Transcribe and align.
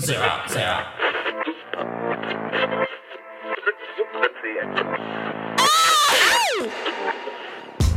zero, 0.00 0.30
zero. 0.48 0.76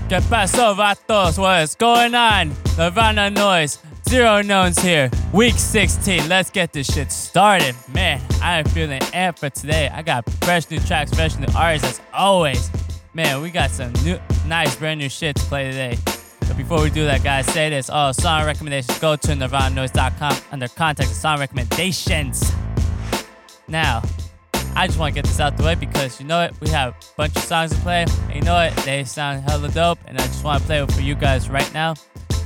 ¿Qué 0.09 0.21
pasó, 0.29 0.75
vatos? 0.75 1.37
What 1.37 1.63
is 1.63 1.75
going 1.75 2.13
on? 2.13 2.53
Nirvana 2.77 3.31
Noize. 3.31 3.79
Zero 4.07 4.41
knowns 4.41 4.77
here. 4.79 5.09
Week 5.31 5.55
16. 5.55 6.27
Let's 6.27 6.51
get 6.51 6.73
this 6.73 6.93
shit 6.93 7.11
started. 7.11 7.73
Man, 7.91 8.21
I 8.41 8.59
am 8.59 8.65
feeling 8.65 8.99
amped 9.13 9.39
for 9.39 9.49
today. 9.49 9.89
I 9.91 10.03
got 10.03 10.29
fresh 10.43 10.69
new 10.69 10.79
tracks, 10.79 11.13
fresh 11.13 11.35
new 11.37 11.47
artists 11.55 11.99
as 11.99 12.01
always. 12.13 12.69
Man, 13.13 13.41
we 13.41 13.49
got 13.49 13.71
some 13.71 13.91
new, 14.03 14.19
nice 14.45 14.75
brand 14.75 14.99
new 14.99 15.09
shit 15.09 15.35
to 15.37 15.43
play 15.45 15.71
today. 15.71 15.97
But 16.53 16.57
before 16.61 16.83
we 16.83 16.91
do 16.91 17.05
that, 17.05 17.23
guys, 17.23 17.47
say 17.47 17.71
this. 17.71 17.89
All 17.89 18.13
song 18.13 18.45
recommendations 18.45 18.99
go 18.99 19.15
to 19.15 19.27
nirvananoise.com 19.29 20.37
under 20.51 20.67
contact 20.67 21.09
song 21.09 21.39
recommendations. 21.39 22.51
Now, 23.67 24.03
I 24.75 24.85
just 24.85 24.99
want 24.99 25.15
to 25.15 25.21
get 25.21 25.25
this 25.25 25.39
out 25.39 25.57
the 25.57 25.63
way 25.63 25.73
because 25.73 26.19
you 26.19 26.27
know 26.27 26.43
it, 26.43 26.53
we 26.61 26.69
have 26.69 26.93
a 26.93 26.95
bunch 27.17 27.35
of 27.35 27.41
songs 27.41 27.71
to 27.71 27.77
play. 27.77 28.03
And 28.03 28.35
you 28.35 28.41
know 28.41 28.59
it, 28.59 28.75
they 28.85 29.03
sound 29.03 29.49
hella 29.49 29.69
dope. 29.69 29.97
And 30.05 30.15
I 30.19 30.27
just 30.27 30.43
want 30.43 30.61
to 30.61 30.67
play 30.67 30.83
it 30.83 30.91
for 30.91 31.01
you 31.01 31.15
guys 31.15 31.49
right 31.49 31.73
now. 31.73 31.95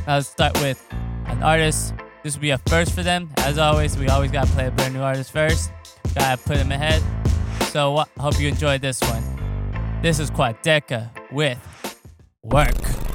Now 0.06 0.16
let's 0.16 0.30
start 0.30 0.58
with 0.62 0.82
an 1.26 1.44
artist. 1.44 1.94
This 2.24 2.36
will 2.36 2.42
be 2.42 2.52
a 2.52 2.60
first 2.60 2.94
for 2.94 3.04
them. 3.04 3.30
As 3.40 3.58
always, 3.58 3.98
we 3.98 4.08
always 4.08 4.32
got 4.32 4.48
to 4.48 4.54
play 4.54 4.68
a 4.68 4.72
brand 4.72 4.94
new 4.94 5.02
artist 5.02 5.32
first. 5.34 5.72
Gotta 6.16 6.42
put 6.42 6.56
them 6.58 6.72
ahead. 6.72 7.04
So 7.72 7.98
I 7.98 8.06
hope 8.20 8.40
you 8.40 8.48
enjoyed 8.48 8.82
this 8.82 9.02
one. 9.02 10.02
This 10.02 10.20
is 10.20 10.32
Quadeca 10.32 11.10
with 11.30 11.60
Work. 12.44 13.07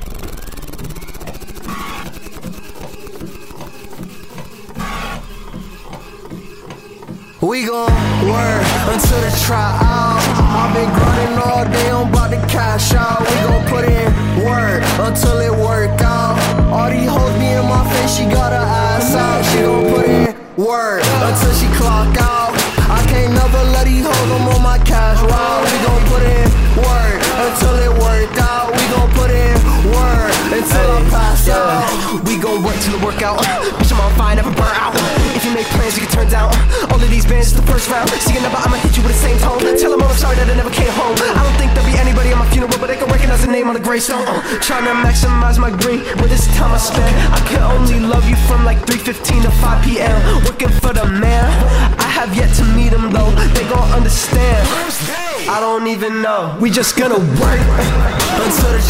We 7.43 7.67
gon' 7.67 7.91
work 8.31 8.63
until 8.87 9.21
the 9.21 9.43
tryout. 9.45 10.23
I've 10.55 10.73
been 10.75 10.89
grinding 10.95 11.39
all 11.43 11.65
day, 11.65 11.91
I'm 11.91 12.09
about 12.09 12.31
to 12.31 12.37
cash 12.47 12.95
out. 12.95 13.19
We 13.19 13.35
gon' 13.43 13.67
put 13.67 13.85
in 13.85 14.07
work 14.47 14.85
until 15.03 15.41
it 15.41 15.51
work 15.51 16.01
out. 16.03 16.39
All 16.71 16.89
these 16.89 17.11
hoes 17.11 17.35
be 17.41 17.47
in 17.47 17.67
my 17.67 17.83
face, 17.91 18.15
she 18.17 18.27
got 18.27 18.53
her 18.53 18.63
ass 18.63 19.17
out. 19.17 19.43
She 19.51 19.59
gon' 19.59 19.93
put 19.93 20.07
in 20.07 20.37
work 20.57 21.03
until 21.03 21.53
she 21.55 21.67
clock 21.75 22.17
out. 22.21 22.55
I 22.89 23.05
can't 23.11 23.35
never 23.35 23.59
let 23.75 23.87
these 23.87 24.07
hoes, 24.07 24.31
I'm 24.31 24.47
on 24.47 24.63
my 24.63 24.79
cash 24.79 25.21
route. 25.21 25.65
We 25.67 25.77
gon' 25.83 26.05
put 26.15 26.23
in 26.23 26.47
work 26.79 27.19
until 27.43 27.75
it 27.75 27.93
work 27.99 28.39
out. 28.39 28.42
Until 30.53 30.91
I 30.93 31.01
pass 31.09 31.49
out. 31.49 31.89
We 32.29 32.37
gon' 32.37 32.63
work 32.63 32.77
till 32.85 32.99
the 32.99 33.03
workout. 33.05 33.41
Bitch, 33.81 33.93
I'm 33.93 34.01
on 34.01 34.13
fire, 34.17 34.37
never 34.37 34.53
burn 34.53 34.77
out. 34.77 34.93
If 35.33 35.45
you 35.45 35.53
make 35.55 35.67
plans, 35.73 35.97
you 35.97 36.05
can 36.05 36.13
turn 36.13 36.29
down. 36.29 36.53
All 36.93 37.01
of 37.01 37.11
these 37.11 37.25
bands 37.25 37.49
is 37.49 37.57
the 37.57 37.65
first 37.65 37.89
round. 37.89 38.09
See 38.21 38.37
another, 38.37 38.61
I'ma 38.61 38.77
hit 38.77 38.97
you 38.97 39.03
with 39.03 39.13
the 39.17 39.23
same 39.23 39.39
tone. 39.39 39.61
Tell 39.81 39.91
them 39.91 40.03
all 40.03 40.13
I'm 40.13 40.17
sorry 40.17 40.37
that 40.37 40.49
I 40.49 40.55
never 40.55 40.71
came 40.71 40.93
home. 40.93 41.17
I 41.17 41.41
don't 41.41 41.57
think 41.57 41.73
there'll 41.73 41.89
be 41.89 41.97
anybody 41.97 42.31
at 42.31 42.39
my 42.39 42.49
funeral, 42.53 42.77
but 42.77 42.93
they 42.93 43.01
can 43.01 43.09
recognize 43.09 43.41
the 43.41 43.51
name 43.51 43.69
on 43.69 43.75
the 43.75 43.81
gravestone. 43.81 44.29
Uh, 44.29 44.45
trying 44.61 44.85
to 44.85 44.93
maximize 44.93 45.57
my 45.59 45.73
green 45.73 46.05
but 46.21 46.29
this 46.29 46.47
time 46.57 46.73
I 46.73 46.79
spent. 46.79 47.13
I 47.33 47.41
can 47.49 47.63
only 47.65 48.01
love 48.01 48.29
you 48.29 48.37
from 48.45 48.65
like 48.65 48.79
3:15 48.85 49.49
to 49.49 49.51
5 49.51 49.85
p.m. 49.85 50.17
Working 50.45 50.73
for 50.85 50.93
the 50.93 51.07
man. 51.09 51.49
I 51.99 52.09
have 52.13 52.37
yet 52.37 52.53
to 52.61 52.65
meet 52.77 52.93
him 52.93 53.11
though. 53.11 53.33
They 53.57 53.65
gon' 53.73 53.89
understand. 53.97 54.69
I 55.49 55.59
don't 55.61 55.87
even 55.89 56.23
know. 56.23 56.57
We 56.61 56.71
just 56.71 56.97
gonna 56.97 57.19
work. 57.41 57.61
until 58.45 58.73
the 58.77 58.83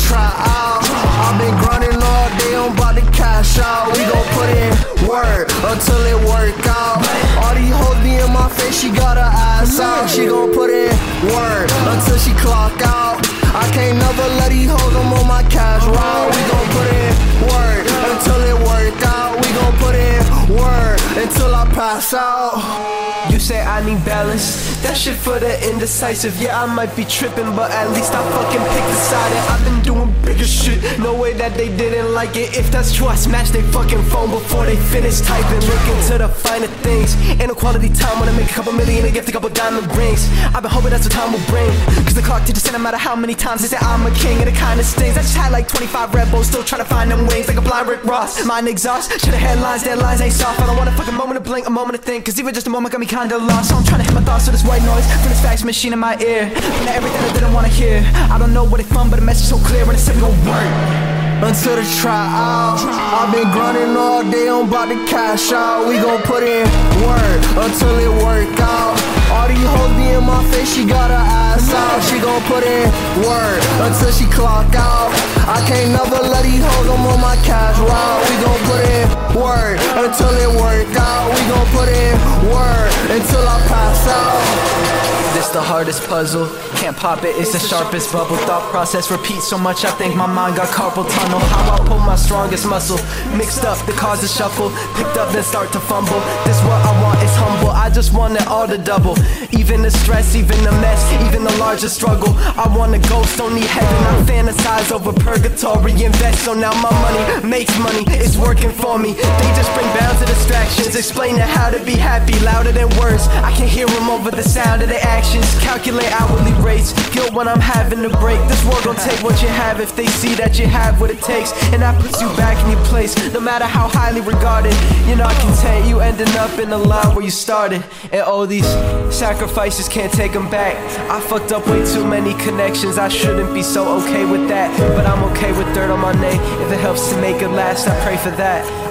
She 10.09 10.27
gon' 10.27 10.53
put 10.53 10.69
in 10.69 10.91
work 11.33 11.71
until 11.93 12.19
she 12.19 12.33
clock 12.35 12.81
out. 12.83 13.17
I 13.55 13.69
can't 13.73 13.97
never 13.99 14.27
let 14.41 14.51
these 14.51 14.69
hoes, 14.69 14.95
I'm 14.95 15.13
on 15.13 15.27
my 15.27 15.43
cash 15.45 15.85
route. 15.85 16.29
We 16.35 16.43
gon' 16.51 16.69
put 16.77 16.89
in 17.01 17.13
work 17.49 17.85
until 18.11 18.41
it 18.51 18.59
work 18.67 19.03
out. 19.07 19.37
We 19.41 19.49
gon' 19.55 19.77
put 19.79 19.95
in 19.95 20.23
work 20.59 21.01
until 21.17 21.55
I 21.55 21.65
pass 21.73 22.13
out. 22.13 23.32
Say 23.53 23.61
I 23.61 23.85
need 23.85 24.03
balance. 24.07 24.81
That 24.81 24.97
shit 24.97 25.15
for 25.15 25.39
the 25.39 25.53
indecisive. 25.69 26.41
Yeah, 26.41 26.63
I 26.63 26.65
might 26.65 26.97
be 26.97 27.05
tripping, 27.05 27.51
but 27.55 27.71
at 27.71 27.91
least 27.93 28.11
I 28.15 28.25
fucking 28.33 28.65
picked 28.73 28.91
a 28.97 28.99
side. 29.13 29.33
And 29.37 29.45
I've 29.53 29.65
been 29.69 29.81
doing 29.85 30.09
bigger 30.25 30.49
shit. 30.49 30.81
No 30.99 31.13
way 31.13 31.35
that 31.35 31.53
they 31.53 31.69
didn't 31.77 32.15
like 32.15 32.35
it. 32.35 32.57
If 32.57 32.73
that's 32.73 32.95
true, 32.97 33.09
I 33.09 33.15
smashed 33.15 33.53
their 33.53 33.67
fucking 33.77 34.05
phone 34.05 34.31
before 34.31 34.65
they 34.65 34.77
finish 34.89 35.21
typing. 35.21 35.61
Look 35.69 35.85
into 35.93 36.17
the 36.17 36.29
finer 36.29 36.73
things. 36.81 37.13
Ain't 37.41 37.49
no 37.53 37.55
quality 37.55 37.91
time 37.91 38.19
when 38.21 38.31
I 38.31 38.33
make 38.33 38.49
a 38.49 38.55
couple 38.55 38.73
million 38.73 39.05
and 39.05 39.13
gift 39.13 39.29
a 39.29 39.33
couple 39.33 39.51
diamond 39.51 39.85
rings. 39.99 40.25
I've 40.57 40.63
been 40.65 40.73
hoping 40.73 40.89
that's 40.89 41.05
what 41.05 41.13
time 41.13 41.33
will 41.33 41.47
bring. 41.53 41.69
Cause 42.09 42.15
the 42.15 42.23
clock 42.23 42.47
teaches 42.47 42.65
no 42.73 42.79
matter 42.79 42.97
how 42.97 43.15
many 43.15 43.35
times 43.35 43.61
they 43.61 43.69
say 43.69 43.77
I'm 43.83 44.07
a 44.07 44.11
king 44.17 44.39
and 44.41 44.49
it 44.49 44.57
kinda 44.57 44.83
stings. 44.83 45.19
I 45.19 45.21
just 45.21 45.37
had 45.37 45.53
like 45.53 45.69
25 45.69 46.15
Red 46.15 46.31
Bulls, 46.31 46.47
still 46.47 46.65
trying 46.65 46.81
to 46.81 46.89
find 46.89 47.11
them 47.11 47.27
wings 47.27 47.49
like 47.49 47.59
a 47.59 47.61
blind 47.61 47.87
Rick 47.87 48.03
Ross. 48.05 48.47
Mind 48.47 48.67
exhaust. 48.67 49.13
Should've 49.21 49.35
headlines, 49.35 49.85
deadlines 49.85 50.23
ain't 50.23 50.33
soft. 50.33 50.59
I 50.59 50.67
don't 50.67 50.79
want 50.79 50.89
a 50.89 50.93
fucking 50.93 51.15
moment 51.15 51.37
to 51.37 51.45
blink, 51.45 51.67
a 51.67 51.71
moment 51.71 52.01
to 52.01 52.03
think. 52.03 52.25
Cause 52.25 52.41
even 52.41 52.55
just 52.55 52.67
a 52.67 52.71
moment 52.71 52.93
got 52.93 53.01
me 53.01 53.07
kinda 53.07 53.37
lost. 53.43 53.71
So 53.71 53.77
I'm 53.77 53.85
trying 53.85 54.01
to 54.01 54.07
hit 54.07 54.15
my 54.15 54.23
thoughts 54.23 54.47
with 54.47 54.55
this 54.55 54.65
white 54.65 54.83
noise 54.83 55.07
from 55.21 55.31
this 55.31 55.41
fax 55.41 55.65
machine 55.65 55.93
in 55.93 55.99
my 55.99 56.17
ear. 56.19 56.45
And 56.55 56.89
everything 56.89 57.21
I 57.21 57.33
didn't 57.33 57.53
wanna 57.53 57.69
hear. 57.69 58.03
I 58.31 58.39
don't 58.39 58.53
know 58.53 58.65
what 58.65 58.81
it 58.81 58.87
from, 58.87 59.11
but 59.11 59.17
the 59.17 59.27
message 59.27 59.49
so 59.49 59.59
clear 59.69 59.85
when 59.87 59.95
it 59.97 59.99
said 59.99 60.15
we 60.17 60.23
gon' 60.23 60.47
work. 60.47 61.13
until 61.43 61.75
the 61.75 61.83
tryout. 62.01 62.79
I've 62.79 63.33
been 63.35 63.51
grinding 63.51 63.97
all 63.97 64.23
day, 64.23 64.49
I'm 64.49 64.69
about 64.69 64.89
to 64.91 65.05
cash 65.07 65.51
out. 65.51 65.89
We 65.89 65.97
gon' 65.97 66.23
put 66.23 66.45
in 66.45 66.67
work 67.03 67.43
until 67.67 67.99
it 67.99 68.23
work 68.23 68.61
out. 68.61 69.22
All 69.33 69.49
these 69.49 69.65
hoes 69.65 69.93
be 69.97 70.13
in 70.13 70.25
my 70.25 70.45
face, 70.53 70.75
she 70.75 70.85
got 70.85 71.09
her 71.11 71.17
ass 71.17 71.73
out. 71.73 72.05
She 72.05 72.21
gon' 72.21 72.43
put 72.53 72.65
in 72.65 72.87
work 73.25 73.63
until 73.81 74.13
she 74.13 74.27
clock 74.29 74.75
out. 74.77 75.09
I 75.49 75.65
can't 75.67 75.91
never 75.97 76.21
let 76.21 76.45
these 76.45 76.61
hoes, 76.61 76.89
I'm 76.93 77.07
on 77.09 77.21
my 77.21 77.37
cash 77.41 77.79
route. 77.81 78.23
We 78.29 78.37
gon' 78.45 78.63
put 78.69 78.83
in 78.85 79.07
work 79.41 79.81
until 79.97 80.33
it 80.37 80.53
work 80.61 80.93
out. 81.01 81.33
We 81.33 81.41
gon' 81.49 81.69
put 81.73 81.89
in 81.89 82.13
work 82.53 82.93
until 83.09 83.45
I 83.49 83.57
pass 83.73 84.01
out. 84.09 85.22
This 85.43 85.51
the 85.51 85.61
hardest 85.61 86.07
puzzle. 86.07 86.47
Can't 86.79 86.97
pop 86.97 87.25
it, 87.25 87.35
it's 87.35 87.51
the 87.51 87.59
sharpest 87.59 88.13
bubble. 88.13 88.37
Thought 88.47 88.63
process 88.71 89.11
repeats 89.11 89.51
so 89.51 89.59
much, 89.59 89.85
I 89.85 89.91
think 89.99 90.15
my 90.15 90.31
mind 90.31 90.55
got 90.55 90.69
carpal 90.69 91.03
tunnel. 91.03 91.41
How 91.51 91.75
I 91.75 91.79
pull 91.83 91.99
my 91.99 92.15
strongest 92.15 92.65
muscle. 92.65 93.03
Mixed 93.35 93.65
up, 93.65 93.75
the 93.85 93.93
cause 93.93 94.23
is 94.23 94.31
shuffle. 94.31 94.71
Picked 94.95 95.17
up, 95.19 95.33
then 95.33 95.43
start 95.43 95.73
to 95.73 95.81
fumble. 95.81 96.23
This 96.47 96.63
what 96.63 96.79
I 96.87 96.95
want 97.03 97.19
is 97.27 97.35
humble. 97.35 97.71
I 97.71 97.91
just 97.91 98.15
want 98.15 98.39
it 98.39 98.47
all 98.47 98.69
to 98.69 98.79
double. 98.79 99.19
Even 99.51 99.83
the 99.83 99.91
stress, 99.91 100.37
even 100.37 100.63
the 100.63 100.71
mess, 100.79 101.03
even 101.27 101.43
the 101.43 101.57
largest 101.59 101.97
struggle. 101.97 102.31
I 102.55 102.71
want 102.79 102.95
a 102.95 103.01
ghost, 103.11 103.37
don't 103.37 103.53
need 103.53 103.67
heaven. 103.67 103.99
I 104.07 104.23
fantasize 104.23 104.93
over 104.93 105.13
purgatory. 105.13 105.91
Invest, 105.91 106.45
so 106.45 106.55
now 106.55 106.71
my 106.79 106.95
money 107.03 107.49
makes 107.49 107.77
money. 107.81 108.05
It's 108.15 108.37
working 108.37 108.71
for 108.71 108.97
me. 108.97 109.15
They 109.15 109.51
just 109.59 109.75
bring 109.75 109.91
bounds 109.99 110.21
to 110.21 110.27
distractions. 110.27 110.95
Explaining 110.95 111.43
how 111.43 111.69
to 111.69 111.83
be 111.85 111.99
happy 111.99 112.39
louder 112.47 112.71
than 112.71 112.87
words. 113.03 113.27
I 113.43 113.51
can 113.59 113.67
hear 113.67 113.89
over 114.13 114.31
the 114.31 114.43
sound 114.43 114.83
of 114.83 114.89
their 114.89 115.03
actions. 115.03 115.47
Calculate 115.61 116.11
hourly 116.21 116.53
rates. 116.63 116.93
Guilt 117.11 117.33
when 117.33 117.49
I'm 117.49 117.61
having 117.61 118.05
a 118.05 118.11
break. 118.21 118.39
This 118.49 118.63
world 118.65 118.85
gon' 118.85 118.97
take 118.97 119.23
what 119.25 119.41
you 119.43 119.49
have 119.49 119.81
if 119.81 119.97
they 119.97 120.07
see 120.07 120.35
that 120.35 120.59
you 120.59 120.67
have 120.67 121.01
what 121.01 121.11
it 121.11 121.21
takes. 121.23 121.53
And 121.73 121.81
that 121.83 122.01
puts 122.01 122.21
you 122.21 122.29
back 122.37 122.63
in 122.65 122.73
your 122.73 122.85
place. 122.85 123.17
No 123.33 123.41
matter 123.41 123.65
how 123.65 123.89
highly 123.89 124.21
regarded, 124.21 124.75
you're 125.07 125.17
not 125.17 125.35
content. 125.41 125.89
You 125.89 126.01
ending 126.01 126.29
up 126.37 126.59
in 126.59 126.69
the 126.69 126.79
line 126.79 127.15
where 127.15 127.25
you 127.25 127.31
started. 127.31 127.83
And 128.13 128.23
all 128.23 128.47
these 128.47 128.69
sacrifices 129.11 129.89
can't 129.89 130.13
take 130.13 130.33
them 130.33 130.51
back. 130.51 130.77
I 131.11 131.21
fucked 131.21 131.53
up 131.53 131.67
way 131.67 131.85
too 131.87 132.07
many 132.07 132.35
connections. 132.35 132.99
I 132.99 133.09
shouldn't 133.09 133.55
be 133.55 133.63
so 133.63 133.99
okay 134.03 134.27
with 134.27 134.47
that. 134.49 134.69
But 134.95 135.07
I'm 135.07 135.25
okay 135.33 135.53
with 135.53 135.73
dirt 135.75 135.91
on 135.91 136.01
my 136.01 136.13
name. 136.21 136.41
If 136.61 136.71
it 136.71 136.81
helps 136.81 137.09
to 137.11 137.21
make 137.21 137.41
it 137.41 137.49
last, 137.49 137.89
I 137.89 137.99
pray 138.05 138.19
for 138.19 138.31
that. 138.37 138.82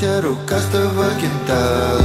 Shadow 0.00 0.34
Caster 0.46 0.86
vai 0.94 1.14
quintar. 1.16 1.99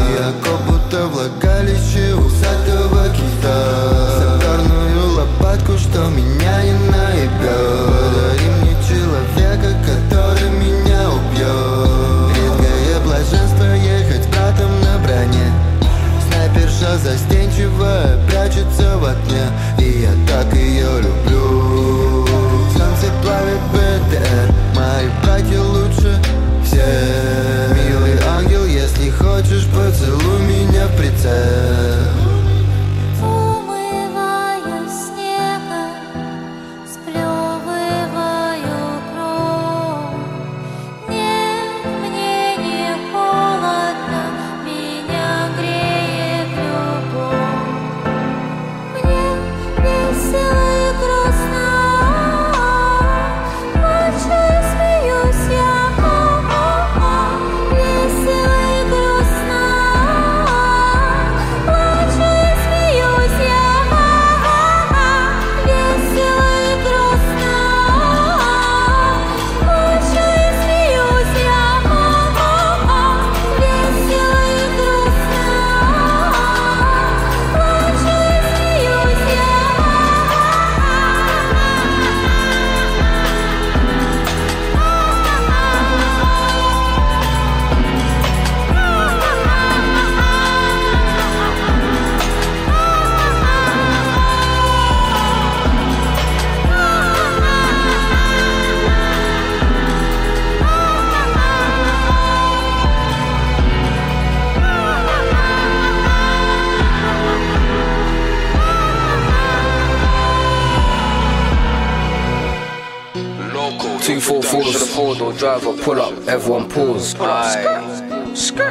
To 114.96 115.02
four 115.02 115.16
door 115.16 115.34
driver, 115.34 115.74
pull 115.84 116.02
up, 116.02 116.14
everyone 116.28 116.70
pause. 116.70 117.16
Aye. 117.20 118.34
Skirt. 118.34 118.66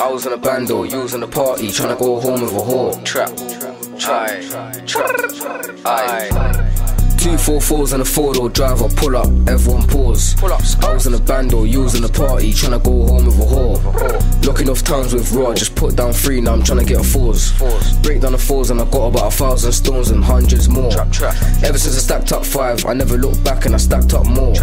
I 0.00 0.08
was 0.10 0.26
in 0.26 0.32
a 0.32 0.36
bando, 0.36 0.84
you 0.84 1.00
was 1.00 1.14
in 1.14 1.22
a 1.22 1.28
party, 1.28 1.68
tryna 1.68 1.98
go 1.98 2.20
home 2.20 2.40
with 2.40 2.52
a 2.52 2.54
whore. 2.54 3.04
Trap. 3.04 3.30
Aye. 4.06 4.82
Trap. 4.86 5.10
Aye. 5.84 6.67
Two 7.18 7.36
four 7.36 7.60
fours 7.60 7.92
and 7.92 8.00
a 8.00 8.04
four 8.04 8.32
door 8.32 8.48
driver, 8.48 8.88
pull 8.88 9.16
up, 9.16 9.26
everyone 9.48 9.86
pause. 9.88 10.34
Pull 10.34 10.52
up. 10.52 10.62
I 10.82 10.94
was 10.94 11.06
in 11.06 11.14
a 11.14 11.18
bando, 11.18 11.64
you 11.64 11.80
was 11.80 11.96
in 11.96 12.04
a 12.04 12.08
party, 12.08 12.52
tryna 12.52 12.82
go 12.82 13.06
home 13.06 13.26
with 13.26 13.38
a 13.40 13.44
whore. 13.44 14.46
Locking 14.46 14.70
off 14.70 14.84
times 14.84 15.12
with 15.12 15.32
raw, 15.32 15.52
just 15.52 15.74
put 15.74 15.96
down 15.96 16.12
three, 16.12 16.40
now 16.40 16.52
I'm 16.52 16.62
tryna 16.62 16.86
get 16.86 17.00
a 17.00 17.04
fours. 17.04 17.52
Break 18.02 18.20
down 18.20 18.32
the 18.32 18.38
fours 18.38 18.70
and 18.70 18.80
I 18.80 18.84
got 18.84 19.08
about 19.08 19.32
a 19.32 19.36
thousand 19.36 19.72
stones 19.72 20.10
and 20.10 20.22
hundreds 20.22 20.68
more. 20.68 20.92
Ever 20.92 21.76
since 21.76 21.96
I 21.96 22.00
stacked 22.00 22.32
up 22.32 22.46
five, 22.46 22.86
I 22.86 22.94
never 22.94 23.16
looked 23.16 23.42
back 23.42 23.66
and 23.66 23.74
I 23.74 23.78
stacked 23.78 24.14
up 24.14 24.24
more. 24.26 24.54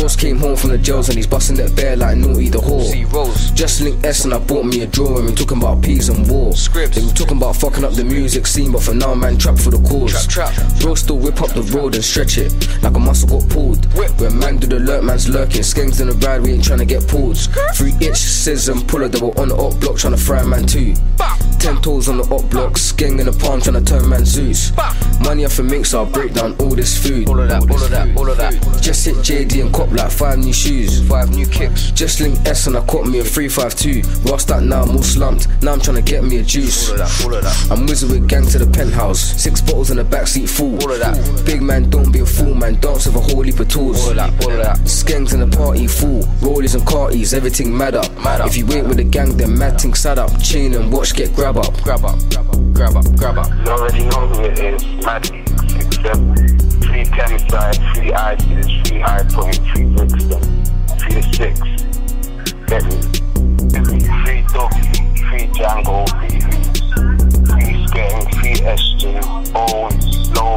Rose 0.00 0.14
came 0.14 0.38
home 0.38 0.56
from 0.56 0.70
the 0.70 0.78
jails 0.78 1.08
and 1.08 1.16
he's 1.16 1.26
busting 1.26 1.56
that 1.56 1.74
bear 1.74 1.96
like 1.96 2.16
naughty 2.16 2.48
the 2.50 2.58
whore. 2.58 3.54
Just 3.54 3.80
link 3.80 4.02
S 4.04 4.24
and 4.24 4.32
I 4.32 4.38
bought 4.38 4.64
me 4.64 4.82
a 4.82 4.86
drawing. 4.86 5.26
We 5.26 5.34
talking 5.34 5.58
about 5.58 5.82
peas 5.82 6.08
and 6.08 6.30
war. 6.30 6.52
They 6.52 7.02
were 7.02 7.12
talking 7.12 7.36
about 7.36 7.56
fucking 7.56 7.82
up 7.82 7.94
the 7.94 8.04
music 8.04 8.46
scene, 8.46 8.70
but 8.70 8.82
for 8.82 8.94
now, 8.94 9.14
man, 9.14 9.36
trap 9.38 9.58
for 9.58 9.70
the 9.70 9.78
cause. 9.78 10.28
Bro, 10.80 10.94
still 10.94 11.18
whip 11.18 11.42
up 11.42 11.50
the 11.50 11.62
road 11.62 11.79
and 11.86 12.04
stretch 12.04 12.38
it 12.38 12.52
like 12.82 12.94
a 12.94 12.98
muscle 12.98 13.28
got 13.28 13.48
pulled. 13.48 13.86
When 13.94 14.38
man 14.38 14.56
do 14.58 14.66
the 14.66 14.78
lurk, 14.78 15.02
man's 15.02 15.28
lurking. 15.28 15.62
Skanks 15.62 16.00
in 16.00 16.08
the 16.08 16.14
ride, 16.26 16.42
we 16.42 16.52
ain't 16.52 16.64
trying 16.64 16.78
to 16.78 16.84
get 16.84 17.06
pulled. 17.08 17.38
Three 17.74 17.94
itch, 18.00 18.16
scissors 18.16 18.68
and 18.68 18.86
puller, 18.86 19.08
they 19.08 19.20
were 19.20 19.36
on 19.40 19.48
the 19.48 19.56
up 19.56 19.80
block 19.80 19.96
trying 19.96 20.14
to 20.14 20.20
fry 20.20 20.44
man 20.44 20.66
too. 20.66 20.94
Ten 21.58 21.80
toes 21.82 22.08
on 22.08 22.18
the 22.18 22.24
up 22.34 22.48
block, 22.50 22.74
skeng 22.74 23.20
in 23.20 23.26
the 23.26 23.32
palm 23.32 23.60
trying 23.60 23.82
to 23.82 23.84
turn 23.84 24.08
man 24.08 24.24
Zeus. 24.24 24.72
Money 25.20 25.44
off 25.44 25.58
a 25.58 25.62
mix, 25.62 25.92
I'll 25.94 26.06
break 26.06 26.32
down 26.32 26.56
all 26.58 26.74
this 26.74 26.96
food. 26.96 27.28
All 27.28 27.38
of 27.38 27.48
that, 27.48 27.62
all 27.62 27.82
of 27.82 27.90
that, 27.90 28.16
all 28.16 28.28
of 28.28 28.36
that. 28.38 28.52
Just 28.80 29.04
hit 29.04 29.16
JD 29.16 29.62
and 29.62 29.72
cop 29.72 29.90
like 29.92 30.10
five 30.10 30.38
new 30.38 30.52
shoes, 30.52 31.06
five 31.08 31.30
new 31.30 31.46
kicks. 31.46 31.90
Just 31.90 32.20
link 32.20 32.38
S 32.46 32.66
and 32.66 32.76
I 32.76 32.84
caught 32.86 33.06
me 33.06 33.18
a 33.18 33.24
352. 33.24 34.30
Rust 34.30 34.48
that 34.48 34.62
now, 34.62 34.82
I'm 34.82 34.96
all 34.96 35.02
slumped. 35.02 35.48
Now 35.62 35.72
I'm 35.72 35.80
trying 35.80 35.96
to 35.96 36.02
get 36.02 36.24
me 36.24 36.38
a 36.38 36.42
juice. 36.42 36.88
All 36.88 36.94
of 36.94 36.98
that, 37.00 37.24
all 37.24 37.34
of 37.34 37.44
that. 37.44 37.70
I'm 37.70 37.86
whizzing 37.86 38.10
with 38.10 38.28
gang 38.28 38.46
to 38.46 38.58
the 38.58 38.66
penthouse. 38.66 39.20
Six 39.20 39.60
bottles 39.60 39.90
in 39.90 39.98
the 39.98 40.04
backseat 40.04 40.48
full. 40.48 40.82
All 40.82 40.92
of 40.92 40.98
that. 41.00 41.44
Big 41.44 41.60
man, 41.60 41.69
don't 41.78 42.10
be 42.12 42.20
a 42.20 42.26
fool, 42.26 42.54
man. 42.54 42.74
Dance 42.80 43.06
with 43.06 43.16
a 43.16 43.20
whole 43.20 43.42
heap 43.42 43.60
of 43.60 43.68
tools. 43.68 44.02
All 44.04 44.10
of 44.10 44.16
that, 44.16 44.44
all 44.44 44.50
of 44.50 44.58
that. 44.58 44.78
Skanks 44.78 45.32
in 45.32 45.40
the 45.40 45.56
party 45.56 45.86
full. 45.86 46.22
Rollies 46.42 46.74
and 46.74 46.84
carties, 46.86 47.32
everything 47.32 47.76
mad 47.76 47.94
up. 47.94 48.10
Mad 48.18 48.40
up. 48.40 48.48
If 48.48 48.56
you 48.56 48.70
ain't 48.72 48.88
with 48.88 48.96
the 48.96 49.04
gang, 49.04 49.36
then 49.36 49.56
mad 49.56 49.80
thing 49.80 49.94
sad 49.94 50.18
up. 50.18 50.30
Chain 50.42 50.74
and 50.74 50.92
watch 50.92 51.14
get 51.14 51.34
grab 51.34 51.56
up. 51.56 51.80
Grab 51.82 52.04
up, 52.04 52.18
grab 52.30 52.48
up, 52.48 52.74
grab 52.74 52.96
up, 52.96 53.16
grab 53.16 53.38
up. 53.38 53.48
You 53.64 53.72
already 53.72 54.04
know 54.06 54.26
who 54.28 54.44
it 54.44 54.58
is. 54.58 54.84
Maddie, 55.04 55.44
six 55.68 55.96
seven, 56.02 56.34
three 56.82 57.04
ten 57.04 57.38
side, 57.48 57.78
three 57.94 58.12
ices, 58.12 58.66
three 58.88 59.00
high 59.00 59.24
point, 59.30 59.60
three 59.70 59.86
Brixton, 59.94 60.64
three 60.98 61.14
to 61.14 61.22
six. 61.34 61.60
Get 62.66 62.84
me. 62.84 63.20
Three 63.70 64.42
Ducky, 64.52 64.82
three 65.28 65.46
Django, 65.54 66.06
three 66.18 66.40
three 67.50 67.86
Skeng, 67.86 68.22
three 68.34 68.54
SJ, 68.54 69.02
Owens, 69.54 70.30
Lows, 70.36 70.49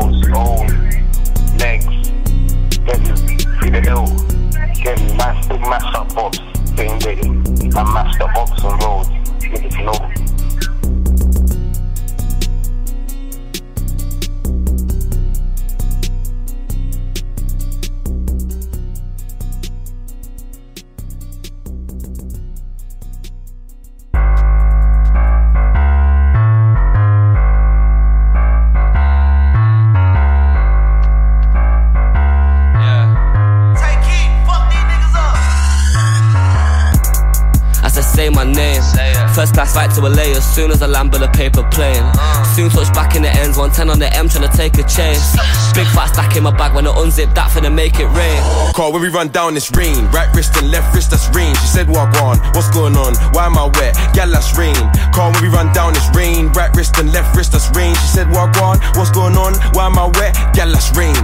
Flight 39.74 39.90
to 39.96 40.02
LA 40.02 40.38
as 40.38 40.46
soon 40.46 40.70
as 40.70 40.84
I 40.84 40.88
land 40.88 41.12
with 41.12 41.24
a 41.24 41.28
paper 41.30 41.68
plane. 41.74 42.06
Soon 42.54 42.70
touch 42.70 42.94
back 42.94 43.16
in 43.16 43.24
the 43.24 43.30
ends, 43.42 43.58
110 43.58 43.90
on 43.90 43.98
the 43.98 44.06
M 44.14 44.30
trying 44.30 44.48
to 44.48 44.56
take 44.56 44.78
a 44.78 44.86
chase. 44.86 45.34
Big 45.74 45.90
fat 45.90 46.14
stack 46.14 46.36
in 46.38 46.44
my 46.44 46.56
bag 46.56 46.76
when 46.76 46.86
I 46.86 46.92
unzip 46.92 47.34
that 47.34 47.50
finna 47.50 47.74
make 47.74 48.00
it 48.00 48.06
rain. 48.14 48.38
Call 48.74 48.94
when 48.94 49.02
we 49.02 49.10
run 49.10 49.30
down 49.30 49.56
this 49.56 49.72
rain. 49.72 50.06
Right 50.14 50.30
wrist 50.36 50.56
and 50.58 50.70
left 50.70 50.94
wrist, 50.94 51.10
that's 51.10 51.28
rain. 51.36 51.56
She 51.56 51.66
said, 51.66 51.88
Wagwan, 51.88 52.38
what's 52.54 52.70
going 52.70 52.96
on? 52.96 53.16
Why 53.34 53.48
am 53.48 53.58
I 53.58 53.66
wet? 53.74 53.98
Gal, 54.14 54.30
that's 54.30 54.56
rain. 54.56 54.78
Call 55.12 55.32
when 55.34 55.42
we 55.42 55.50
run 55.50 55.74
down 55.74 55.94
this 55.94 56.08
rain. 56.14 56.54
Right 56.54 56.70
wrist 56.76 56.96
and 57.00 57.12
left 57.12 57.36
wrist, 57.36 57.54
that's 57.54 57.76
rain. 57.76 57.96
She 57.96 58.08
said, 58.14 58.28
Wagwan, 58.28 58.78
what's 58.96 59.10
going 59.10 59.36
on? 59.36 59.56
Why 59.74 59.88
am 59.88 59.98
I 59.98 60.06
wet? 60.22 60.38
Gal, 60.54 60.70
that's 60.70 60.96
rain. 60.96 61.18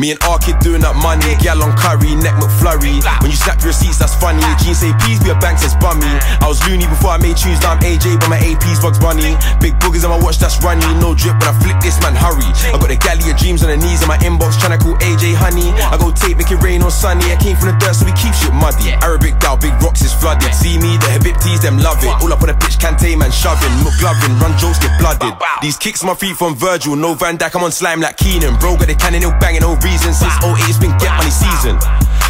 Me 0.00 0.16
and 0.16 0.22
R 0.24 0.40
kid 0.40 0.56
doing 0.64 0.80
up 0.80 0.96
money, 0.96 1.36
gal 1.44 1.60
on 1.60 1.76
curry, 1.76 2.16
neck 2.16 2.32
McFlurry. 2.40 3.04
When 3.20 3.28
you 3.28 3.36
snap 3.36 3.60
your 3.60 3.68
receipts, 3.68 4.00
that's 4.00 4.16
funny. 4.16 4.40
Jeans 4.56 4.80
say 4.80 4.96
please 5.04 5.20
be 5.20 5.28
a 5.28 5.36
bank 5.36 5.60
says 5.60 5.76
bummy. 5.76 6.08
I 6.40 6.48
was 6.48 6.56
loony 6.64 6.88
before 6.88 7.12
I 7.12 7.20
made 7.20 7.36
tunes, 7.36 7.60
now 7.60 7.76
I'm 7.76 7.84
AJ, 7.84 8.16
but 8.16 8.32
my 8.32 8.40
AP's 8.40 8.80
Bugs 8.80 8.96
Bunny. 8.96 9.36
Big 9.60 9.76
boogers 9.76 10.00
on 10.08 10.16
my 10.16 10.16
watch, 10.16 10.40
that's 10.40 10.56
runny. 10.64 10.88
No 10.96 11.12
drip, 11.12 11.36
but 11.36 11.52
I 11.52 11.54
flick 11.60 11.76
this 11.84 12.00
man, 12.00 12.16
hurry. 12.16 12.48
I 12.72 12.80
got 12.80 12.88
the 12.88 12.96
galley 12.96 13.28
of 13.28 13.36
dreams 13.36 13.60
on 13.60 13.68
the 13.68 13.76
knees 13.76 14.00
in 14.00 14.08
my 14.08 14.16
inbox, 14.24 14.56
trying 14.56 14.72
to 14.72 14.80
call 14.80 14.96
AJ 15.04 15.36
honey. 15.36 15.68
I 15.92 16.00
go 16.00 16.08
tape, 16.08 16.40
make 16.40 16.48
it 16.48 16.64
rain 16.64 16.80
on 16.80 16.88
sunny. 16.88 17.28
I 17.28 17.36
came 17.36 17.60
from 17.60 17.68
the 17.68 17.76
dirt, 17.76 17.92
so 17.92 18.08
we 18.08 18.16
keep 18.16 18.32
shit 18.32 18.56
muddy. 18.56 18.96
Arabic 19.04 19.36
down, 19.36 19.60
big 19.60 19.76
rocks 19.84 20.00
is 20.00 20.16
flooded. 20.16 20.48
See 20.56 20.80
me, 20.80 20.96
the 20.96 21.12
Habibtis, 21.12 21.60
them 21.60 21.76
love 21.76 22.00
it. 22.00 22.08
All 22.24 22.32
up 22.32 22.40
on 22.40 22.48
the 22.48 22.56
pitch, 22.56 22.80
Kante 22.80 23.20
man 23.20 23.28
shoving. 23.28 23.68
McGlovin, 23.84 24.40
run 24.40 24.56
jokes, 24.56 24.80
get 24.80 24.96
blooded. 24.96 25.36
These 25.60 25.76
kicks 25.76 26.00
my 26.00 26.16
feet 26.16 26.40
from 26.40 26.56
Virgil, 26.56 26.96
no 26.96 27.12
van 27.12 27.36
Dijk, 27.36 27.52
I'm 27.52 27.68
on 27.68 27.72
slime 27.72 28.00
like 28.00 28.16
Keenan. 28.16 28.56
Bro, 28.56 28.80
got 28.80 28.88
the 28.88 28.96
cannon, 28.96 29.20
no 29.20 29.36
banging, 29.36 29.60
no 29.60 29.76
reason. 29.76 29.89
Since 29.98 30.22
08, 30.22 30.68
it's 30.70 30.78
been 30.78 30.94
get 30.98 31.10
money 31.18 31.30
season. 31.30 31.80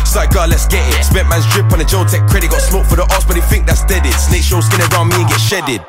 Side 0.04 0.30
girl, 0.32 0.48
let's 0.48 0.66
get 0.66 0.82
it. 0.88 1.04
Spent 1.04 1.28
man's 1.28 1.46
drip 1.52 1.70
on 1.72 1.78
the 1.78 1.84
Joe 1.84 2.04
Tech 2.04 2.26
credit. 2.26 2.50
Got 2.50 2.62
smoke 2.62 2.86
for 2.86 2.96
the 2.96 3.04
ops, 3.04 3.24
but 3.24 3.34
they 3.34 3.42
think 3.42 3.66
that's 3.66 3.84
deaded. 3.84 4.12
Snake 4.14 4.42
show 4.42 4.60
skin 4.60 4.80
around 4.90 5.08
me 5.08 5.16
and 5.22 5.28
get 5.28 5.40
shedded. 5.40 5.84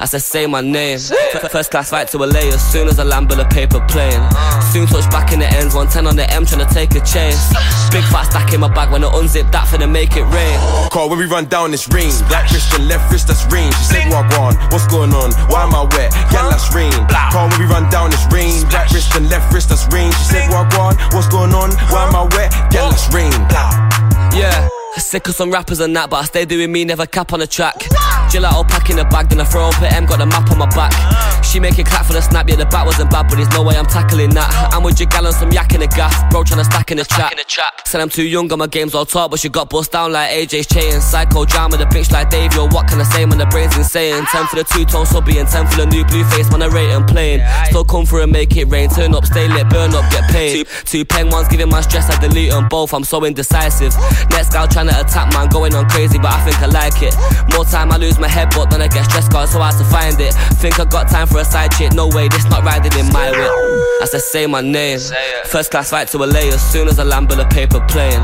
I 0.00 0.06
said, 0.06 0.22
say 0.22 0.46
my 0.46 0.62
name. 0.62 0.98
First 1.52 1.70
class 1.70 1.90
flight 1.90 2.08
to 2.08 2.16
LA 2.16 2.48
as 2.48 2.72
soon 2.72 2.88
as 2.88 2.98
I 2.98 3.04
land 3.04 3.28
with 3.28 3.38
a 3.38 3.44
paper 3.44 3.84
plane. 3.84 4.16
Soon 4.72 4.86
touch 4.88 5.04
back 5.12 5.30
in 5.30 5.40
the 5.40 5.46
ends, 5.60 5.76
110 5.76 6.06
on 6.08 6.16
the 6.16 6.24
M 6.32 6.46
trying 6.46 6.66
to 6.66 6.72
take 6.72 6.96
a 6.96 7.04
chance. 7.04 7.52
Big 7.92 8.02
fat 8.08 8.32
stack 8.32 8.54
in 8.54 8.60
my 8.60 8.72
bag 8.72 8.90
when 8.90 9.04
I 9.04 9.12
unzip 9.12 9.52
that 9.52 9.68
finna 9.68 9.84
make 9.84 10.16
it 10.16 10.24
rain. 10.24 10.56
Call 10.88 11.10
when 11.10 11.18
we 11.18 11.26
run 11.26 11.44
down 11.52 11.70
this 11.70 11.86
ring. 11.92 12.08
Black 12.32 12.48
wrist 12.48 12.72
and 12.72 12.88
left 12.88 13.12
wrist, 13.12 13.28
that's 13.28 13.44
range. 13.52 13.76
She 13.76 13.92
said, 13.92 14.08
Wagwan, 14.08 14.56
what's 14.72 14.88
going 14.88 15.12
on? 15.12 15.36
Why 15.52 15.68
am 15.68 15.76
I 15.76 15.84
wet? 15.92 16.16
Yeah, 16.32 16.48
that's 16.48 16.72
rain. 16.72 16.96
Call 17.12 17.52
when 17.52 17.60
we 17.60 17.66
run 17.68 17.90
down 17.92 18.08
this 18.08 18.24
ring. 18.32 18.64
Right 18.72 18.88
wrist 18.88 19.14
and 19.16 19.28
left 19.28 19.52
wrist, 19.52 19.68
that's 19.68 19.84
range. 19.92 20.16
She 20.16 20.32
said, 20.32 20.48
Wagwan, 20.48 20.96
what's 21.12 21.28
going 21.28 21.52
on? 21.52 21.76
Why 21.92 22.08
am 22.08 22.16
I 22.16 22.24
wet? 22.32 22.48
Yeah, 22.72 22.88
that's 22.88 23.12
rain. 23.12 23.36
Yeah. 24.32 24.79
Sick 24.96 25.28
of 25.28 25.34
some 25.34 25.50
rappers 25.50 25.80
and 25.80 25.94
that, 25.96 26.10
but 26.10 26.16
I 26.16 26.24
stay 26.24 26.44
doing 26.44 26.70
me, 26.70 26.84
never 26.84 27.06
cap 27.06 27.32
on 27.32 27.40
the 27.40 27.46
track. 27.46 27.76
Gelato 28.30 28.68
pack 28.68 28.90
in 28.90 28.96
the 28.96 29.04
bag, 29.04 29.28
then 29.28 29.40
I 29.40 29.44
throw 29.44 29.68
up 29.68 29.80
at 29.82 29.92
M, 29.92 30.04
got 30.04 30.18
the 30.18 30.26
map 30.26 30.50
on 30.50 30.58
my 30.58 30.66
back. 30.66 30.92
She 31.44 31.58
make 31.58 31.78
it 31.78 31.86
clap 31.86 32.06
for 32.06 32.12
the 32.12 32.20
snap, 32.20 32.48
yeah, 32.48 32.56
the 32.56 32.66
bat 32.66 32.86
wasn't 32.86 33.10
bad, 33.10 33.26
but 33.28 33.36
there's 33.36 33.50
no 33.50 33.62
way 33.62 33.76
I'm 33.76 33.86
tackling 33.86 34.30
that. 34.30 34.50
I'm 34.72 34.82
with 34.82 35.00
your 35.00 35.08
gal 35.08 35.26
on 35.26 35.32
some 35.32 35.50
yak 35.52 35.74
in 35.74 35.80
the 35.80 35.86
gas, 35.86 36.14
bro, 36.30 36.44
trying 36.44 36.58
to 36.58 36.64
stack 36.64 36.90
in 36.90 36.98
the 36.98 37.04
chat. 37.04 37.32
Said 37.86 38.00
I'm 38.00 38.08
too 38.08 38.22
young, 38.22 38.46
got 38.46 38.58
my 38.58 38.66
games 38.66 38.94
all 38.94 39.04
top, 39.06 39.30
but 39.30 39.40
she 39.40 39.48
got 39.48 39.70
bust 39.70 39.90
down 39.90 40.12
like 40.12 40.30
AJ's 40.30 40.66
chain. 40.66 40.92
Psychodrama, 40.94 41.78
the 41.78 41.86
bitch 41.86 42.12
like 42.12 42.30
Dave, 42.30 42.54
yo, 42.54 42.68
what 42.68 42.86
can 42.86 43.00
I 43.00 43.04
say, 43.04 43.24
when 43.24 43.38
the 43.38 43.46
brain's 43.46 43.76
insane. 43.76 44.24
10 44.26 44.46
for 44.46 44.56
the 44.56 44.64
two 44.64 44.84
tone 44.84 45.06
subby 45.06 45.38
and 45.38 45.48
10 45.48 45.66
for 45.66 45.76
the 45.78 45.86
new 45.86 46.04
blue 46.04 46.24
face, 46.24 46.50
man, 46.50 46.62
I 46.62 46.66
rate 46.66 46.90
and 46.90 47.06
plain. 47.06 47.42
Still 47.66 47.84
come 47.84 48.06
through 48.06 48.22
and 48.22 48.32
make 48.32 48.56
it 48.56 48.66
rain, 48.66 48.88
turn 48.90 49.14
up, 49.14 49.24
stay 49.24 49.48
lit, 49.48 49.68
burn 49.70 49.94
up, 49.94 50.08
get 50.12 50.30
paid. 50.30 50.66
Two, 50.66 50.82
two 50.84 51.04
pen 51.04 51.30
ones 51.30 51.48
giving 51.48 51.68
my 51.68 51.80
stress, 51.80 52.10
I 52.10 52.20
delete 52.20 52.50
them 52.50 52.68
both, 52.68 52.92
I'm 52.92 53.04
so 53.04 53.24
indecisive. 53.24 53.94
Next 54.30 54.52
gal 54.52 54.68
trying 54.80 54.94
to 54.94 55.06
attack, 55.06 55.32
man, 55.34 55.48
going 55.48 55.74
on 55.74 55.88
crazy, 55.88 56.18
but 56.18 56.32
I 56.32 56.40
think 56.44 56.56
I 56.62 56.66
like 56.66 57.02
it. 57.02 57.14
More 57.54 57.64
time 57.64 57.92
I 57.92 57.96
lose 57.96 58.18
my 58.18 58.28
head, 58.28 58.48
but 58.54 58.70
then 58.70 58.80
I 58.80 58.88
get 58.88 59.04
stressed, 59.04 59.30
cause 59.30 59.52
so 59.52 59.58
hard 59.58 59.76
to 59.76 59.84
find 59.84 60.18
it. 60.20 60.32
Think 60.56 60.80
I 60.80 60.84
got 60.84 61.08
time 61.08 61.26
for 61.26 61.40
a 61.40 61.44
side 61.44 61.72
chick, 61.72 61.92
no 61.92 62.08
way, 62.08 62.28
this 62.28 62.44
not 62.48 62.64
riding 62.64 62.92
in 62.98 63.12
my 63.12 63.30
whip. 63.30 63.52
I 64.00 64.06
said, 64.06 64.22
say 64.22 64.46
my 64.46 64.62
name. 64.62 64.98
First 65.44 65.70
class 65.70 65.90
flight 65.90 66.08
to 66.08 66.18
LA 66.18 66.48
as 66.48 66.62
soon 66.72 66.88
as 66.88 66.98
I 66.98 67.04
land 67.04 67.28
with 67.28 67.40
a 67.40 67.44
paper 67.46 67.84
plane. 67.88 68.20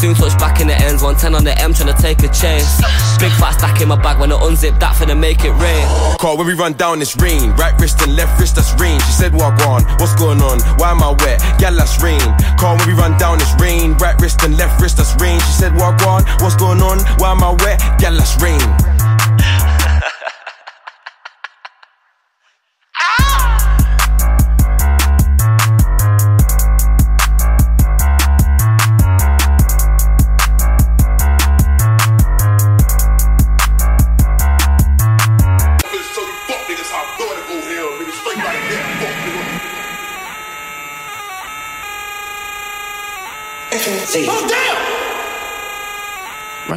Soon 0.00 0.14
touch 0.14 0.38
back 0.38 0.60
in 0.60 0.68
the 0.68 0.76
ends, 0.80 1.02
110 1.02 1.34
on 1.34 1.44
the 1.44 1.52
M 1.60 1.74
trying 1.74 1.94
to 1.94 2.00
take 2.00 2.22
a 2.22 2.28
chance. 2.32 2.80
Big 3.20 3.32
fat 3.36 3.58
stack 3.58 3.80
in 3.82 3.88
my 3.88 4.00
bag 4.00 4.18
when 4.18 4.32
I 4.32 4.36
unzip 4.36 4.80
that 4.80 4.94
finna 4.96 5.18
make 5.18 5.44
it 5.44 5.52
rain. 5.60 5.84
Call 6.16 6.38
when 6.38 6.46
we 6.46 6.54
run 6.54 6.72
down 6.72 7.00
this 7.00 7.16
rain. 7.16 7.50
Right 7.60 7.74
wrist 7.80 8.00
and 8.00 8.16
left 8.16 8.40
wrist, 8.40 8.56
that's 8.56 8.72
range. 8.80 9.02
She 9.04 9.12
said, 9.12 9.32
Wagwan, 9.32 9.84
what's 10.00 10.14
going 10.14 10.40
on? 10.40 10.60
Why 10.78 10.92
am 10.92 11.02
I 11.02 11.12
wet? 11.20 11.42
Yeah, 11.60 11.76
that's 11.76 12.00
rain. 12.00 12.22
Call 12.56 12.78
when 12.78 12.86
we 12.88 12.94
run 12.94 13.18
down 13.18 13.38
this 13.38 13.52
rain. 13.60 13.92
Right 13.98 14.16
wrist 14.22 14.42
and 14.44 14.56
left 14.56 14.80
wrist, 14.80 14.96
that's 14.96 15.12
range. 15.20 15.42
She 15.42 15.52
said, 15.52 15.72
Wagwan, 15.98 16.24
what's 16.42 16.56
going 16.56 16.82
on? 16.82 16.98
Why 17.18 17.32
am 17.32 17.42
I 17.42 17.50
wet? 17.62 17.80
Yeah, 18.00 18.10
that's 18.10 18.40
rain. 18.40 18.60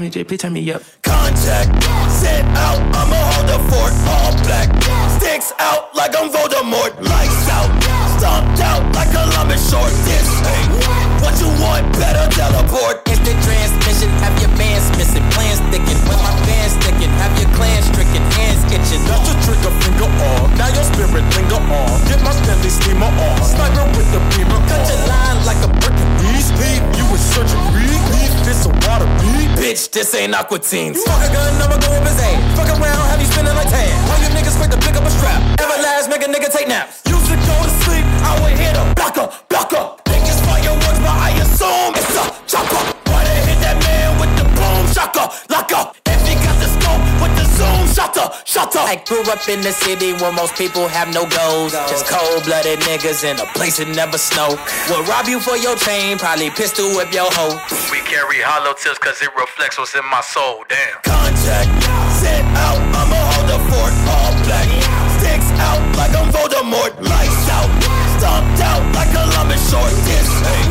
Ronny 0.01 0.09
J, 0.09 0.23
please 0.23 0.39
turn 0.39 0.53
me 0.53 0.71
up. 0.71 0.81
Contact, 1.03 1.69
set 2.09 2.43
out, 2.57 2.81
I'ma 2.97 3.21
hold 3.33 3.47
the 3.47 3.59
fort, 3.69 3.93
all 4.09 4.33
black. 4.41 4.67
Sticks 5.21 5.53
out 5.59 5.95
like 5.95 6.17
I'm 6.17 6.31
Voldemort, 6.31 6.97
lights 7.07 7.47
out. 7.49 7.69
Stomped 8.17 8.61
out 8.61 8.95
like 8.95 9.11
Columbus 9.11 9.69
Short. 9.69 10.00
Aqua 30.41 30.57
Teens. 30.57 30.97
Fuck 31.03 31.21
a 31.21 31.31
gun, 31.31 31.61
I'ma 31.61 31.77
go 31.77 31.93
up 31.93 32.01
his 32.01 32.19
aim. 32.19 32.41
Fuck 32.55 32.69
around, 32.69 33.05
have 33.11 33.21
you 33.21 33.27
spinning 33.27 33.53
like 33.53 33.69
tan. 33.69 34.09
All 34.09 34.17
you 34.17 34.29
niggas 34.33 34.57
quick 34.57 34.71
to 34.71 34.77
pick 34.77 34.95
up 34.95 35.05
a 35.05 35.11
strap. 35.11 35.39
Everlast, 35.59 36.09
make 36.09 36.23
a 36.23 36.25
nigga 36.25 36.51
take 36.51 36.67
naps. 36.67 37.03
Used 37.05 37.27
to 37.27 37.35
go 37.35 37.55
to 37.61 37.69
sleep, 37.85 38.03
I 38.25 38.41
would 38.41 38.57
hit 38.57 38.75
a 38.75 38.91
blocker, 38.95 39.29
blocker. 39.49 40.00
I 48.81 48.97
grew 49.07 49.21
up 49.29 49.47
in 49.47 49.61
the 49.61 49.71
city 49.71 50.13
where 50.13 50.33
most 50.33 50.55
people 50.55 50.87
have 50.87 51.13
no 51.13 51.25
goals. 51.29 51.71
Just 51.87 52.07
cold 52.07 52.43
blooded 52.45 52.79
niggas 52.81 53.23
in 53.23 53.39
a 53.39 53.47
place 53.53 53.77
that 53.77 53.87
never 53.87 54.17
snow. 54.17 54.57
Will 54.89 55.05
rob 55.05 55.27
you 55.27 55.39
for 55.39 55.55
your 55.55 55.75
chain, 55.77 56.17
probably 56.17 56.49
pistol 56.49 56.89
whip 56.97 57.13
your 57.13 57.29
hoe. 57.37 57.55
We 57.93 58.01
carry 58.03 58.41
hollow 58.41 58.73
tips 58.73 58.97
cause 58.97 59.21
it 59.21 59.31
reflects 59.37 59.77
what's 59.77 59.93
in 59.95 60.05
my 60.09 60.21
soul, 60.21 60.65
damn. 60.67 60.99
Contact, 61.05 61.69
set 62.19 62.43
out, 62.57 62.81
I'ma 62.97 63.19
hold 63.35 63.47
the 63.47 63.59
fort, 63.69 63.93
all 64.11 64.33
black. 64.43 64.67
Sticks 65.21 65.49
out 65.61 65.81
like 65.95 66.11
I'm 66.17 66.27
Voldemort, 66.33 66.97
lights 66.99 67.47
out. 67.53 67.69
Stomped 68.17 68.61
out 68.61 68.83
like 68.93 69.09
Columbus 69.13 69.61
Short. 69.69 69.93
This 70.05 70.29
ain't 70.45 70.69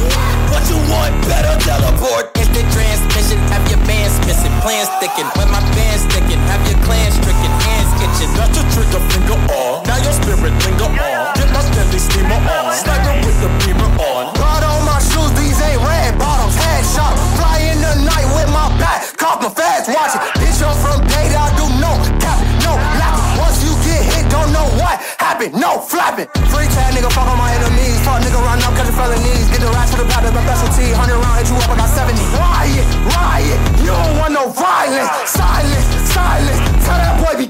what 0.51 0.63
you 0.69 0.79
want, 0.91 1.15
better 1.27 1.55
teleport. 1.63 2.31
Instant 2.39 2.69
transmission, 2.75 3.39
have 3.51 3.65
your 3.71 3.81
bands 3.87 4.15
missing, 4.27 4.53
plans 4.63 4.91
sticking. 4.99 5.27
When 5.39 5.49
my 5.51 5.63
band's 5.75 6.07
sticking, 6.07 6.39
have 6.51 6.63
your 6.69 6.79
clan 6.87 7.11
stricken, 7.11 7.51
hands 7.51 7.60
itching. 8.05 8.33
That's 8.35 8.57
the 8.57 8.65
trigger 8.73 9.03
finger 9.13 9.39
on. 9.53 9.85
Now 9.85 9.99
your 10.01 10.15
spirit 10.17 10.55
linger 10.65 10.91
on. 10.91 11.35
Get 11.37 11.49
my 11.53 11.61
Stanley 11.61 12.01
Steemer 12.01 12.41
on. 12.41 12.73
Sniper 12.77 13.15
with 13.25 13.39
the 13.45 13.51
beamer 13.65 13.91
on. 14.01 14.33
God 14.35 14.63
on 14.65 14.81
my 14.85 14.99
shoes, 15.01 15.33
these 15.37 15.59
ain't 15.61 15.81
red 15.85 16.17
bottoms, 16.19 16.57
headshot. 16.57 17.15
Fly 17.37 17.73
in 17.73 17.79
the 17.81 17.95
night 18.05 18.29
with 18.37 18.49
my 18.53 18.69
back, 18.81 19.17
cock 19.17 19.43
my 19.43 19.51
fast, 19.53 19.89
watch 19.93 20.17
it. 20.17 20.23
Bitch, 20.41 20.61
I'm 20.65 20.77
from 20.81 21.01
data, 21.09 21.37
I 21.37 21.49
do 21.57 21.67
no 21.81 21.93
cap, 22.21 22.39
no 22.65 22.77
lapping. 22.99 23.41
Once 23.41 23.61
you 23.65 23.73
get 23.85 24.03
hit, 24.05 24.25
don't 24.33 24.53
know 24.53 24.67
what 24.81 25.01
happened, 25.21 25.55
no 25.55 25.81
flapping. 25.81 26.29
Free 26.53 26.69
tag 26.73 26.95
nigga, 26.95 27.11
fuck 27.13 27.29
on 27.29 27.39
my 27.39 27.53
enemies. 27.53 28.01
Fuck 28.05 28.25
nigga, 28.25 28.41
run 28.41 28.61
up, 28.65 28.73
catch 28.77 28.89
the 28.89 28.97
felonies. 28.97 29.47
Get 29.53 29.61
the 29.61 29.71
rats 29.77 29.93
for 29.93 30.01
the 30.01 30.09
powder, 30.09 30.33
my 30.33 30.43
specialty. 30.45 30.93
100 30.93 31.17
round, 31.17 31.37
hit 31.41 31.49
you 31.49 31.57
up, 31.61 31.71
I 31.71 31.77
got 31.77 31.91
70. 31.93 32.17
Riot, 32.37 32.87
riot, 33.17 33.59
you 33.85 33.93
don't 33.93 34.17
want 34.21 34.33
no 34.33 34.49
violence. 34.49 35.11
Silence, 35.29 35.87
silence, 36.13 36.61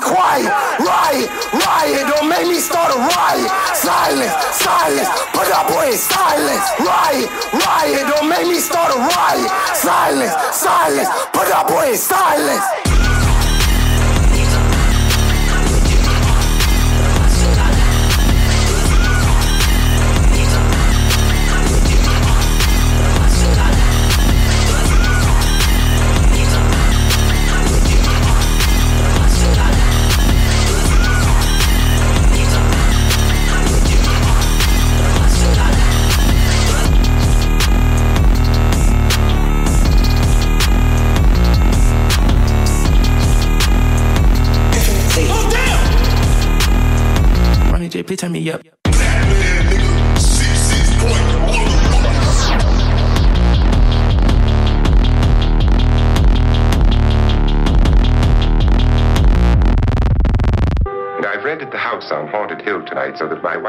quiet. 0.00 0.48
Riot, 0.80 1.28
riot, 1.52 2.04
don't 2.08 2.28
make 2.28 2.48
me 2.48 2.58
start 2.58 2.90
a 2.92 2.98
riot. 2.98 3.50
Silence, 3.76 4.32
silence, 4.56 5.08
put 5.32 5.48
boy 5.68 5.92
in 5.92 5.98
silence. 5.98 6.66
Riot, 6.80 7.28
riot, 7.52 8.04
don't 8.08 8.28
make 8.28 8.48
me 8.48 8.58
start 8.58 8.90
a 8.92 8.98
riot. 8.98 9.50
Silence, 9.76 10.34
silence, 10.56 11.08
put 11.32 11.48
boy 11.68 11.92
in 11.92 11.96
silence. 11.96 12.99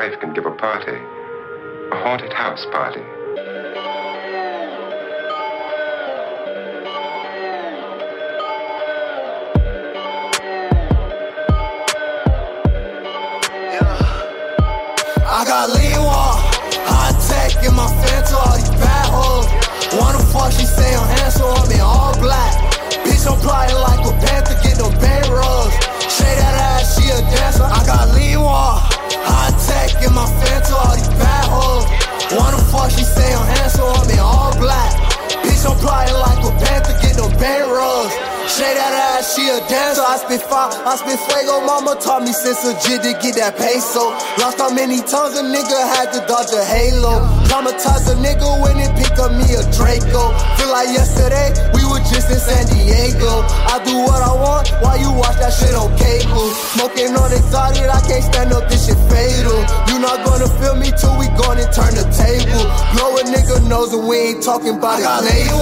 Wife 0.02 0.20
can 0.20 0.34
give 0.34 0.48
a 0.48 0.52
party. 0.52 0.98
A 1.92 1.96
haunted 2.04 2.34
house 2.34 2.66
party. 2.72 3.02
I 15.24 15.46
got 15.46 15.70
lean 15.70 16.02
wall, 16.02 16.34
high 16.90 17.14
tech 17.28 17.64
in 17.64 17.76
my 17.76 17.86
Fanta, 18.02 18.34
all 18.42 18.58
these 18.58 18.70
bad 18.82 19.06
hoes. 19.06 19.46
Wanna 20.00 20.18
fuck, 20.34 20.52
she 20.52 20.66
say 20.66 20.96
I'm 20.96 21.08
handsome, 21.18 21.46
I'm 21.46 21.72
in 21.72 21.80
all 21.80 22.18
black. 22.18 22.58
Bitch, 23.06 23.30
I'm 23.30 23.40
plotting 23.40 23.78
like 23.78 24.02
a 24.02 24.14
panther, 24.26 24.58
get 24.64 24.80
no 24.80 24.90
bankrolls. 24.98 25.74
Say 26.10 26.34
that 26.42 26.56
ass, 26.74 26.98
she 26.98 27.06
a 27.12 27.22
dancer. 27.30 27.64
I 27.64 27.86
got 27.86 28.16
lean 28.16 28.40
wall, 28.42 28.82
high 29.24 29.54
tech 29.68 30.04
in 30.04 30.14
my 30.14 30.26
Fanta, 30.40 30.74
all 30.74 30.96
these 30.96 31.14
bad 31.20 31.46
hoes. 31.50 31.86
Wanna 32.38 32.62
fuck, 32.72 32.92
she 32.92 33.04
say 33.04 33.34
I'm 33.34 33.46
handsome, 33.58 33.88
I'm 33.88 34.10
in 34.10 34.20
all 34.20 34.56
black. 34.58 34.92
Bitch, 35.44 35.66
I'm 35.68 35.78
plotting 35.80 36.16
like 36.16 36.42
a 36.44 36.52
panther, 36.64 36.96
get 37.02 37.18
no 37.18 37.28
bankrolls. 37.42 38.12
Say 38.48 38.74
that 38.74 38.94
ass, 39.16 39.36
she 39.36 39.48
a 39.48 39.60
dancer. 39.70 40.02
I 40.02 40.18
spit 40.18 40.42
fire, 40.42 40.74
I 40.84 40.98
spit 40.98 41.20
fuego. 41.30 41.62
Mama 41.62 41.96
taught 42.02 42.24
me 42.24 42.34
since 42.34 42.66
legit 42.66 43.04
to 43.04 43.14
get 43.22 43.38
that 43.38 43.56
peso. 43.56 44.12
Lost 44.42 44.58
how 44.58 44.74
many 44.74 45.00
times 45.04 45.38
a 45.38 45.44
nigga 45.46 45.80
had 45.94 46.12
to 46.18 46.20
dodge 46.26 46.52
a 46.52 46.64
halo. 46.66 47.22
Traumatized 47.48 48.10
a 48.12 48.16
nigga 48.18 48.50
when 48.60 48.82
it 48.82 48.92
pick 48.98 49.14
up 49.22 49.32
me 49.32 49.46
a 49.56 49.64
Draco. 49.72 50.34
Feel 50.58 50.72
like 50.74 50.90
yesterday, 50.90 51.54
we 51.72 51.81
were 51.92 52.00
just 52.08 52.32
in 52.32 52.40
San 52.40 52.64
Diego. 52.72 53.44
I 53.68 53.84
do 53.84 54.00
what 54.08 54.24
I 54.24 54.32
want 54.32 54.72
while 54.80 54.96
you 54.96 55.12
watch 55.12 55.36
that 55.44 55.52
shit 55.52 55.76
on 55.76 55.92
cable. 56.00 56.48
Smoking 56.72 57.12
on 57.20 57.36
exotic, 57.36 57.92
I 57.92 58.00
can't 58.08 58.24
stand 58.24 58.56
up, 58.56 58.72
this 58.72 58.88
shit 58.88 58.98
fatal. 59.12 59.60
You 59.92 60.00
not 60.00 60.24
gonna 60.24 60.48
feel 60.64 60.80
me 60.80 60.96
till 60.96 61.20
we 61.20 61.28
gone 61.36 61.60
and 61.60 61.68
turn 61.76 61.92
the 61.92 62.08
table. 62.16 62.64
Blow 62.96 63.20
a 63.20 63.24
nigga 63.28 63.60
nose 63.68 63.92
and 63.92 64.08
we 64.08 64.32
ain't 64.32 64.42
talking 64.42 64.80
about 64.80 65.04
it 65.04 65.12
later. 65.28 65.60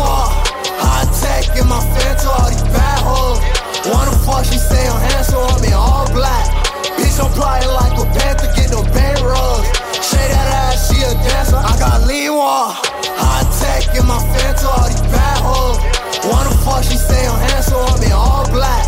High 0.77 1.09
tech 1.17 1.49
in 1.57 1.65
my 1.65 1.81
Fanta, 1.97 2.29
all 2.29 2.49
these 2.53 2.63
bad 2.69 3.01
hoes. 3.01 3.41
Wanna 3.89 4.13
fuck, 4.21 4.45
she 4.45 4.61
say 4.61 4.85
I'm 4.85 5.01
handsome, 5.09 5.41
I'm 5.41 5.65
in 5.65 5.73
all 5.73 6.05
black. 6.13 6.45
Bitch, 6.93 7.17
I'm 7.17 7.33
plotting 7.33 7.73
like 7.73 7.97
a 7.97 8.05
panther, 8.13 8.53
get 8.53 8.69
no 8.69 8.85
bankrolls. 8.93 9.65
Say 9.97 10.21
that 10.29 10.47
ass, 10.69 10.93
she 10.93 11.01
a 11.01 11.11
dancer. 11.25 11.57
I 11.57 11.73
got 11.81 12.05
lean 12.05 12.37
wall. 12.37 12.77
High 13.17 13.47
tech 13.57 13.97
in 13.97 14.05
my 14.05 14.21
Fanta, 14.29 14.69
all 14.69 14.87
these 14.87 15.01
bad 15.09 15.41
hoes. 15.41 15.98
Wanna 16.27 16.51
fuck, 16.65 16.83
she 16.83 16.97
say 16.97 17.27
I'm 17.27 17.39
handsome, 17.49 17.79
I'm 17.79 18.03
in 18.03 18.11
all 18.11 18.45
black. 18.51 18.83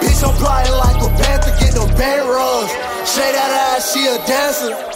Bitch, 0.00 0.22
I'm 0.22 0.34
plotting 0.36 0.74
like 0.74 1.00
a 1.00 1.08
panther, 1.22 1.56
get 1.58 1.74
no 1.74 1.86
bankrolls. 1.96 2.68
Say 3.06 3.32
that 3.32 3.76
ass, 3.76 3.92
she 3.92 4.06
a 4.06 4.18
dancer. 4.26 4.93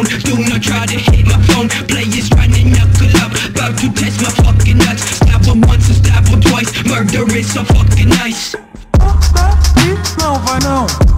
Alone. 0.00 0.20
Do 0.20 0.36
not 0.48 0.62
try 0.62 0.86
to 0.86 0.98
hit 0.98 1.26
my 1.26 1.40
phone, 1.46 1.68
players 1.88 2.28
trying 2.28 2.52
to 2.52 2.64
knuckle 2.64 3.16
up. 3.20 3.32
About 3.48 3.78
to 3.80 3.92
test 3.92 4.22
my 4.22 4.30
fucking 4.30 4.78
nuts. 4.78 5.02
Stab 5.16 5.44
her 5.44 5.54
once 5.66 5.88
and 5.88 5.96
stab 5.96 6.26
her 6.28 6.40
twice. 6.40 6.70
Murder 6.86 7.24
is 7.36 7.52
so 7.52 7.64
fucking 7.64 8.08
nice. 8.08 8.54
Agora 10.20 11.09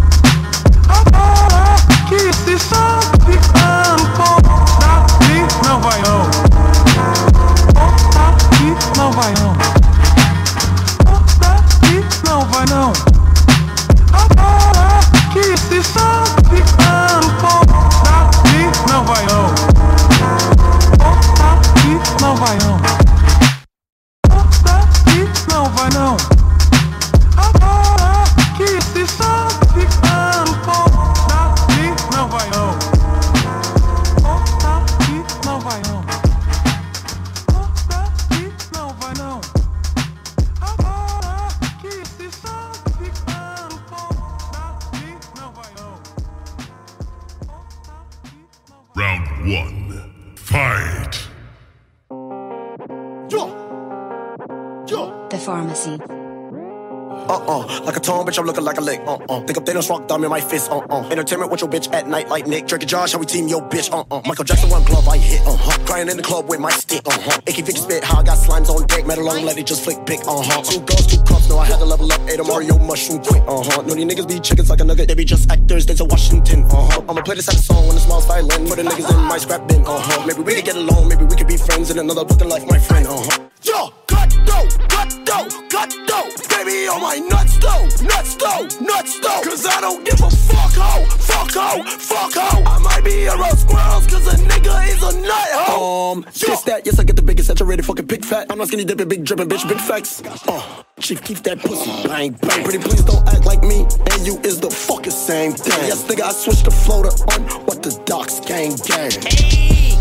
Up 59.72 59.78
Thanos 59.78 59.88
rock 59.88 60.06
thumb 60.06 60.24
in 60.24 60.28
my 60.30 60.40
fist. 60.40 60.70
Uh-uh, 60.70 61.08
entertainment 61.08 61.50
with 61.50 61.62
your 61.62 61.70
bitch 61.70 61.90
at 61.94 62.06
night 62.06 62.28
like 62.28 62.46
Nick. 62.46 62.66
Drake 62.66 62.82
and 62.82 62.90
Josh, 62.90 63.12
how 63.12 63.18
we 63.18 63.24
team 63.24 63.48
your 63.48 63.62
bitch. 63.62 63.90
Uh-uh, 63.90 64.20
Michael 64.26 64.44
Jackson 64.44 64.68
one 64.68 64.84
glove 64.84 65.08
I 65.08 65.16
hit. 65.16 65.40
Uh-huh, 65.46 65.78
crying 65.86 66.10
in 66.10 66.16
the 66.18 66.22
club 66.22 66.46
with 66.46 66.60
my 66.60 66.70
stick. 66.70 67.00
Uh-huh, 67.06 67.40
AK 67.46 67.64
Vick 67.64 67.76
spit, 67.78 68.04
how 68.04 68.20
I 68.20 68.22
got 68.22 68.36
slimes 68.36 68.68
on 68.68 68.86
deck. 68.86 69.06
Metal 69.06 69.24
long, 69.24 69.44
let 69.44 69.56
it 69.56 69.66
just 69.66 69.82
flick 69.84 70.04
pick. 70.04 70.20
Uh-huh, 70.26 70.62
two 70.62 70.80
girls, 70.80 71.06
two 71.06 71.22
cups, 71.22 71.48
no, 71.48 71.56
I 71.58 71.64
had 71.64 71.78
to 71.78 71.86
level 71.86 72.12
up. 72.12 72.20
Ate 72.28 72.40
a 72.40 72.44
Mario 72.44 72.76
mushroom 72.78 73.22
quick. 73.24 73.42
Uh-huh, 73.48 73.80
No, 73.82 73.94
these 73.94 74.04
niggas 74.04 74.28
be 74.28 74.40
chickens 74.40 74.68
like 74.68 74.80
a 74.80 74.84
nugget. 74.84 75.08
They 75.08 75.14
be 75.14 75.24
just 75.24 75.50
actors, 75.50 75.86
they 75.86 75.94
to 75.94 76.04
Washington. 76.04 76.64
Uh-huh, 76.64 77.02
I'ma 77.08 77.22
play 77.22 77.36
this 77.36 77.48
at 77.48 77.54
a 77.54 77.58
song 77.58 77.86
when 77.86 77.94
the 77.94 78.00
small 78.02 78.20
violin. 78.20 78.66
For 78.66 78.76
the 78.76 78.82
niggas 78.82 79.08
in 79.10 79.24
my 79.24 79.38
scrap 79.38 79.66
bin. 79.68 79.86
Uh-huh, 79.86 80.26
maybe 80.26 80.42
we 80.42 80.54
could 80.54 80.66
get 80.66 80.76
along, 80.76 81.08
maybe 81.08 81.24
we 81.24 81.34
could 81.34 81.48
be 81.48 81.56
friends 81.56 81.90
in 81.90 81.98
another 81.98 82.26
fucking 82.26 82.48
life, 82.48 82.66
my 82.68 82.78
friend. 82.78 83.06
Uh-huh. 83.06 83.48
Yo, 83.62 83.88
cut 84.06 84.28
dough, 84.44 84.68
cut 84.88 85.08
dough, 85.24 85.48
cut 85.82 86.06
dough. 86.06 86.28
Baby, 86.48 86.62
Baby, 86.62 86.88
on 86.88 87.02
my 87.02 87.18
nuts 87.18 87.58
though, 87.58 87.84
nuts 88.06 88.36
though, 88.36 88.62
nuts 88.80 89.18
though. 89.20 89.42
Cause 89.42 89.66
I 89.66 89.80
don't 89.80 90.04
give 90.04 90.20
a 90.20 90.30
fuck 90.30 90.72
ho, 90.74 91.04
fuck 91.06 91.50
ho, 91.52 91.82
fuck 91.82 92.34
ho. 92.34 92.62
I 92.64 92.78
might 92.78 93.04
be 93.04 93.26
around 93.26 93.56
squirrels 93.56 94.06
cause 94.06 94.26
a 94.32 94.36
nigga 94.36 94.88
is 94.88 95.02
a 95.02 95.20
nut 95.20 95.48
ho. 95.52 96.12
Um, 96.12 96.22
this 96.32 96.62
that, 96.62 96.86
yes, 96.86 96.98
I 96.98 97.04
get 97.04 97.16
the 97.16 97.22
biggest 97.22 97.48
saturated 97.48 97.84
fucking 97.84 98.06
big 98.06 98.24
fat. 98.24 98.46
I'm 98.50 98.58
not 98.58 98.68
skinny 98.68 98.84
dipping, 98.84 99.08
big 99.08 99.24
dripping, 99.24 99.48
bitch, 99.48 99.68
big 99.68 99.78
facts. 99.78 100.22
Uh, 100.46 100.84
chief, 101.00 101.22
keep 101.24 101.38
that 101.38 101.58
pussy, 101.58 101.90
bang, 102.06 102.32
bang. 102.32 102.64
Pretty 102.64 102.78
please 102.78 103.02
don't 103.02 103.26
act 103.28 103.44
like 103.44 103.62
me, 103.62 103.86
and 104.12 104.26
you 104.26 104.38
is 104.44 104.60
the 104.60 104.70
fucking 104.70 105.10
same 105.10 105.52
thing. 105.52 105.88
Yes, 105.88 106.04
nigga, 106.04 106.22
I 106.22 106.32
switched 106.32 106.64
the 106.64 106.70
floater 106.70 107.10
on 107.32 107.42
what 107.66 107.82
the 107.82 107.90
docs 108.04 108.40
gang 108.40 108.76
gang. 108.86 109.91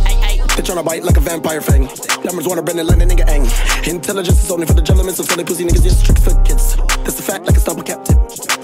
They 0.62 0.68
tryna 0.68 0.86
bite 0.86 1.02
like 1.02 1.18
a 1.18 1.22
vampire 1.22 1.60
fang. 1.60 1.90
Diamonds 2.22 2.48
wanna 2.48 2.62
bend 2.62 2.80
and 2.80 2.88
land 2.88 3.02
a 3.02 3.06
nigga 3.08 3.28
ang. 3.28 3.50
Intelligence 3.90 4.44
is 4.44 4.52
only 4.52 4.68
for 4.68 4.74
the 4.74 4.82
gentlemen, 4.84 5.16
so 5.16 5.24
silly 5.24 5.44
pussy 5.44 5.66
niggas 5.66 5.82
just 5.82 6.06
trick 6.06 6.20
for 6.20 6.40
kids. 6.44 6.76
That's 7.02 7.18
a 7.18 7.24
fact 7.24 7.48
like 7.48 7.58
a 7.58 7.60
stumble 7.60 7.82
captain. 7.82 8.16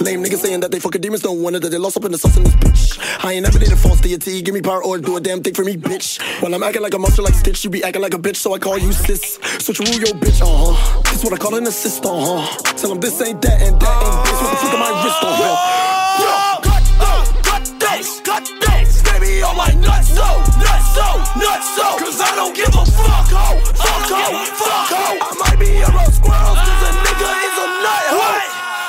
Lame 0.05 0.23
niggas 0.23 0.45
saying 0.45 0.59
that 0.59 0.69
they 0.69 0.79
fucking 0.79 1.01
demons, 1.01 1.23
no 1.23 1.31
wonder 1.31 1.59
that 1.59 1.69
they 1.69 1.79
lost 1.79 1.97
up 1.97 2.05
in 2.05 2.11
the 2.11 2.19
sauce 2.19 2.37
in 2.37 2.43
this 2.43 2.55
bitch. 2.57 3.25
I 3.25 3.33
ain't 3.33 3.45
never 3.45 3.57
did 3.57 3.71
a 3.71 3.75
false 3.75 3.99
deity, 3.99 4.43
give 4.43 4.53
me 4.53 4.61
power 4.61 4.83
or 4.83 4.99
do 4.99 5.17
a 5.17 5.19
damn 5.19 5.41
thing 5.41 5.55
for 5.55 5.63
me, 5.63 5.75
bitch. 5.75 6.21
While 6.39 6.53
I'm 6.53 6.61
acting 6.61 6.83
like 6.83 6.93
a 6.93 6.99
monster 6.99 7.23
like 7.23 7.33
Stitch, 7.33 7.63
you 7.63 7.71
be 7.71 7.83
acting 7.83 8.03
like 8.03 8.13
a 8.13 8.19
bitch, 8.19 8.35
so 8.35 8.53
I 8.53 8.59
call 8.59 8.77
you 8.77 8.93
sis. 8.93 9.39
Switch 9.57 9.79
rule 9.79 9.97
your 9.97 10.13
bitch, 10.21 10.39
uh 10.39 10.45
huh. 10.45 11.01
This 11.01 11.23
what 11.23 11.33
I 11.33 11.37
call 11.37 11.55
an 11.55 11.65
assist, 11.65 12.05
uh 12.05 12.13
huh. 12.13 12.73
Tell 12.77 12.91
them 12.91 12.99
this 12.99 13.19
ain't 13.23 13.41
that 13.41 13.59
and 13.59 13.81
that 13.81 14.03
ain't 14.05 14.23
this. 14.23 14.39
What 14.39 14.51
the 14.51 14.57
fuck 14.57 14.73
am 14.75 14.83
I 14.83 15.03
wrist, 15.03 15.23
uh 15.23 15.33
huh? 15.33 15.86
So, 20.97 21.09
nuts, 21.37 21.67
so. 21.77 21.87
Cause 22.01 22.17
I 22.21 22.33
don't 22.33 22.55
give 22.55 22.73
a 22.73 22.85
fuck, 22.85 23.29
ho, 23.29 23.61
fuck, 23.77 24.09
ho, 24.09 24.25
fuck, 24.57 24.89
ho. 24.89 25.05
I 25.21 25.31
might 25.37 25.59
be 25.61 25.85
around 25.85 26.13
squirrels, 26.13 26.57
cause 26.57 26.83
a 26.89 26.91
nigga 27.05 27.29
is 27.45 27.57
a 27.61 27.67
nut, 27.85 28.05
ho. 28.17 28.29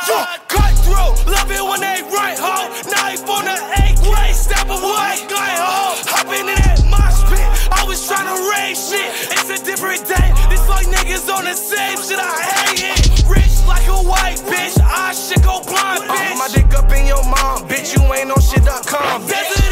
Yo, 0.08 0.18
cut 0.48 0.72
through, 0.84 1.12
love 1.28 1.50
it 1.52 1.60
when 1.60 1.80
they 1.84 2.00
right, 2.08 2.38
ho. 2.40 2.72
Knife 2.88 3.28
on 3.28 3.44
the 3.44 3.56
AK, 3.84 4.32
step 4.32 4.68
away, 4.72 5.20
guy, 5.28 5.52
ho. 5.60 6.00
Hopping 6.08 6.48
in 6.48 6.56
that 6.56 6.80
mosh 6.88 7.20
pit, 7.28 7.44
always 7.76 8.00
trying 8.08 8.28
to 8.32 8.36
raise 8.56 8.80
shit. 8.80 9.12
It's 9.36 9.52
a 9.52 9.58
different 9.60 10.08
day, 10.08 10.32
this 10.48 10.64
like 10.68 10.88
niggas 10.88 11.28
on 11.28 11.44
the 11.44 11.54
same 11.54 12.00
shit, 12.00 12.20
I 12.20 12.32
hate 12.40 12.96
it. 12.96 13.28
Rich 13.28 13.68
like 13.68 13.84
a 13.84 14.00
white 14.00 14.40
bitch, 14.48 14.80
I 14.80 15.12
shit 15.12 15.44
go 15.44 15.60
blind, 15.60 16.08
uh, 16.08 16.08
bitch. 16.08 16.16
I'll 16.16 16.32
put 16.32 16.38
my 16.40 16.48
dick 16.56 16.72
up 16.72 16.88
in 16.92 17.04
your 17.04 17.24
mom, 17.28 17.68
bitch, 17.68 17.92
you 17.92 18.00
ain't 18.16 18.32
on 18.32 18.40
shit.com, 18.40 19.28
bitch. 19.28 19.67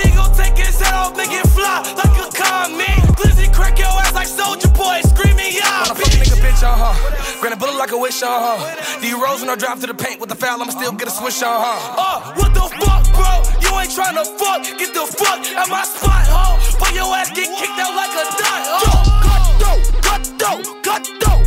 Desert 0.97 1.13
Eagle 1.13 1.13
take 1.13 1.13
his 1.13 1.13
head 1.13 1.13
off, 1.13 1.17
make 1.17 1.33
it 1.33 1.47
fly 1.49 1.83
like 1.97 2.17
a 2.17 2.29
comet. 2.33 2.99
Glizzy 3.17 3.53
crack 3.53 3.79
your 3.79 3.89
ass 3.89 4.15
like 4.15 4.27
Soldier 4.27 4.69
Boy, 4.69 5.01
screaming, 5.05 5.53
yeah, 5.53 5.83
I 5.83 5.95
fuck 5.95 5.99
a 5.99 6.17
nigga 6.17 6.39
bitch 6.41 6.63
uh-huh. 6.63 6.73
on 6.73 6.97
her. 6.97 7.41
Granted 7.41 7.59
bullet 7.59 7.77
like 7.77 7.93
a 7.93 7.99
wish 7.99 8.23
on 8.23 8.41
her. 8.41 9.01
D 9.01 9.13
Rose 9.13 9.41
when 9.41 9.51
I 9.51 9.57
drive 9.57 9.81
to 9.81 9.87
the 9.87 9.95
paint 9.95 10.21
with 10.21 10.29
the 10.29 10.37
foul, 10.37 10.61
I'ma 10.63 10.73
still 10.73 10.93
get 10.93 11.09
a 11.09 11.11
swish 11.11 11.43
on 11.43 11.61
her. 11.61 11.79
Uh, 11.97 12.33
what 12.35 12.55
the 12.55 12.67
fuck, 12.81 13.05
bro? 13.13 13.33
You 13.61 13.71
ain't 13.79 13.93
tryna 13.93 14.25
fuck, 14.39 14.63
get 14.79 14.93
the 14.95 15.07
fuck 15.07 15.41
at 15.45 15.69
my 15.69 15.85
spot, 15.85 16.25
ho. 16.29 16.57
But 16.79 16.95
your 16.95 17.13
ass 17.15 17.31
get 17.31 17.49
kicked 17.59 17.79
out 17.79 17.95
like 17.95 18.13
a 18.13 18.25
dot, 18.41 18.63
ho. 18.65 18.85
Yo, 18.85 18.93
cut 19.27 19.45
though, 19.61 19.81
cut 20.01 20.23
though, 20.39 20.61
cut 20.83 21.05
though. 21.21 21.46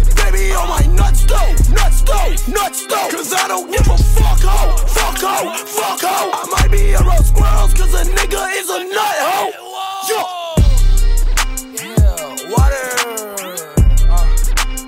Baby, 0.49 0.62
on 0.62 0.67
my 0.67 0.81
nuts 0.95 1.25
though, 1.25 1.51
nuts 1.73 2.01
though, 2.01 2.29
nuts 2.51 2.88
though. 2.88 3.09
Cause 3.12 3.33
I 3.33 3.47
don't 3.47 3.71
give 3.71 3.88
a 3.88 3.97
fuck, 3.97 4.41
ho, 4.41 4.77
fuck, 4.88 5.17
ho, 5.21 5.53
fuck, 5.65 6.01
ho. 6.01 6.31
I 6.33 6.45
might 6.49 6.71
be 6.71 6.95
around 6.95 7.23
squirrels, 7.23 7.73
cause 7.75 7.93
a 7.93 8.03
nigga 8.09 8.57
is 8.57 8.69
a 8.69 8.79
nut, 8.83 9.17
ho. 9.29 9.51
Yo. 10.09 10.19
Yeah, 11.77 12.49
water. 12.49 12.89
Uh, 14.09 14.25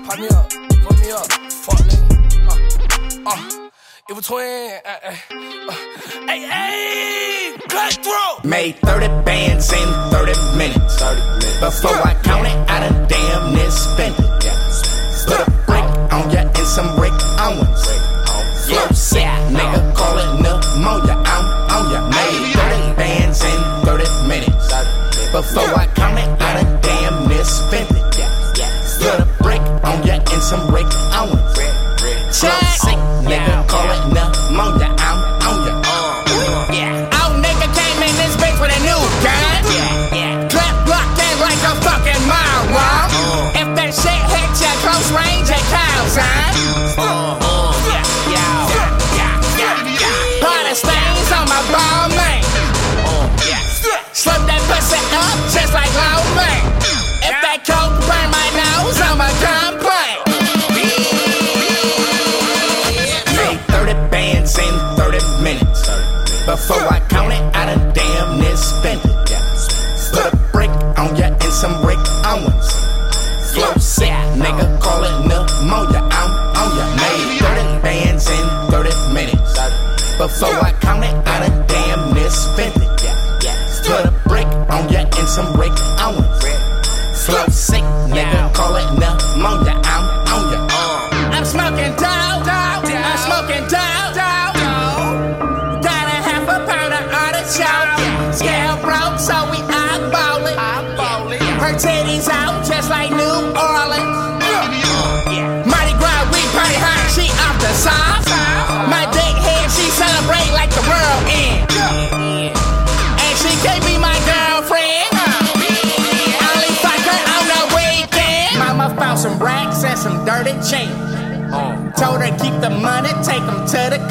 pop 0.04 0.18
me 0.18 0.26
up, 0.28 0.50
put 0.82 0.98
me 0.98 1.10
up, 1.12 1.30
fuck 1.30 1.78
nigga. 1.86 2.10
Uh, 3.24 3.30
uh, 3.30 3.70
in 4.08 4.16
between. 4.16 4.80
Uh, 4.84 4.98
uh, 5.04 5.14
uh. 5.68 5.74
Hey, 6.26 6.40
hey, 6.42 7.56
cutthroat. 7.68 8.44
Made 8.44 8.76
30 8.78 9.06
bands 9.24 9.72
in 9.72 9.88
30 10.10 10.58
minutes. 10.58 10.98
30 10.98 11.20
minutes. 11.20 11.60
Before 11.60 12.02
I 12.04 12.14
count 12.24 12.48
it, 12.48 12.56
I 12.68 12.88
done 12.88 13.06
damn 13.06 13.54
near 13.54 13.70
spent 13.70 14.18
it. 14.18 14.31
Before 25.42 25.74
I 25.74 25.91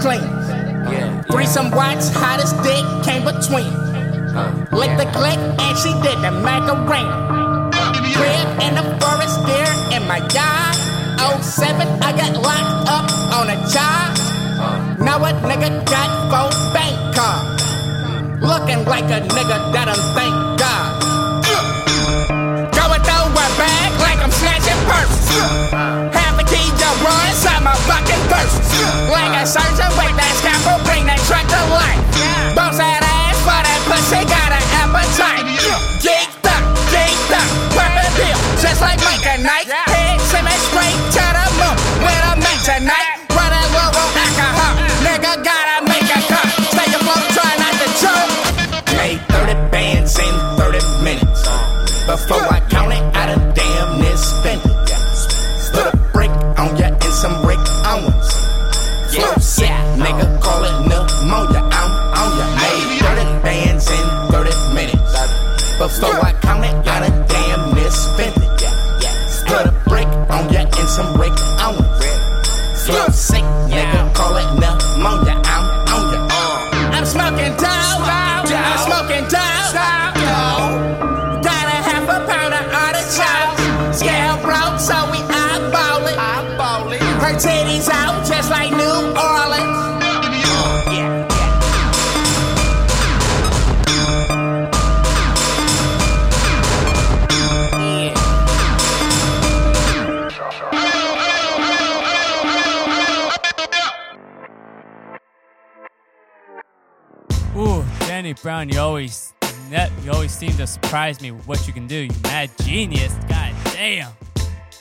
clean. 0.01 0.25
Threesome 1.29 1.69
watch, 1.71 2.03
hottest 2.17 2.57
dick 2.65 2.83
came 3.05 3.23
between. 3.23 3.69
Lick 4.73 4.97
the 4.97 5.05
click 5.13 5.37
and 5.37 5.77
she 5.77 5.93
did 6.01 6.17
the 6.25 6.31
Macarena. 6.41 7.69
Crib 8.17 8.47
in 8.65 8.73
the 8.73 8.85
forest, 8.99 9.37
deer 9.45 9.69
in 9.95 10.07
my 10.09 10.17
yard. 10.33 10.75
07, 11.43 11.87
I 12.01 12.11
got 12.17 12.33
locked 12.41 12.89
up 12.89 13.07
on 13.37 13.49
a 13.53 13.57
job. 13.69 14.17
Now 14.99 15.23
a 15.23 15.31
nigga 15.45 15.85
got 15.85 16.09
four 16.33 16.49
bank 16.73 16.97
cards. 17.15 17.61
Looking 18.41 18.83
like 18.85 19.05
a 19.05 19.21
nigga 19.21 19.57
that 19.73 19.85
don't 19.85 20.05
thank 20.17 20.35
God. 20.57 20.91
Going 22.73 23.01
through 23.05 23.29
a 23.37 23.47
bag 23.61 23.91
like 24.01 24.17
I'm 24.17 24.31
snatching 24.31 24.81
purses. 24.89 26.20
To 26.81 26.89
run 27.05 27.13
inside 27.29 27.61
my 27.61 27.77
fucking 27.85 28.23
purse. 28.25 28.57
Like 29.13 29.37
a 29.37 29.45
surgeon 29.45 29.91
with 30.01 30.17
that 30.17 30.33
scalpel, 30.41 30.81
bring 30.81 31.05
that 31.05 31.21
truck 31.29 31.45
to 31.45 31.61
life. 31.69 32.01
Bounce 32.57 32.81
that 32.81 33.05
ass 33.05 33.37
for 33.45 33.53
that 33.53 33.81
pussy, 33.85 34.25
got 34.25 34.49
an 34.49 34.65
appetite. 34.81 35.45
Geeked 36.01 36.41
up, 36.41 36.63
geeked 36.89 37.33
up, 37.37 37.49
purple 37.77 38.09
pill, 38.17 38.39
just 38.57 38.81
like 38.81 38.97
Mike 39.05 39.21
and 39.29 39.45
Nike. 39.45 39.69
Head 39.69 40.41
me 40.41 40.55
straight 40.73 40.97
to 41.13 41.25
the 41.37 41.45
moon 41.61 41.77
with 42.01 42.29
a 42.29 42.33
mate 42.41 42.65
tonight. 42.65 43.29
Running 43.29 43.69
low 43.77 44.01
Before 65.99 66.25
I 66.25 66.31
count 66.31 66.63
it, 66.63 66.87
I 66.87 67.09
done 67.09 67.20
Danny 108.31 108.41
Brown, 108.43 108.69
you 108.69 108.79
always 108.79 109.33
you 110.01 110.11
always 110.11 110.31
seem 110.31 110.51
to 110.51 110.65
surprise 110.65 111.19
me 111.19 111.31
with 111.31 111.45
what 111.47 111.67
you 111.67 111.73
can 111.73 111.85
do. 111.85 111.97
You 111.97 112.11
mad 112.23 112.49
genius. 112.63 113.13
God 113.27 113.53
damn. 113.65 114.11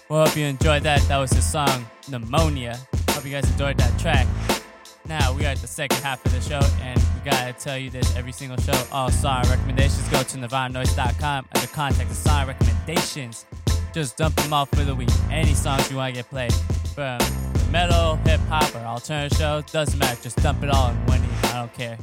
Well, 0.09 0.25
hope 0.25 0.37
you 0.37 0.45
enjoyed 0.45 0.85
that. 0.85 1.01
That 1.09 1.19
was 1.19 1.33
his 1.33 1.51
song 1.51 1.85
Pneumonia. 2.09 2.79
Hope 3.09 3.25
you 3.25 3.33
guys 3.33 3.51
enjoyed 3.51 3.77
that 3.79 3.99
track. 3.99 4.29
Now 5.09 5.33
we 5.33 5.47
are 5.47 5.49
at 5.49 5.59
the 5.59 5.67
second 5.67 5.99
half 5.99 6.25
of 6.25 6.33
the 6.33 6.41
show, 6.41 6.61
and 6.83 6.97
we 7.01 7.29
gotta 7.29 7.53
tell 7.53 7.77
you 7.77 7.91
this 7.91 8.17
every 8.17 8.31
single 8.31 8.57
show. 8.59 8.81
All 8.93 9.11
song 9.11 9.43
recommendations 9.49 10.09
go 10.11 10.23
to 10.23 10.39
NirvanaNoise.com 10.39 11.49
under 11.53 11.67
contact 11.67 12.09
the 12.09 12.15
song 12.15 12.47
recommendations. 12.47 13.47
Just 13.93 14.17
dump 14.17 14.37
them 14.37 14.53
off 14.53 14.69
for 14.69 14.85
the 14.85 14.95
week. 14.95 15.11
Any 15.29 15.55
songs 15.55 15.91
you 15.91 15.97
want 15.97 16.15
to 16.15 16.23
get 16.23 16.31
played 16.31 16.55
from 16.95 17.19
metal, 17.73 18.15
hip 18.17 18.41
hop, 18.49 18.73
or 18.77 18.87
alternative 18.87 19.37
show 19.37 19.63
doesn't 19.73 19.99
matter. 19.99 20.23
Just 20.23 20.37
dump 20.37 20.63
it 20.63 20.71
all 20.71 20.91
in 20.91 20.97
one 21.07 21.19
evening. 21.19 21.31
I 21.43 21.55
don't 21.55 21.75
care. 21.75 21.99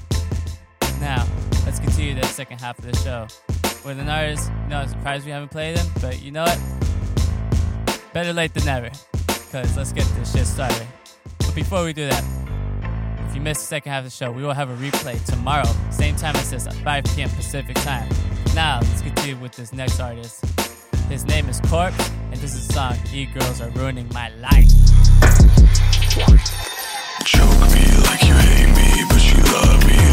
Now, 0.99 1.27
let's 1.65 1.79
continue 1.79 2.15
the 2.15 2.25
second 2.25 2.59
half 2.59 2.79
of 2.79 2.85
the 2.85 2.95
show. 2.97 3.27
With 3.85 3.99
an 3.99 4.09
artist, 4.09 4.51
you 4.63 4.69
know, 4.69 4.79
I'm 4.79 4.87
surprised 4.87 5.25
we 5.25 5.31
haven't 5.31 5.51
played 5.51 5.77
them, 5.77 5.87
but 6.01 6.21
you 6.21 6.31
know 6.31 6.43
what? 6.43 6.59
Better 8.13 8.33
late 8.33 8.53
than 8.53 8.65
never. 8.65 8.89
Because 9.27 9.77
let's 9.77 9.93
get 9.93 10.05
this 10.15 10.33
shit 10.33 10.45
started. 10.45 10.87
But 11.39 11.53
before 11.55 11.83
we 11.85 11.93
do 11.93 12.07
that, 12.07 12.23
if 13.27 13.35
you 13.35 13.41
missed 13.41 13.61
the 13.61 13.67
second 13.67 13.91
half 13.91 13.99
of 13.99 14.05
the 14.05 14.09
show, 14.09 14.31
we 14.31 14.43
will 14.43 14.53
have 14.53 14.69
a 14.69 14.75
replay 14.75 15.23
tomorrow, 15.25 15.69
same 15.91 16.15
time 16.15 16.35
as 16.35 16.49
this, 16.49 16.65
at 16.67 16.73
5 16.73 17.03
p.m. 17.15 17.29
Pacific 17.29 17.75
time. 17.77 18.09
Now, 18.55 18.79
let's 18.81 19.01
continue 19.01 19.37
with 19.37 19.53
this 19.53 19.71
next 19.71 19.99
artist. 19.99 20.43
His 21.09 21.25
name 21.25 21.47
is 21.47 21.61
Corpse, 21.61 22.09
and 22.31 22.35
this 22.41 22.55
is 22.55 22.67
song 22.67 22.97
E 23.13 23.27
Girls 23.27 23.61
Are 23.61 23.69
Ruining 23.69 24.09
My 24.13 24.29
Life. 24.39 24.67
Choke 27.23 27.49
me 27.71 27.85
like 28.03 28.23
you 28.23 28.33
hate 28.33 28.67
me, 28.75 29.05
but 29.09 29.23
you 29.23 29.43
love 29.53 29.87
me 29.87 30.06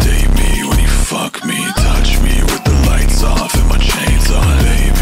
date 0.00 0.30
me 0.34 0.64
when 0.68 0.78
you 0.78 0.88
fuck 0.88 1.44
me, 1.44 1.58
touch 1.76 2.20
me 2.20 2.42
with 2.42 2.64
the 2.64 2.72
lights 2.88 3.22
off 3.22 3.54
and 3.54 3.68
my 3.68 3.78
chains 3.78 4.30
on. 4.30 4.58
Baby, 4.62 4.95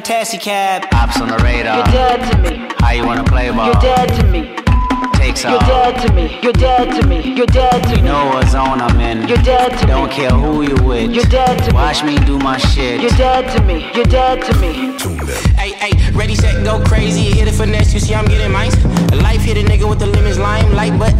a 0.00 0.02
taxi 0.02 0.38
cab. 0.38 0.86
Ops 0.94 1.20
on 1.20 1.28
the 1.28 1.36
radar. 1.38 1.76
You're 1.76 1.92
dead 1.92 2.18
to 2.32 2.38
me. 2.38 2.68
How 2.78 2.92
you 2.92 3.04
wanna 3.06 3.24
play 3.24 3.50
ball? 3.50 3.66
You're 3.66 3.80
dead 3.82 4.08
to 4.18 4.26
me. 4.26 4.56
Takes 5.14 5.44
You're 5.44 5.52
off. 5.60 5.66
dead 5.66 6.06
to 6.06 6.12
me. 6.14 6.38
You're 6.42 6.52
dead 6.54 6.86
to 7.00 7.06
me. 7.06 7.34
You're 7.36 7.46
dead 7.46 7.82
to 7.84 7.90
You 7.90 7.96
me. 7.96 8.08
know 8.08 8.24
what 8.32 8.48
zone 8.48 8.80
I'm 8.80 8.98
in. 9.00 9.28
You're 9.28 9.36
dead 9.44 9.76
to 9.78 9.86
Don't 9.86 10.08
me. 10.08 10.14
care 10.14 10.30
who 10.30 10.62
you 10.62 10.76
with. 10.82 11.10
You're 11.10 11.24
dead 11.24 11.58
to 11.64 11.70
me. 11.72 11.74
Watch 11.74 12.02
me 12.02 12.16
do 12.30 12.38
my 12.38 12.56
shit. 12.56 13.00
You're 13.02 13.10
dead 13.26 13.54
to 13.56 13.62
me. 13.64 13.90
You're 13.94 14.04
dead 14.04 14.42
to 14.48 14.52
me. 14.58 14.96
Hey, 15.60 15.72
hey, 15.82 15.92
ready, 16.12 16.34
set, 16.34 16.64
go 16.64 16.80
crazy. 16.84 17.24
Hit 17.38 17.46
it 17.48 17.52
finesse, 17.54 17.92
you 17.92 18.00
see 18.00 18.14
I'm 18.14 18.24
getting 18.24 18.50
mines. 18.50 18.74
Life 19.28 19.42
hit 19.42 19.58
a 19.58 19.62
nigga 19.62 19.86
with 19.88 19.98
the 19.98 20.06
lemons 20.06 20.38
limelight, 20.38 20.98
but 20.98 21.12
at 21.12 21.19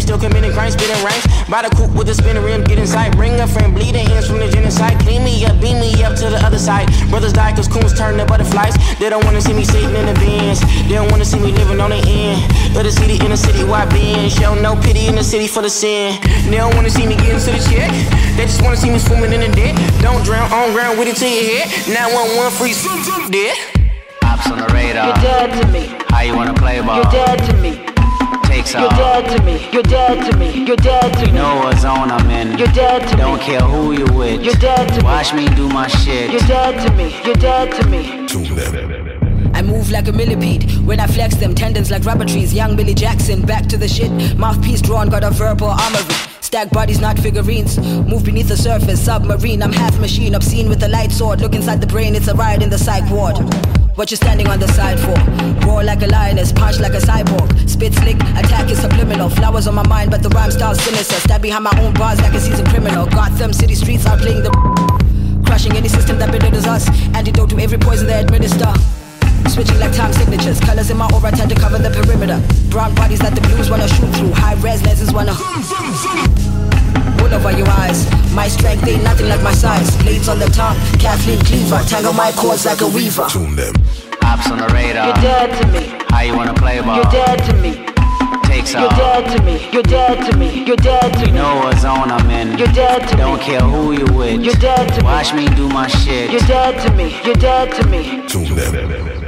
we 0.00 0.02
still 0.02 0.18
committing 0.18 0.52
crimes, 0.52 0.72
spitting 0.72 0.96
rhymes. 1.04 1.24
By 1.48 1.60
the 1.60 1.70
coupe 1.76 1.92
with 1.92 2.06
the 2.06 2.14
spinner 2.14 2.40
rim, 2.40 2.64
get 2.64 2.78
inside. 2.78 3.12
Bring 3.16 3.38
a 3.38 3.46
friend, 3.46 3.74
bleeding 3.74 4.06
hands 4.06 4.26
from 4.26 4.38
the 4.38 4.48
genocide. 4.48 4.98
Clean 5.00 5.22
me 5.22 5.44
up, 5.44 5.60
beam 5.60 5.78
me 5.80 5.92
up 6.02 6.16
to 6.16 6.30
the 6.30 6.40
other 6.40 6.58
side. 6.58 6.88
Brothers 7.10 7.32
die 7.32 7.52
cause 7.52 7.68
coons 7.68 7.92
turn 7.92 8.16
to 8.16 8.24
butterflies. 8.24 8.74
They 8.98 9.10
don't 9.10 9.24
wanna 9.24 9.40
see 9.40 9.52
me 9.52 9.64
sitting 9.64 9.94
in 9.94 10.06
the 10.06 10.14
bins. 10.14 10.60
They 10.88 10.96
don't 10.96 11.10
wanna 11.10 11.24
see 11.24 11.38
me 11.38 11.52
living 11.52 11.80
on 11.80 11.90
the 11.90 12.00
end 12.00 12.40
of 12.76 12.84
the 12.84 12.92
city 12.92 13.20
in 13.20 13.30
the 13.30 13.36
city 13.36 13.62
why 13.64 13.82
I 13.82 13.86
been. 13.86 14.30
Show 14.30 14.54
no 14.54 14.74
pity 14.76 15.06
in 15.06 15.16
the 15.16 15.24
city 15.24 15.46
for 15.46 15.60
the 15.60 15.70
sin. 15.70 16.18
They 16.48 16.56
don't 16.56 16.74
wanna 16.74 16.90
see 16.90 17.06
me 17.06 17.16
getting 17.16 17.40
to 17.40 17.50
the 17.52 17.62
check. 17.68 17.90
They 18.36 18.44
just 18.46 18.62
wanna 18.62 18.76
see 18.76 18.90
me 18.90 18.98
swimming 18.98 19.32
in 19.32 19.40
the 19.40 19.52
dead. 19.52 19.76
Don't 20.00 20.24
drown 20.24 20.50
on 20.52 20.72
ground 20.72 20.98
with 20.98 21.08
it 21.08 21.16
to 21.16 21.28
your 21.28 21.44
head. 21.44 21.68
911 21.92 22.52
free 22.56 22.72
swim, 22.72 23.02
swim, 23.04 23.30
dead. 23.30 23.56
Ops 24.24 24.50
on 24.50 24.58
the 24.64 24.68
radar. 24.72 25.12
You're 25.12 25.22
dead 25.28 25.48
to 25.60 25.66
me. 25.68 25.92
How 26.08 26.22
you 26.22 26.34
wanna 26.34 26.54
play 26.54 26.80
ball? 26.80 27.02
You're 27.02 27.12
dead 27.12 27.38
to 27.50 27.56
me. 27.58 27.89
Takes 28.60 28.74
You're 28.74 28.90
dead 28.90 29.38
to 29.38 29.42
me. 29.42 29.70
You're 29.72 29.82
dead 29.82 30.30
to 30.30 30.36
me. 30.36 30.66
You're 30.66 30.76
dead 30.76 31.14
to 31.14 31.20
You 31.20 31.32
me. 31.32 31.32
know 31.32 31.56
what 31.60 31.78
zone 31.78 32.10
I'm 32.10 32.28
in. 32.28 32.58
You're 32.58 32.68
dead 32.68 33.08
to 33.08 33.16
me. 33.16 33.22
Don't 33.22 33.40
care 33.40 33.62
who 33.62 33.92
you 33.92 34.04
with. 34.12 34.42
You're 34.42 34.52
dead 34.52 34.86
to 34.88 34.96
me. 34.96 35.02
Watch 35.02 35.32
me 35.32 35.48
do 35.48 35.66
my 35.70 35.86
shit. 35.88 36.30
You're 36.30 36.40
dead 36.42 36.86
to 36.86 36.92
me. 36.92 37.18
You're 37.24 37.36
dead 37.36 37.72
to 37.80 37.88
me. 37.88 38.26
I 39.54 39.62
move 39.62 39.90
like 39.90 40.08
a 40.08 40.12
millipede 40.12 40.70
when 40.86 41.00
I 41.00 41.06
flex 41.06 41.36
them 41.36 41.54
tendons 41.54 41.90
like 41.90 42.04
rubber 42.04 42.26
trees. 42.26 42.52
Young 42.52 42.76
Billy 42.76 42.92
Jackson, 42.92 43.40
back 43.46 43.64
to 43.68 43.78
the 43.78 43.88
shit. 43.88 44.12
Mouthpiece 44.36 44.82
drawn, 44.82 45.08
got 45.08 45.24
a 45.24 45.30
verbal 45.30 45.68
armory. 45.70 46.14
Stack 46.42 46.68
bodies, 46.68 47.00
not 47.00 47.18
figurines. 47.18 47.78
Move 47.78 48.24
beneath 48.24 48.48
the 48.48 48.58
surface, 48.58 49.02
submarine. 49.02 49.62
I'm 49.62 49.72
half 49.72 49.98
machine, 49.98 50.34
obscene 50.34 50.68
with 50.68 50.82
a 50.82 50.88
light 50.88 51.12
sword. 51.12 51.40
Look 51.40 51.54
inside 51.54 51.80
the 51.80 51.86
brain, 51.86 52.14
it's 52.14 52.28
a 52.28 52.34
riot 52.34 52.62
in 52.62 52.68
the 52.68 52.78
psych 52.78 53.10
ward. 53.10 53.38
What 54.00 54.10
you 54.10 54.16
standing 54.16 54.48
on 54.48 54.58
the 54.58 54.66
side 54.68 54.98
for? 54.98 55.12
Roar 55.66 55.84
like 55.84 56.00
a 56.00 56.06
lioness, 56.06 56.52
punch 56.52 56.80
like 56.80 56.94
a 56.94 57.04
cyborg. 57.04 57.68
Spit 57.68 57.92
slick, 57.92 58.16
attack 58.16 58.70
is 58.70 58.80
subliminal. 58.80 59.28
Flowers 59.28 59.66
on 59.66 59.74
my 59.74 59.86
mind, 59.88 60.10
but 60.10 60.22
the 60.22 60.30
rhyme 60.30 60.50
style's 60.50 60.80
sinister. 60.80 61.16
Stab 61.16 61.42
behind 61.42 61.64
my 61.64 61.82
own 61.82 61.92
bars 61.92 62.18
like 62.22 62.32
a 62.32 62.40
seasoned 62.40 62.70
criminal. 62.70 63.04
Gotham 63.04 63.52
City 63.52 63.74
streets 63.74 64.06
are 64.06 64.16
playing 64.16 64.42
the 64.42 64.48
crushing 65.44 65.72
any 65.76 65.88
system 65.88 66.18
that 66.18 66.32
belittles 66.32 66.66
us. 66.66 66.88
Antidote 67.14 67.50
to 67.50 67.58
every 67.58 67.76
poison 67.76 68.06
they 68.06 68.18
administer. 68.18 68.72
Switching 69.50 69.78
like 69.78 69.94
time 69.94 70.14
signatures, 70.14 70.58
colors 70.60 70.88
in 70.88 70.96
my 70.96 71.06
aura 71.12 71.30
tend 71.30 71.50
to 71.50 71.56
cover 71.56 71.76
the 71.76 71.90
perimeter. 71.90 72.40
Brown 72.70 72.94
bodies 72.94 73.18
that 73.18 73.34
the 73.34 73.42
blues 73.42 73.68
wanna 73.68 73.86
shoot 73.86 74.08
through. 74.16 74.32
High 74.32 74.54
res 74.64 74.82
lenses 74.82 75.12
wanna 75.12 75.34
wool 77.18 77.32
over 77.34 77.52
your 77.56 77.68
eyes. 77.68 78.08
My 78.34 78.48
strength 78.48 78.86
ain't 78.86 79.02
nothing 79.02 79.28
like 79.28 79.42
my 79.42 79.52
size. 79.52 79.96
Blades 80.02 80.28
on 80.28 80.38
the 80.38 80.46
tongue, 80.46 80.76
Kathleen 80.98 81.40
Cleaver, 81.40 81.82
tangle 81.88 82.12
my 82.12 82.32
cords 82.32 82.66
like 82.66 82.80
a 82.80 82.86
weaver. 82.88 83.26
Tune 83.28 83.56
them. 83.56 83.74
Ops 84.22 84.50
on 84.50 84.58
the 84.58 84.68
radar. 84.68 85.06
You're 85.06 85.22
dead 85.22 85.48
to 85.60 85.66
me. 85.68 85.92
How 86.10 86.22
you 86.22 86.36
wanna 86.36 86.54
play 86.54 86.80
ball? 86.80 86.96
You're 86.96 87.12
dead 87.12 87.38
to 87.46 87.54
me. 87.62 87.86
Takes 88.44 88.72
You're 88.72 88.82
off. 88.82 88.96
dead 88.96 89.36
to 89.36 89.42
me. 89.44 89.68
You're 89.72 89.82
dead 89.82 90.30
to 90.30 90.36
me. 90.36 90.64
You're 90.64 90.76
dead 90.76 91.12
to 91.14 91.20
You 91.20 91.26
me. 91.26 91.32
You 91.32 91.34
know 91.34 91.56
what 91.56 91.78
zone 91.78 92.10
I'm 92.10 92.28
in. 92.30 92.58
You're 92.58 92.68
dead 92.68 93.06
to 93.08 93.16
me. 93.16 93.22
Don't 93.22 93.40
care 93.40 93.60
who 93.60 93.92
you 93.92 94.06
with. 94.12 94.42
You're 94.42 94.54
dead 94.54 94.88
to 94.94 95.00
me. 95.00 95.04
Watch 95.04 95.32
me 95.32 95.48
do 95.54 95.68
my 95.68 95.86
shit. 95.86 96.30
You're 96.30 96.40
dead 96.40 96.80
to 96.86 96.92
me. 96.94 97.16
You're 97.24 97.34
dead 97.34 97.72
to 97.80 97.86
me. 97.88 99.19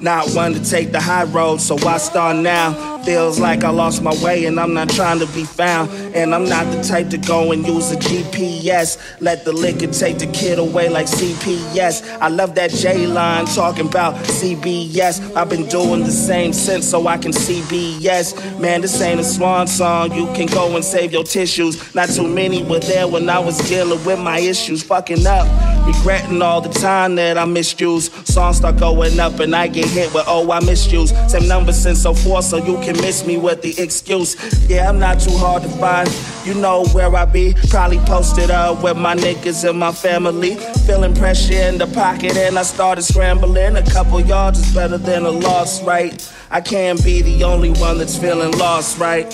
Not 0.00 0.30
one 0.30 0.54
to 0.54 0.64
take 0.64 0.92
the 0.92 1.00
high 1.00 1.24
road, 1.24 1.60
so 1.60 1.76
I 1.86 1.98
start 1.98 2.36
now. 2.36 2.90
Feels 3.04 3.38
like 3.38 3.64
I 3.64 3.70
lost 3.70 4.02
my 4.02 4.14
way 4.22 4.44
and 4.44 4.60
I'm 4.60 4.74
not 4.74 4.90
trying 4.90 5.18
to 5.20 5.26
be 5.28 5.44
found. 5.44 5.90
And 6.14 6.34
I'm 6.34 6.44
not 6.48 6.64
the 6.70 6.82
type 6.82 7.08
to 7.10 7.18
go 7.18 7.52
and 7.52 7.66
use 7.66 7.90
a 7.90 7.96
GPS. 7.96 8.98
Let 9.20 9.44
the 9.44 9.52
liquor 9.52 9.86
take 9.86 10.18
the 10.18 10.26
kid 10.26 10.58
away 10.58 10.88
like 10.88 11.06
CPS. 11.06 12.18
I 12.20 12.28
love 12.28 12.54
that 12.56 12.70
J 12.70 13.06
line 13.06 13.46
talking 13.46 13.86
about 13.86 14.14
CBS. 14.24 15.34
I've 15.34 15.48
been 15.48 15.66
doing 15.66 16.00
the 16.00 16.10
same 16.10 16.52
since 16.52 16.86
so 16.88 17.06
I 17.06 17.16
can 17.16 17.32
CBS. 17.32 18.60
Man, 18.60 18.82
this 18.82 19.00
ain't 19.00 19.20
a 19.20 19.24
swan 19.24 19.66
song. 19.66 20.12
You 20.12 20.26
can 20.34 20.46
go 20.46 20.76
and 20.76 20.84
save 20.84 21.12
your 21.12 21.24
tissues. 21.24 21.94
Not 21.94 22.10
too 22.10 22.28
many 22.28 22.62
were 22.62 22.80
there 22.80 23.08
when 23.08 23.28
I 23.28 23.38
was 23.38 23.58
dealing 23.68 24.02
with 24.04 24.18
my 24.18 24.38
issues. 24.38 24.82
Fucking 24.82 25.26
up, 25.26 25.46
regretting 25.92 26.42
all 26.42 26.60
the 26.60 26.68
time 26.68 27.14
that 27.16 27.38
I 27.38 27.44
misused. 27.44 28.12
Songs 28.26 28.58
start 28.58 28.78
going 28.78 29.18
up 29.18 29.40
and 29.40 29.54
I 29.54 29.66
get 29.66 29.86
hit 29.86 30.12
with, 30.14 30.24
oh, 30.26 30.50
I 30.50 30.60
misused. 30.60 31.14
Same 31.30 31.48
number 31.48 31.72
since 31.72 32.02
so 32.02 32.14
04, 32.14 32.42
so 32.42 32.56
you 32.58 32.80
can 32.80 32.96
miss 33.00 33.26
me 33.26 33.36
with 33.36 33.62
the 33.62 33.78
excuse. 33.80 34.36
Yeah, 34.68 34.88
I'm 34.88 34.98
not 34.98 35.20
too 35.20 35.36
hard 35.36 35.62
to 35.62 35.68
find. 35.68 36.08
You 36.44 36.54
know 36.54 36.84
where 36.92 37.14
I 37.14 37.24
be. 37.24 37.54
Probably 37.68 37.98
posted 37.98 38.50
up 38.50 38.82
with 38.82 38.96
my 38.96 39.14
niggas 39.14 39.68
and 39.68 39.78
my 39.78 39.92
family. 39.92 40.56
Feeling 40.86 41.14
pressure 41.14 41.54
in 41.54 41.78
the 41.78 41.86
pocket 41.88 42.36
and 42.36 42.58
I 42.58 42.62
started 42.62 43.02
scrambling. 43.02 43.76
A 43.76 43.90
couple 43.90 44.20
yards 44.20 44.58
is 44.58 44.74
better 44.74 44.98
than 44.98 45.24
a 45.24 45.30
loss, 45.30 45.82
right? 45.82 46.32
I 46.50 46.60
can't 46.60 47.02
be 47.04 47.22
the 47.22 47.44
only 47.44 47.70
one 47.70 47.98
that's 47.98 48.16
feeling 48.16 48.52
lost, 48.52 48.98
right? 48.98 49.30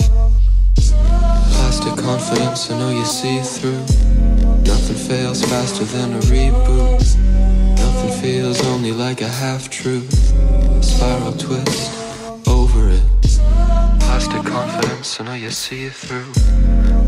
Plastic 0.75 2.03
confidence, 2.03 2.69
I 2.71 2.79
know 2.79 2.89
you 2.89 3.05
see 3.05 3.41
through. 3.41 4.06
Faster 5.57 5.85
than 5.85 6.13
a 6.13 6.19
reboot. 6.19 7.17
Nothing 7.79 8.21
feels 8.21 8.63
only 8.67 8.91
like 8.91 9.21
a 9.21 9.27
half 9.27 9.71
truth. 9.71 10.13
Spiral 10.85 11.33
twist, 11.33 12.47
over 12.47 12.89
it. 12.89 13.01
Plastic 13.99 14.43
confidence, 14.45 15.19
I 15.19 15.23
know 15.23 15.33
you 15.33 15.49
see 15.49 15.85
it 15.85 15.93
through. 15.93 16.27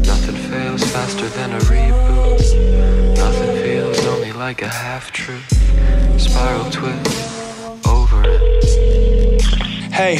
Nothing 0.01 0.35
fails 0.49 0.83
faster 0.91 1.29
than 1.29 1.51
a 1.51 1.59
reboot. 1.69 3.17
Nothing 3.17 3.55
feels 3.61 4.03
only 4.07 4.31
like 4.31 4.63
a 4.63 4.67
half 4.67 5.11
truth. 5.11 5.47
Spiral 6.19 6.71
twist, 6.71 7.85
over 7.85 8.23
it. 8.25 9.43
Hey, 9.93 10.15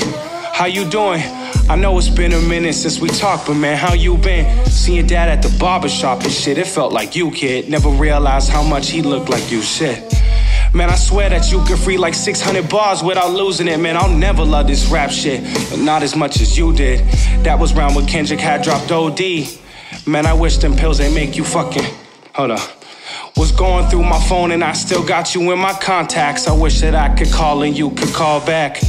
how 0.54 0.66
you 0.66 0.88
doing? 0.88 1.39
I 1.70 1.76
know 1.76 1.96
it's 2.00 2.10
been 2.10 2.34
a 2.34 2.42
minute 2.42 2.74
since 2.74 3.00
we 3.00 3.10
talked, 3.10 3.46
but 3.46 3.54
man, 3.54 3.78
how 3.78 3.94
you 3.94 4.18
been? 4.18 4.66
Seeing 4.66 5.06
dad 5.06 5.30
at 5.30 5.44
the 5.44 5.56
barber 5.60 5.88
shop 5.88 6.24
and 6.24 6.32
shit, 6.32 6.58
it 6.58 6.66
felt 6.66 6.92
like 6.92 7.16
you, 7.16 7.30
kid. 7.30 7.70
Never 7.70 7.90
realized 7.90 8.50
how 8.50 8.64
much 8.64 8.90
he 8.90 9.04
looked 9.04 9.30
like 9.30 9.52
you, 9.52 9.62
shit. 9.62 10.12
Man, 10.74 10.90
I 10.90 10.96
swear 10.96 11.30
that 11.30 11.52
you 11.52 11.64
could 11.66 11.78
free 11.78 12.00
like 12.00 12.16
600 12.16 12.68
bars 12.70 13.04
without 13.04 13.34
losing 13.34 13.68
it, 13.68 13.80
man. 13.80 13.98
I'll 13.98 14.10
never 14.10 14.44
love 14.44 14.66
this 14.66 14.88
rap 14.88 15.12
shit, 15.12 15.44
but 15.70 15.78
not 15.78 16.02
as 16.02 16.16
much 16.16 16.42
as 16.42 16.58
you 16.58 16.74
did. 16.74 17.02
That 17.44 17.60
was 17.60 17.72
round 17.76 17.96
when 17.96 18.08
Kendrick 18.08 18.40
had 18.40 18.64
dropped 18.64 18.92
OD. 18.92 19.20
Man, 20.08 20.26
I 20.26 20.34
wish 20.34 20.58
them 20.58 20.76
pills 20.76 21.00
ain't 21.00 21.14
make 21.14 21.38
you 21.38 21.44
fucking. 21.44 21.86
Hold 22.34 22.50
up. 22.52 22.68
Was 23.38 23.52
going 23.52 23.88
through 23.90 24.04
my 24.04 24.20
phone 24.28 24.52
and 24.52 24.64
I 24.64 24.74
still 24.74 25.06
got 25.06 25.36
you 25.36 25.52
in 25.52 25.60
my 25.60 25.74
contacts. 25.74 26.48
I 26.48 26.58
wish 26.58 26.82
that 26.82 26.96
I 26.96 27.16
could 27.16 27.32
call 27.32 27.62
and 27.62 27.78
you 27.78 27.92
could 27.92 28.12
call 28.14 28.44
back. 28.44 28.82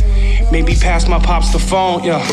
Maybe 0.51 0.75
pass 0.75 1.07
my 1.07 1.19
pops 1.19 1.53
the 1.53 1.59
phone, 1.59 2.05
yeah. 2.05 2.27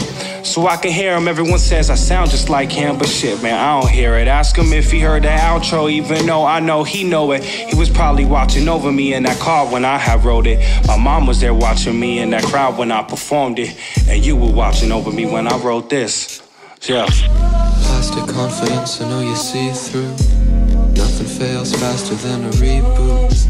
So 0.48 0.66
I 0.66 0.78
can 0.78 0.92
hear 0.92 1.14
him. 1.14 1.28
Everyone 1.28 1.60
says 1.60 1.90
I 1.90 1.96
sound 1.96 2.32
just 2.32 2.48
like 2.48 2.72
him, 2.72 2.98
but 2.98 3.10
shit, 3.10 3.44
man, 3.44 3.56
I 3.56 3.82
don't 3.82 3.92
hear 3.92 4.16
it. 4.16 4.30
Ask 4.30 4.58
him 4.58 4.72
if 4.72 4.90
he 4.90 5.02
heard 5.02 5.24
the 5.24 5.28
outro, 5.28 5.92
even 5.92 6.26
though 6.26 6.46
I 6.46 6.62
know 6.62 6.86
he 6.86 7.04
know 7.04 7.34
it. 7.34 7.44
He 7.44 7.76
was 7.76 7.90
probably 7.90 8.24
watching 8.24 8.70
over 8.70 8.90
me 8.90 9.14
in 9.14 9.24
that 9.24 9.38
car 9.40 9.68
when 9.68 9.84
I 9.84 9.98
had 9.98 10.24
wrote 10.24 10.48
it. 10.48 10.60
My 10.88 10.96
mom 10.98 11.28
was 11.28 11.42
there 11.42 11.54
watching 11.54 12.00
me 12.00 12.20
in 12.20 12.30
that 12.30 12.44
crowd 12.46 12.78
when 12.78 12.94
I 12.94 13.04
performed 13.04 13.60
it. 13.60 13.78
And 14.08 14.26
you 14.26 14.38
were 14.38 14.50
watching 14.50 14.94
over 14.94 15.12
me 15.12 15.26
when 15.26 15.48
I 15.48 15.58
wrote 15.58 15.90
this. 15.90 16.42
Yeah. 16.84 17.08
Plastic 17.08 18.34
confidence, 18.34 19.02
I 19.02 19.10
know 19.10 19.20
you 19.20 19.36
see 19.36 19.70
through. 19.72 20.12
Nothing 20.96 21.28
fails 21.28 21.74
faster 21.76 22.16
than 22.16 22.46
a 22.46 22.52
reboot. 22.52 23.48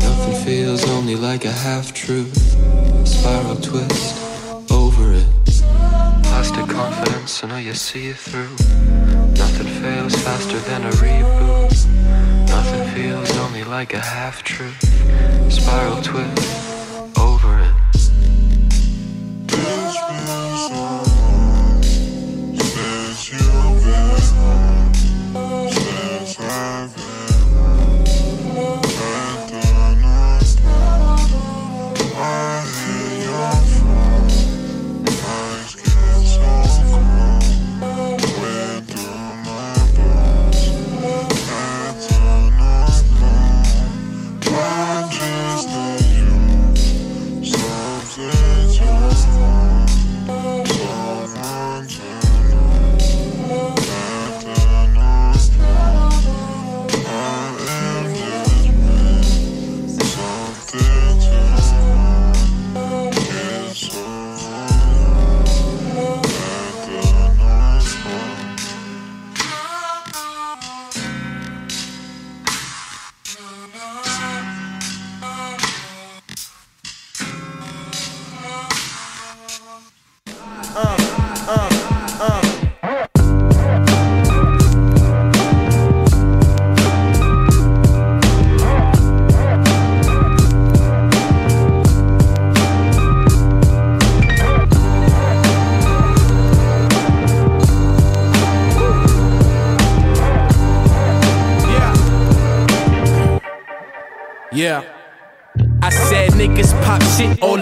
Nothing 0.00 0.44
feels 0.44 0.88
only 0.88 1.16
like 1.16 1.44
a 1.44 1.52
half 1.52 1.92
truth. 1.92 2.34
Spiral 3.06 3.56
twist. 3.56 4.29
Plastic 6.40 6.68
confidence, 6.74 7.44
I 7.44 7.48
know 7.48 7.58
you 7.58 7.74
see 7.74 8.06
it 8.06 8.16
through. 8.16 8.48
Nothing 9.36 9.66
fails 9.82 10.14
faster 10.14 10.58
than 10.60 10.86
a 10.86 10.90
reboot. 10.92 11.86
Nothing 12.48 12.88
feels 12.94 13.36
only 13.36 13.62
like 13.62 13.92
a 13.92 14.00
half 14.00 14.42
truth. 14.42 14.80
Spiral 15.52 16.00
twist, 16.00 17.18
over 17.18 17.60
it. 17.60 17.69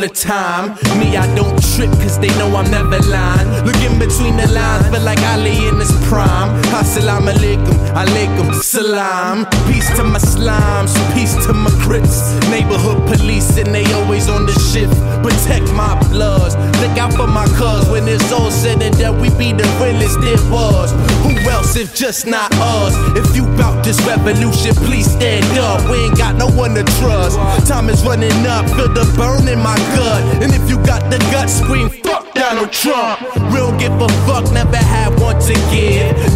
The 0.09 0.15
time. 0.15 0.77
Me, 0.99 1.17
I 1.17 1.27
don't 1.35 1.57
trip 1.75 1.91
cause 2.03 2.19
they 2.19 2.29
know 2.39 2.55
I'm 2.57 2.71
never 2.71 2.99
lying. 3.09 3.49
Look 3.65 3.77
in 3.83 3.99
between 3.99 4.37
the 4.37 4.47
lines, 4.51 4.89
feel 4.89 5.03
like 5.03 5.21
Ali 5.33 5.69
in 5.69 5.79
his 5.79 5.93
prime. 6.09 6.51
Assalamu 6.73 7.33
alaikum, 7.33 7.77
alaikum, 7.95 8.55
salam. 8.63 9.47
Peace 9.67 9.91
to 9.97 10.05
my 10.05 10.19
slimes, 10.19 10.93
peace 11.15 11.35
to 11.47 11.53
my 11.53 11.71
Neighborhood 11.89 13.01
police 13.09 13.57
and 13.57 13.75
they 13.75 13.85
always 13.95 14.29
on 14.29 14.45
the 14.45 14.53
shift. 14.53 14.93
Protect 15.25 15.73
my 15.73 15.99
bloods, 16.11 16.55
look 16.85 16.99
out 16.99 17.15
for 17.15 17.27
my 17.27 17.47
cuz. 17.57 17.89
When 17.89 18.07
it's 18.07 18.31
all 18.31 18.51
said 18.51 18.83
and 18.83 18.97
done, 18.99 19.19
we 19.19 19.31
be 19.31 19.53
the 19.53 19.65
realest 19.81 20.19
it 20.21 20.41
was. 20.53 20.93
Who 21.25 21.33
else 21.49 21.77
if 21.77 21.95
just 21.95 22.27
not 22.27 22.53
us? 22.61 22.93
If 23.17 23.35
you 23.35 23.45
bout 23.57 23.83
this 23.83 23.99
revolution, 24.07 24.75
please 24.85 25.11
stand 25.11 25.47
up. 25.59 25.89
We 25.91 25.97
ain't 26.05 26.19
got 26.19 26.37
no 26.37 26.49
one 26.49 26.75
to 26.75 26.85
trust. 27.01 27.39
Time 27.67 27.89
is 27.89 28.05
running 28.05 28.37
up, 28.47 28.69
feel 28.77 28.93
the 28.93 29.09
burn 29.17 29.49
in 29.49 29.59
my 29.59 29.77
gut. 29.97 30.43
And 30.43 30.53
if 30.53 30.69
you 30.69 30.77
got 30.85 31.09
the 31.11 31.19
gut, 31.33 31.49
scream 31.49 31.89
fuck 31.89 32.35
Donald 32.35 32.71
Trump. 32.71 33.21
Real 33.51 33.73
give 33.79 33.97
a 33.97 34.09
fuck, 34.29 34.45
never 34.53 34.77
had 34.77 35.19
one 35.19 35.41
to. 35.41 35.55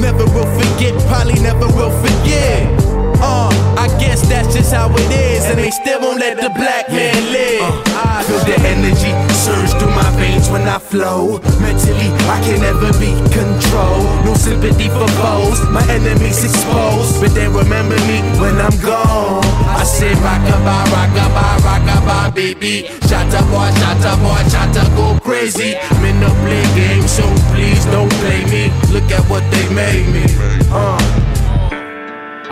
Never 0.00 0.24
will 0.32 0.48
forget, 0.58 0.94
probably 1.08 1.38
never 1.40 1.66
will 1.76 1.92
forget. 2.00 2.81
Uh, 3.22 3.48
I 3.78 3.86
guess 4.00 4.26
that's 4.28 4.52
just 4.54 4.74
how 4.74 4.90
it 4.90 5.10
is, 5.14 5.44
and 5.46 5.58
they 5.58 5.70
still 5.70 6.00
won't 6.00 6.18
let 6.18 6.36
the 6.36 6.50
black 6.50 6.88
man 6.90 7.14
live. 7.30 7.62
I 7.94 8.24
feel 8.26 8.42
the 8.42 8.58
energy 8.66 9.14
surge 9.30 9.70
through 9.78 9.94
my 9.94 10.10
veins 10.18 10.50
when 10.50 10.66
I 10.66 10.78
flow. 10.78 11.38
Mentally, 11.62 12.10
I 12.26 12.42
can 12.42 12.60
never 12.60 12.90
be 12.98 13.14
controlled. 13.30 14.06
No 14.26 14.34
sympathy 14.34 14.88
for 14.90 15.06
foes, 15.22 15.62
my 15.70 15.86
enemies 15.86 16.42
exposed, 16.42 17.22
but 17.22 17.30
they 17.34 17.46
remember 17.46 17.96
me 18.10 18.18
when 18.42 18.58
I'm 18.58 18.74
gone. 18.82 19.46
I 19.70 19.84
say 19.84 20.12
rockabye, 20.18 20.84
rockabye, 20.90 21.62
rockabye, 21.62 22.34
baby. 22.34 22.88
Shatta 23.06 23.40
boy, 23.50 23.70
shatta 23.78 24.18
boy, 24.18 24.42
shatta 24.50 24.82
go 24.96 25.18
crazy. 25.22 25.74
Men 26.02 26.18
no 26.18 26.30
play 26.42 26.66
games, 26.74 27.10
so 27.10 27.22
please 27.54 27.84
don't 27.86 28.10
play 28.18 28.42
me. 28.50 28.74
Look 28.90 29.08
at 29.14 29.22
what 29.30 29.42
they 29.54 29.66
made 29.74 30.10
me. 30.10 30.24
Uh. 30.70 31.21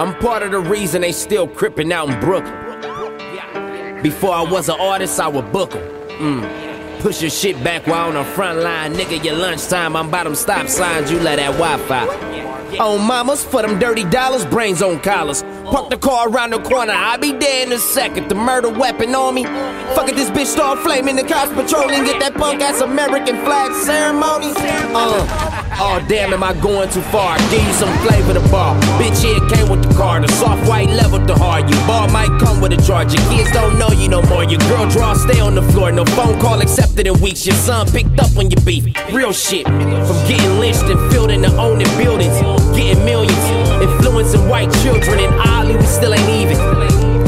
I'm 0.01 0.15
part 0.15 0.43
of 0.43 0.51
the 0.51 0.61
reason 0.61 1.03
they 1.03 1.13
still 1.13 1.47
crippin' 1.47 1.93
out 1.93 2.09
in 2.09 2.19
Brooklyn. 2.21 4.03
Before 4.03 4.33
I 4.33 4.41
was 4.41 4.71
an 4.71 4.81
artist, 4.81 5.21
I 5.21 5.29
would 5.29 5.53
book 5.53 5.77
'em. 5.77 5.83
Mm. 6.19 7.01
Push 7.03 7.21
your 7.21 7.31
shit 7.31 7.63
back 7.63 7.87
while 7.87 8.09
on 8.09 8.15
the 8.15 8.25
front 8.25 8.61
line, 8.61 8.95
nigga. 8.95 9.23
Your 9.23 9.35
lunchtime, 9.35 9.95
I'm 9.97 10.11
by 10.11 10.25
them 10.25 10.35
stop 10.35 10.69
signs, 10.69 11.13
you 11.13 11.21
let 11.21 11.37
that 11.37 11.53
Wi 11.59 11.77
Fi. 11.87 12.07
On 12.79 12.99
mamas 13.07 13.45
for 13.45 13.61
them 13.61 13.79
dirty 13.79 14.05
dollars, 14.05 14.47
brains 14.47 14.81
on 14.81 15.01
collars. 15.01 15.43
Park 15.67 15.91
the 15.91 15.99
car 15.99 16.31
around 16.31 16.55
the 16.55 16.61
corner, 16.61 16.95
I'll 16.95 17.19
be 17.19 17.33
there 17.33 17.67
in 17.67 17.73
a 17.73 17.79
second. 17.79 18.31
The 18.31 18.35
murder 18.35 18.71
weapon 18.71 19.15
on 19.15 19.35
me. 19.35 19.45
Fuck 19.95 20.09
it, 20.09 20.17
this 20.17 20.31
bitch 20.31 20.47
start 20.47 20.79
flaming. 20.79 21.17
The 21.17 21.25
cops 21.25 21.53
patrolling, 21.53 22.05
get 22.05 22.21
that 22.21 22.35
punk 22.37 22.63
ass 22.63 22.81
American 22.81 23.37
flag 23.45 23.75
ceremony. 23.85 24.55
Uh, 24.95 25.50
oh 25.81 26.05
damn, 26.09 26.33
am 26.33 26.45
I 26.45 26.53
going 26.61 26.89
too 26.91 27.01
far? 27.01 27.39
Give 27.51 27.65
you 27.65 27.73
some 27.73 27.93
flavor 28.05 28.35
to 28.35 28.41
bar. 28.51 28.79
Bitch, 29.01 29.25
here 29.25 29.41
came 29.49 29.69
with 29.69 29.83
the 29.83 29.95
car. 29.95 30.21
The 30.21 30.29
soft 30.35 30.69
white 30.69 30.89
level 30.89 31.19
the 31.19 31.35
hard. 31.35 31.69
You 31.69 31.77
bar 31.87 32.09
might 32.09 32.33
come 32.39 32.61
with 32.61 32.73
a 32.73 32.81
charge. 32.87 33.15
Your 33.15 33.25
kids 33.31 33.51
don't 33.53 33.79
know 33.79 33.89
you 33.89 34.09
no 34.09 34.23
more. 34.23 34.45
Your 34.45 34.61
girl 34.69 34.89
draw, 34.89 35.15
stay 35.15 35.41
on 35.41 35.55
the 35.55 35.63
floor. 35.73 35.91
No 35.93 36.05
phone 36.05 36.39
call 36.41 36.61
accepted 36.61 37.07
in 37.07 37.19
weeks. 37.21 37.47
Your 37.47 37.57
son 37.57 37.89
picked 37.89 38.21
up 38.21 38.37
on 38.37 38.51
your 38.51 38.61
beef. 38.65 38.85
Real 39.13 39.33
shit. 39.33 39.65
From 39.67 40.19
getting 40.29 40.59
lynched 40.59 40.85
and 40.85 41.01
filled 41.13 41.31
into 41.31 41.51
owning 41.57 41.91
buildings. 41.97 42.37
Getting 42.77 43.05
millions. 43.05 43.45
Influencing 43.83 44.49
white 44.49 44.71
children 44.83 45.19
in 45.19 45.33
Ollie, 45.49 45.77
we 45.77 45.87
still 45.87 46.15
ain't 46.15 46.29
even. 46.29 46.57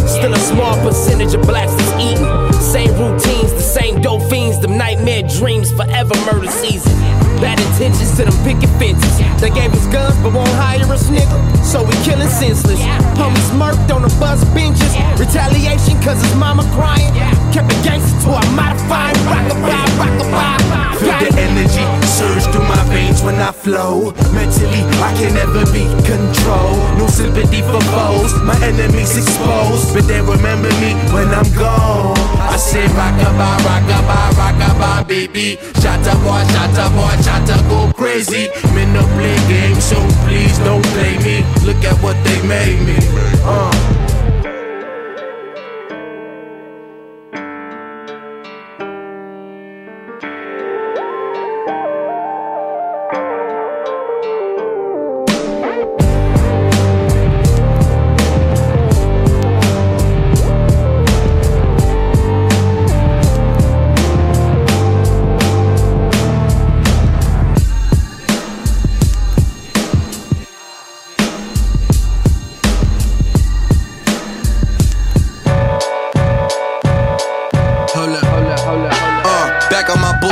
Still 0.06 0.34
a 0.34 0.38
small 0.38 0.76
percentage 0.82 1.34
of 1.34 1.42
blacks 1.42 1.72
that's 1.74 2.02
eating. 2.02 2.41
Same 2.72 2.96
routines, 2.96 3.52
the 3.52 3.60
same 3.60 4.00
dope 4.00 4.22
fiends, 4.30 4.58
them 4.58 4.78
nightmare 4.78 5.22
dreams, 5.24 5.70
forever 5.72 6.14
murder 6.24 6.50
season. 6.50 6.90
Bad 7.36 7.60
intentions 7.60 8.16
to 8.16 8.24
them 8.24 8.32
picket 8.48 8.70
fences. 8.80 9.18
They 9.42 9.50
gave 9.50 9.74
us 9.74 9.86
guns 9.92 10.16
but 10.22 10.32
won't 10.32 10.48
hire 10.56 10.80
us, 10.88 11.10
nigga. 11.10 11.36
So 11.62 11.84
we 11.84 11.92
killing 12.00 12.32
senseless. 12.32 12.80
Homies 13.20 13.50
murked 13.60 13.94
on 13.94 14.00
the 14.00 14.12
bus 14.16 14.42
benches. 14.56 14.96
Retaliation 15.20 16.00
cause 16.00 16.22
his 16.22 16.34
mama 16.36 16.62
crying. 16.72 17.12
Kept 17.52 17.70
it 17.70 17.84
gangster 17.84 18.16
to 18.24 18.40
a 18.40 18.44
modified 18.56 19.16
rockabye, 19.28 19.84
rockabye. 20.00 20.96
Feel 20.96 21.28
the 21.28 21.40
energy 21.42 22.02
surge 22.22 22.44
through 22.52 22.68
my 22.68 22.82
veins 22.92 23.22
when 23.22 23.36
I 23.36 23.50
flow. 23.50 24.12
Mentally, 24.32 24.82
I 25.02 25.10
can 25.18 25.34
never 25.34 25.64
be 25.72 25.84
controlled. 26.06 26.80
No 26.98 27.06
sympathy 27.08 27.62
for 27.62 27.82
foes, 27.94 28.32
my 28.42 28.56
enemies 28.62 29.16
exposed. 29.16 29.94
But 29.94 30.06
they 30.06 30.20
remember 30.20 30.70
me 30.82 30.94
when 31.14 31.28
I'm 31.34 31.48
gone. 31.58 32.16
I 32.54 32.56
say 32.62 32.86
rockabye, 32.86 33.56
rockabye, 33.66 34.30
rockabye, 34.38 35.08
baby. 35.08 35.56
Shatta 35.80 36.14
boy, 36.22 36.42
shatta 36.52 36.86
boy, 36.94 37.14
shatta 37.24 37.56
go 37.68 37.92
crazy. 37.92 38.48
Men 38.74 38.92
no 38.94 39.02
play 39.16 39.36
games, 39.48 39.84
so 39.84 39.96
please 40.24 40.56
don't 40.58 40.84
play 40.94 41.18
me. 41.18 41.44
Look 41.66 41.82
at 41.84 41.96
what 42.02 42.16
they 42.24 42.40
made 42.46 42.80
me. 42.86 42.96
Uh. 43.44 44.01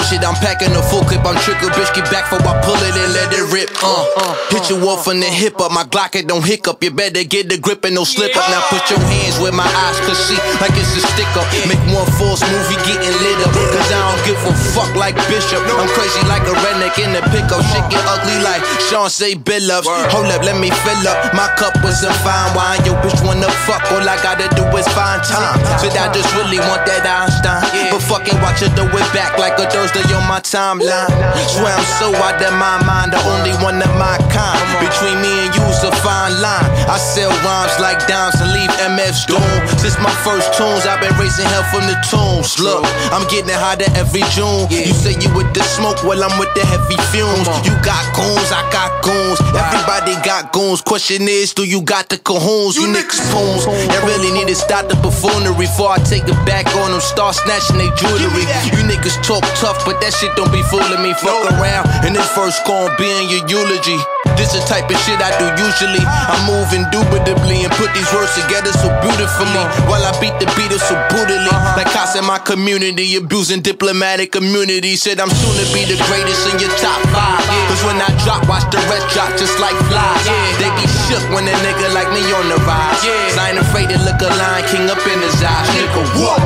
Bullshit, 0.00 0.24
I'm 0.24 0.32
packing 0.40 0.72
a 0.72 0.80
full 0.80 1.04
clip. 1.04 1.20
I'm 1.28 1.36
trigger, 1.44 1.68
bitch, 1.76 1.92
get 1.92 2.08
back 2.08 2.32
for 2.32 2.40
I 2.40 2.56
pull 2.64 2.80
it 2.88 2.96
and 2.96 3.12
let 3.12 3.28
it 3.36 3.44
rip. 3.52 3.68
Uh, 3.84 4.08
hit 4.48 4.72
you 4.72 4.80
off 4.88 5.04
from 5.04 5.20
the 5.20 5.28
hip 5.28 5.60
up. 5.60 5.76
My 5.76 5.84
Glock, 5.84 6.16
it 6.16 6.24
don't 6.24 6.40
hiccup. 6.40 6.80
You 6.80 6.88
better 6.88 7.20
get 7.20 7.52
the 7.52 7.60
grip 7.60 7.84
and 7.84 8.00
no 8.00 8.08
slip 8.08 8.32
up. 8.32 8.48
Now 8.48 8.64
put 8.72 8.80
your 8.88 8.96
hands 8.96 9.36
where 9.44 9.52
my 9.52 9.68
eyes 9.68 10.00
could 10.08 10.16
see, 10.16 10.40
like 10.56 10.72
it's 10.72 10.96
a 10.96 11.04
stick 11.04 11.28
up. 11.36 11.44
Make 11.68 11.84
one 11.92 12.08
false 12.16 12.40
move, 12.40 12.64
you 12.72 12.80
getting 12.88 13.12
lit 13.20 13.44
up. 13.44 13.52
Cause 13.52 13.92
I 13.92 14.00
don't 14.00 14.24
give 14.24 14.40
a 14.40 14.52
fuck 14.72 14.88
like 14.96 15.20
Bishop. 15.28 15.60
I'm 15.68 15.84
crazy 15.92 16.24
like 16.32 16.48
a 16.48 16.56
redneck 16.64 16.96
in 16.96 17.12
the 17.12 17.20
pickup. 17.28 17.60
Shit 17.68 17.84
get 17.92 18.00
ugly 18.08 18.40
like 18.40 18.64
Chauncey 18.88 19.36
Billups. 19.36 19.84
Hold 20.16 20.32
up, 20.32 20.40
let 20.48 20.56
me 20.56 20.72
fill 20.80 21.04
up. 21.12 21.36
My 21.36 21.52
cup 21.60 21.76
with 21.84 22.00
some 22.00 22.16
fine 22.24 22.56
wine. 22.56 22.80
Yo, 22.88 22.96
bitch 23.04 23.20
wanna 23.20 23.52
fuck. 23.68 23.84
All 23.92 24.00
I 24.00 24.16
gotta 24.24 24.48
do 24.56 24.64
is 24.80 24.88
find 24.96 25.20
time. 25.28 25.60
Said 25.76 25.92
I 25.92 26.08
just 26.08 26.32
really 26.40 26.56
want 26.72 26.88
that 26.88 27.04
Einstein. 27.04 27.68
But 27.92 28.00
fucking 28.08 28.40
watch 28.40 28.64
it 28.64 28.72
throw 28.72 28.88
it 28.88 29.08
back 29.12 29.36
like 29.36 29.60
a 29.60 29.68
Thursday 29.68 29.89
on 29.98 30.26
my 30.28 30.38
timeline. 30.38 31.10
Swear 31.50 31.74
I'm 31.74 31.84
so 31.98 32.14
out 32.14 32.38
of 32.38 32.54
my 32.54 32.78
mind, 32.86 33.12
the 33.12 33.20
only 33.26 33.50
one 33.58 33.82
of 33.82 33.90
my 33.98 34.18
kind. 34.30 34.58
Between 34.78 35.18
me 35.18 35.46
and 35.46 35.50
you's 35.54 35.82
a 35.82 35.90
fine 35.98 36.38
line. 36.38 36.68
I 36.86 36.96
sell 36.98 37.30
rhymes 37.42 37.74
like 37.82 37.98
dimes 38.06 38.38
and 38.38 38.52
leave 38.54 38.70
MFs 38.86 39.26
doomed. 39.26 39.62
Since 39.82 39.98
my 39.98 40.12
first 40.22 40.54
tunes, 40.54 40.86
I've 40.86 41.00
been 41.02 41.14
raising 41.18 41.46
hell 41.50 41.66
from 41.74 41.82
the 41.90 41.98
tombs. 42.06 42.58
Look, 42.62 42.86
I'm 43.10 43.26
getting 43.26 43.50
hotter 43.50 43.90
every 43.98 44.22
June. 44.30 44.70
You 44.70 44.94
say 44.94 45.18
you 45.18 45.30
with 45.34 45.50
the 45.54 45.62
smoke, 45.66 46.02
well 46.06 46.22
I'm 46.22 46.38
with 46.38 46.52
the 46.54 46.62
heavy 46.62 46.98
fumes. 47.10 47.48
You 47.66 47.74
got 47.82 48.06
goons, 48.14 48.50
I 48.54 48.62
got 48.70 49.02
goons. 49.02 49.42
Everybody 49.58 50.14
got 50.22 50.52
goons. 50.52 50.80
Question 50.80 51.26
is, 51.26 51.52
do 51.52 51.66
you 51.66 51.82
got 51.82 52.08
the 52.08 52.18
cajoons? 52.18 52.78
You 52.78 52.86
niggas 52.86 53.20
poons. 53.34 53.66
You 53.66 53.98
really 54.06 54.30
need 54.30 54.48
to 54.48 54.54
stop 54.54 54.86
the 54.86 54.96
buffoonery 54.96 55.56
before 55.56 55.90
I 55.90 55.98
take 56.06 56.24
it 56.28 56.38
back 56.46 56.70
on 56.78 56.92
them. 56.92 57.00
Start 57.00 57.34
snatching 57.34 57.78
they 57.78 57.90
jewelry. 57.98 58.46
You 58.70 58.86
niggas 58.86 59.18
talk 59.26 59.42
tough, 59.58 59.79
but 59.84 60.00
that 60.00 60.12
shit 60.14 60.34
don't 60.36 60.52
be 60.52 60.62
fooling 60.68 61.02
me. 61.02 61.12
Fuck 61.14 61.50
around, 61.56 61.88
and 62.04 62.14
this 62.14 62.28
verse 62.34 62.58
gon' 62.66 62.90
be 62.98 63.08
in 63.08 63.28
your 63.28 63.44
eulogy. 63.48 63.98
This 64.36 64.54
is 64.54 64.62
the 64.62 64.68
type 64.68 64.90
of 64.90 64.98
shit 65.02 65.18
I 65.18 65.30
do 65.38 65.46
usually. 65.58 66.02
I 66.04 66.36
move 66.46 66.70
indubitably 66.72 67.64
and 67.64 67.72
put 67.78 67.90
these 67.94 68.08
words 68.12 68.34
together 68.36 68.72
so 68.76 68.88
beautifully. 69.02 69.64
While 69.88 70.04
I 70.04 70.12
beat 70.20 70.34
the 70.38 70.46
beat 70.58 70.72
so 70.78 70.94
brutally. 71.10 71.50
Like 71.74 71.90
I 71.94 72.06
said, 72.06 72.22
my 72.22 72.38
community 72.38 73.16
abusing 73.16 73.60
diplomatic 73.60 74.36
immunity. 74.36 74.96
Said 74.96 75.20
I'm 75.20 75.30
soon 75.30 75.54
to 75.58 75.66
be 75.74 75.86
the 75.86 75.98
greatest 76.06 76.46
in 76.50 76.60
your 76.62 76.72
top 76.78 77.00
five. 77.14 77.42
Cause 77.70 77.82
when 77.86 77.98
I 77.98 78.10
drop, 78.22 78.46
watch 78.46 78.66
the 78.70 78.78
rest 78.90 79.10
drop 79.14 79.30
just 79.38 79.58
like 79.58 79.76
flies. 79.90 80.24
They 80.58 80.70
be 80.78 80.86
shook 81.08 81.24
when 81.34 81.46
a 81.46 81.54
nigga 81.64 81.90
like 81.94 82.10
me 82.14 82.22
on 82.34 82.46
the 82.50 82.58
rise. 82.66 83.02
Cause 83.02 83.38
I 83.38 83.54
ain't 83.54 83.60
afraid 83.60 83.88
to 83.90 83.98
look 84.06 84.20
a 84.22 84.30
lion 84.30 84.62
king 84.70 84.86
up 84.90 85.02
in 85.06 85.18
his 85.20 85.38
eyes. 85.42 85.68
Nigga, 85.74 86.02
what? 86.20 86.40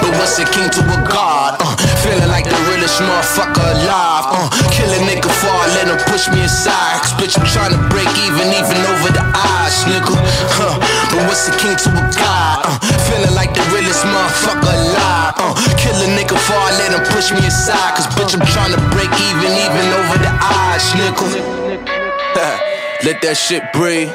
But 0.00 0.12
what's 0.18 0.38
a 0.38 0.46
king 0.48 0.68
to 0.68 0.82
a 0.84 0.98
god? 1.08 1.60
Uh, 1.60 1.76
feeling 2.04 2.28
like 2.28 2.44
the 2.44 2.58
realest 2.68 3.00
motherfucker 3.00 3.64
alive. 3.64 4.24
Uh, 4.30 4.48
kill 4.70 4.90
a 4.92 5.00
nigga 5.08 5.30
I 5.30 5.66
let 5.76 5.88
him 5.88 5.98
push 6.08 6.28
me 6.28 6.44
aside 6.44 6.99
blocks, 7.00 7.16
bitch, 7.16 7.32
I'm 7.38 7.46
trying 7.48 7.72
to 7.72 7.78
break 7.88 8.08
even, 8.20 8.52
even 8.52 8.76
over 8.92 9.08
the 9.12 9.24
eyes, 9.24 9.84
nigga. 9.88 10.12
Huh. 10.56 10.76
But 11.10 11.26
what's 11.28 11.44
the 11.48 11.56
king 11.56 11.76
to 11.76 11.88
a 11.90 12.04
god? 12.16 12.64
Uh, 12.64 12.78
feeling 13.08 13.34
like 13.34 13.52
the 13.54 13.62
realest 13.72 14.04
motherfucker 14.04 14.68
alive. 14.68 15.32
Uh, 15.36 15.54
kill 15.80 15.96
a 15.96 16.08
nigga 16.12 16.36
before 16.36 16.60
I 16.60 16.76
let 16.76 16.92
him 16.92 17.00
push 17.12 17.32
me 17.32 17.40
aside. 17.46 17.96
Cause 17.96 18.06
bitch, 18.14 18.34
I'm 18.36 18.44
trying 18.52 18.72
to 18.76 18.82
break 18.92 19.08
even, 19.32 19.48
even 19.48 19.86
over 19.96 20.18
the 20.20 20.28
eyes, 20.40 20.84
nigga. 20.92 21.28
let 23.04 23.20
that 23.22 23.36
shit 23.36 23.64
breathe. 23.72 24.12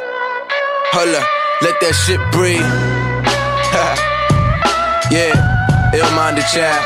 Holla, 0.94 1.26
let 1.62 1.80
that 1.82 1.94
shit 2.06 2.22
breathe. 2.32 2.62
yeah, 5.12 5.34
ill 5.94 6.10
the 6.36 6.42
chat 6.54 6.80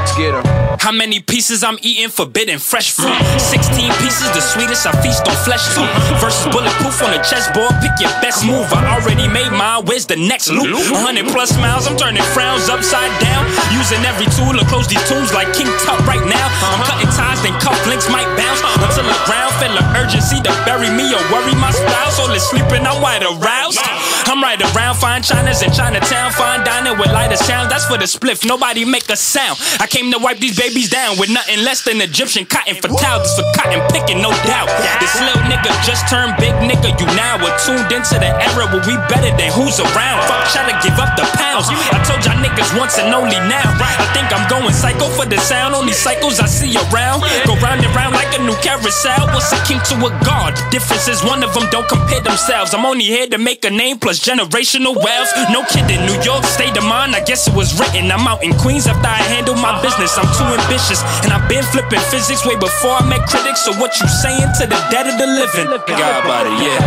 Let's 0.00 0.16
get 0.16 0.34
him. 0.34 0.67
How 0.78 0.92
many 0.94 1.18
pieces 1.20 1.66
I'm 1.66 1.76
eating? 1.82 2.08
Forbidden 2.08 2.58
fresh 2.58 2.94
fruit. 2.94 3.12
16 3.36 3.92
pieces, 3.98 4.30
the 4.30 4.40
sweetest 4.40 4.86
I 4.86 4.94
feast 5.02 5.26
on 5.26 5.34
flesh 5.42 5.66
too. 5.74 5.84
Versus 6.22 6.46
bulletproof 6.54 7.02
on 7.02 7.10
the 7.10 7.20
chessboard, 7.26 7.74
pick 7.82 7.98
your 7.98 8.14
best 8.22 8.46
move. 8.46 8.70
I 8.70 8.94
already 8.94 9.26
made 9.26 9.50
mine, 9.50 9.84
where's 9.84 10.06
the 10.06 10.14
next 10.14 10.48
loop? 10.48 10.70
100 10.70 11.26
plus 11.34 11.58
miles, 11.58 11.90
I'm 11.90 11.98
turning 11.98 12.22
frowns 12.30 12.70
upside 12.70 13.10
down. 13.18 13.42
Using 13.74 14.00
every 14.06 14.30
tool 14.38 14.54
to 14.54 14.64
close 14.70 14.86
these 14.86 15.02
tombs 15.10 15.34
like 15.34 15.50
King 15.50 15.68
Tut 15.82 15.98
right 16.06 16.22
now. 16.22 16.46
I'm 16.70 16.86
cutting 16.86 17.10
ties, 17.10 17.42
then 17.42 17.58
cuff 17.58 17.78
links 17.90 18.06
might 18.06 18.30
bounce. 18.38 18.62
Until 18.78 19.02
the 19.02 19.18
ground 19.26 19.50
feel 19.58 19.74
the 19.74 19.84
urgency 19.98 20.38
to 20.46 20.52
bury 20.62 20.94
me 20.94 21.10
or 21.10 21.22
worry 21.34 21.58
my 21.58 21.74
spouse. 21.74 22.22
All 22.22 22.30
is 22.30 22.46
sleeping, 22.46 22.86
I'm 22.86 23.02
wide 23.02 23.26
aroused. 23.26 23.82
I'm 24.30 24.38
right 24.44 24.60
around, 24.60 24.96
fine 24.96 25.22
Chinas 25.22 25.66
in 25.66 25.72
Chinatown, 25.72 26.30
fine 26.32 26.62
dining 26.62 26.96
with 27.00 27.10
lighter 27.10 27.36
sounds. 27.36 27.68
That's 27.68 27.84
for 27.90 27.98
the 27.98 28.06
spliff, 28.06 28.46
nobody 28.46 28.84
make 28.84 29.10
a 29.10 29.16
sound. 29.16 29.58
I 29.80 29.86
came 29.86 30.12
to 30.12 30.18
wipe 30.18 30.38
these 30.38 30.56
babies 30.56 30.67
down 30.76 31.16
with 31.16 31.32
nothing 31.32 31.64
less 31.64 31.80
than 31.80 32.00
Egyptian 32.04 32.44
cotton 32.44 32.76
for 32.76 32.92
towels. 33.00 33.32
For 33.32 33.44
cotton 33.56 33.80
picking, 33.88 34.20
no 34.20 34.28
doubt. 34.44 34.68
This 35.00 35.16
little 35.16 35.40
nigga 35.48 35.72
just 35.80 36.04
turned 36.12 36.36
big 36.36 36.52
nigga. 36.60 36.92
You 37.00 37.08
now 37.16 37.40
are 37.40 37.56
tuned 37.64 37.88
into 37.88 38.20
the 38.20 38.28
era 38.28 38.68
where 38.68 38.84
we 38.84 39.00
better 39.08 39.32
than 39.32 39.48
who's 39.56 39.80
around. 39.80 40.20
Fuck, 40.28 40.44
try 40.52 40.68
to 40.68 40.76
give 40.84 40.92
up 41.00 41.16
the 41.16 41.24
pounds. 41.40 41.72
I 41.72 42.04
told 42.04 42.20
y'all 42.20 42.36
niggas 42.36 42.76
once 42.76 43.00
and 43.00 43.08
only 43.16 43.40
now. 43.48 43.64
I 43.80 44.04
think 44.12 44.28
I'm 44.28 44.44
going 44.52 44.68
psycho 44.76 45.08
for 45.16 45.24
the 45.24 45.40
sound. 45.40 45.74
Only 45.74 45.96
cycles 45.96 46.38
I 46.38 46.46
see 46.46 46.76
around. 46.92 47.24
Go 47.48 47.56
round 47.64 47.80
and 47.80 47.94
round 47.96 48.12
like 48.12 48.28
a 48.36 48.40
new 48.44 48.56
carousel. 48.60 49.24
What's 49.32 49.48
a 49.56 49.58
king 49.64 49.80
to 49.88 49.94
a 50.04 50.10
god? 50.20 50.52
The 50.52 50.68
difference 50.68 51.08
is 51.08 51.24
one 51.24 51.40
of 51.42 51.54
them 51.56 51.64
don't 51.72 51.88
compare 51.88 52.20
themselves. 52.20 52.74
I'm 52.76 52.84
only 52.84 53.08
here 53.08 53.26
to 53.32 53.38
make 53.38 53.64
a 53.64 53.70
name 53.70 53.98
plus 53.98 54.20
generational 54.20 54.94
wealth. 54.94 55.32
No 55.48 55.64
kidding, 55.64 56.04
New 56.04 56.20
York 56.20 56.44
state 56.44 56.76
of 56.76 56.84
mind. 56.84 57.16
I 57.16 57.24
guess 57.24 57.48
it 57.48 57.54
was 57.56 57.72
written. 57.80 58.12
I'm 58.12 58.28
out 58.28 58.44
in 58.44 58.52
Queens 58.60 58.86
after 58.86 59.08
I 59.08 59.24
handle 59.32 59.56
my 59.56 59.72
uh-huh. 59.72 59.82
business. 59.82 60.12
I'm 60.18 60.28
too 60.36 60.57
ambitious, 60.58 61.00
and 61.22 61.30
I've 61.32 61.46
been 61.48 61.62
flipping 61.62 62.00
physics 62.10 62.44
way 62.44 62.56
before 62.58 62.98
I 62.98 63.04
met 63.06 63.22
critics. 63.30 63.62
So 63.62 63.72
what 63.78 63.94
you 64.00 64.08
saying 64.08 64.50
to 64.58 64.64
the 64.66 64.78
dead 64.90 65.06
of 65.06 65.16
the 65.18 65.26
living? 65.26 65.70
God 65.70 66.46
it, 66.46 66.56
yeah. 66.62 66.80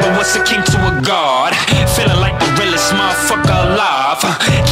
But 0.00 0.18
what's 0.18 0.34
a 0.34 0.42
king 0.42 0.62
to 0.62 0.78
a 0.90 0.92
god? 1.02 1.54
Feeling 1.94 2.18
like 2.18 2.34
the 2.38 2.50
realest 2.58 2.90
motherfucker 2.92 3.54
alive. 3.54 4.22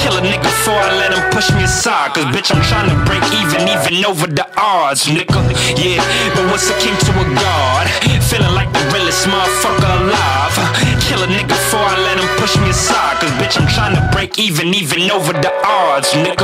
Kill 0.03 0.18
a 0.18 0.22
nigga 0.22 0.42
before 0.42 0.78
I 0.78 0.90
let 0.98 1.14
him 1.14 1.22
push 1.30 1.50
me 1.55 1.62
aside. 1.62 2.14
Cause 2.14 2.26
bitch, 2.34 2.50
I'm 2.50 2.62
trying 2.66 2.90
to 2.90 2.96
break 3.07 3.22
even, 3.30 3.68
even 3.70 4.05
over 4.05 4.26
the 4.26 4.46
odds, 4.59 5.07
nigga. 5.07 5.38
Yeah, 5.78 6.03
but 6.34 6.44
what's 6.50 6.68
a 6.70 6.76
king 6.82 6.96
to 7.07 7.12
a 7.22 7.26
god? 7.38 7.86
Feeling 8.28 8.55
like 8.55 8.72
the 8.72 8.82
realest 8.92 9.26
motherfucker 9.26 9.92
alive. 10.03 10.57
Kill 11.07 11.22
a 11.22 11.26
nigga 11.26 11.55
before 11.55 11.86
I 11.86 11.96
let 12.03 12.18
him 12.18 12.28
push 12.38 12.57
me 12.59 12.70
aside. 12.70 13.20
Cause 13.20 13.30
bitch, 13.38 13.61
I'm 13.61 13.68
trying 13.68 13.94
to 13.94 14.03
break 14.14 14.38
even, 14.38 14.74
even 14.74 15.11
over 15.11 15.32
the 15.32 15.53
odds, 15.64 16.12
nigga. 16.12 16.42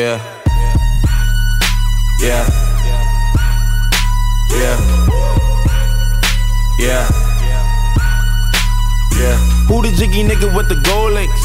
Yeah. 0.00 0.16
Yeah. 2.20 2.46
Yeah. 4.48 4.78
Yeah. 6.78 7.06
Yeah. 9.20 9.36
Who 9.68 9.82
the 9.82 9.92
jiggy 9.98 10.24
nigga 10.24 10.56
with 10.56 10.70
the 10.70 10.76
gold 10.88 11.12
links? 11.12 11.44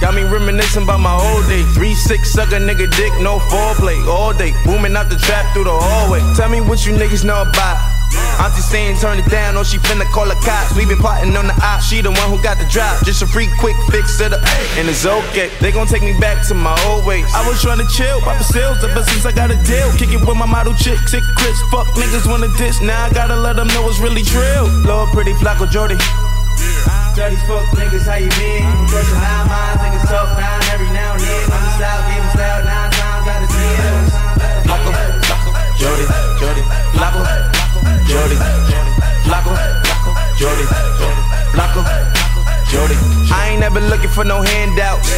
Got 0.00 0.14
me 0.16 0.24
reminiscing 0.24 0.82
about 0.82 0.98
my 0.98 1.14
old 1.14 1.46
days. 1.46 1.72
Three 1.76 1.94
six 1.94 2.32
sucker 2.32 2.58
nigga 2.58 2.90
dick, 2.96 3.12
no 3.20 3.38
foreplay 3.38 4.04
all 4.08 4.32
day. 4.34 4.52
Booming 4.64 4.96
out 4.96 5.08
the 5.08 5.14
trap 5.14 5.54
through 5.54 5.70
the 5.70 5.78
hallway. 5.78 6.18
Tell 6.34 6.48
me 6.48 6.60
what 6.60 6.84
you 6.84 6.94
niggas 6.94 7.24
know 7.24 7.42
about. 7.42 7.95
Auntie 8.36 8.60
saying 8.60 8.96
turn 9.00 9.18
it 9.18 9.28
down, 9.30 9.56
or 9.56 9.64
she 9.64 9.78
finna 9.78 10.04
call 10.12 10.28
the 10.28 10.36
cops. 10.44 10.76
We 10.76 10.84
been 10.84 10.98
plotting 10.98 11.36
on 11.36 11.46
the 11.48 11.56
op, 11.64 11.80
she 11.80 12.00
the 12.00 12.12
one 12.12 12.28
who 12.28 12.36
got 12.42 12.58
the 12.58 12.68
drop. 12.68 13.00
Just 13.04 13.22
a 13.22 13.26
free 13.26 13.48
quick 13.58 13.76
fix 13.90 14.18
to 14.18 14.28
the, 14.28 14.38
and 14.76 14.88
it's 14.88 15.06
okay. 15.06 15.50
They 15.60 15.72
gon' 15.72 15.86
take 15.86 16.02
me 16.02 16.12
back 16.20 16.46
to 16.48 16.54
my 16.54 16.76
old 16.84 17.04
ways. 17.06 17.26
I 17.34 17.46
was 17.48 17.60
trying 17.62 17.78
to 17.80 17.88
chill, 17.88 18.20
pop 18.20 18.36
the 18.38 18.44
sales 18.44 18.84
ever 18.84 19.02
since 19.02 19.24
I 19.24 19.32
got 19.32 19.50
a 19.50 19.56
deal. 19.64 19.88
Kick 19.96 20.12
it 20.12 20.20
with 20.20 20.36
my 20.36 20.46
model 20.46 20.74
chick, 20.74 20.98
sick 21.08 21.24
Chris. 21.36 21.56
Fuck 21.72 21.88
niggas 21.96 22.28
wanna 22.28 22.48
diss, 22.56 22.80
now 22.80 23.04
I 23.04 23.10
gotta 23.12 23.36
let 23.36 23.56
them 23.56 23.68
know 23.68 23.88
it's 23.88 23.98
really 23.98 24.22
trill. 24.22 24.68
Lord 24.84 25.10
pretty 25.12 25.32
Flacko 25.40 25.66
Jodye. 25.66 25.96
Dirty 27.16 27.36
fuck 27.48 27.64
niggas, 27.72 28.04
how 28.04 28.20
you 28.20 28.28
been? 28.36 28.68
Crushing 28.92 29.16
nine 29.16 29.48
minds, 29.48 29.80
niggas 29.80 30.04
talk 30.12 30.28
nine 30.36 30.62
every 30.76 30.92
now 30.92 31.16
and 31.16 31.22
then. 31.24 31.42
I'm 31.48 31.62
the 31.64 31.72
style, 31.80 32.00
give 32.04 32.20
them 32.20 32.30
style 32.36 32.60
nine 32.68 32.90
times 32.92 33.26
out 33.32 33.42
of 33.42 33.48
ten. 33.48 34.04
Flacko, 34.68 34.90
Jodye, 35.80 36.04
Jodye, 36.36 36.64
Flacko, 36.92 37.55
Jodye, 38.06 38.36
Flacko, 39.24 39.50
Jodye, 40.38 40.66
Flacko, 41.52 41.84
Jodye. 42.70 43.16
I 43.32 43.50
ain't 43.50 43.60
never 43.60 43.80
looking 43.80 44.10
for 44.10 44.24
no 44.24 44.42
handouts. 44.42 45.10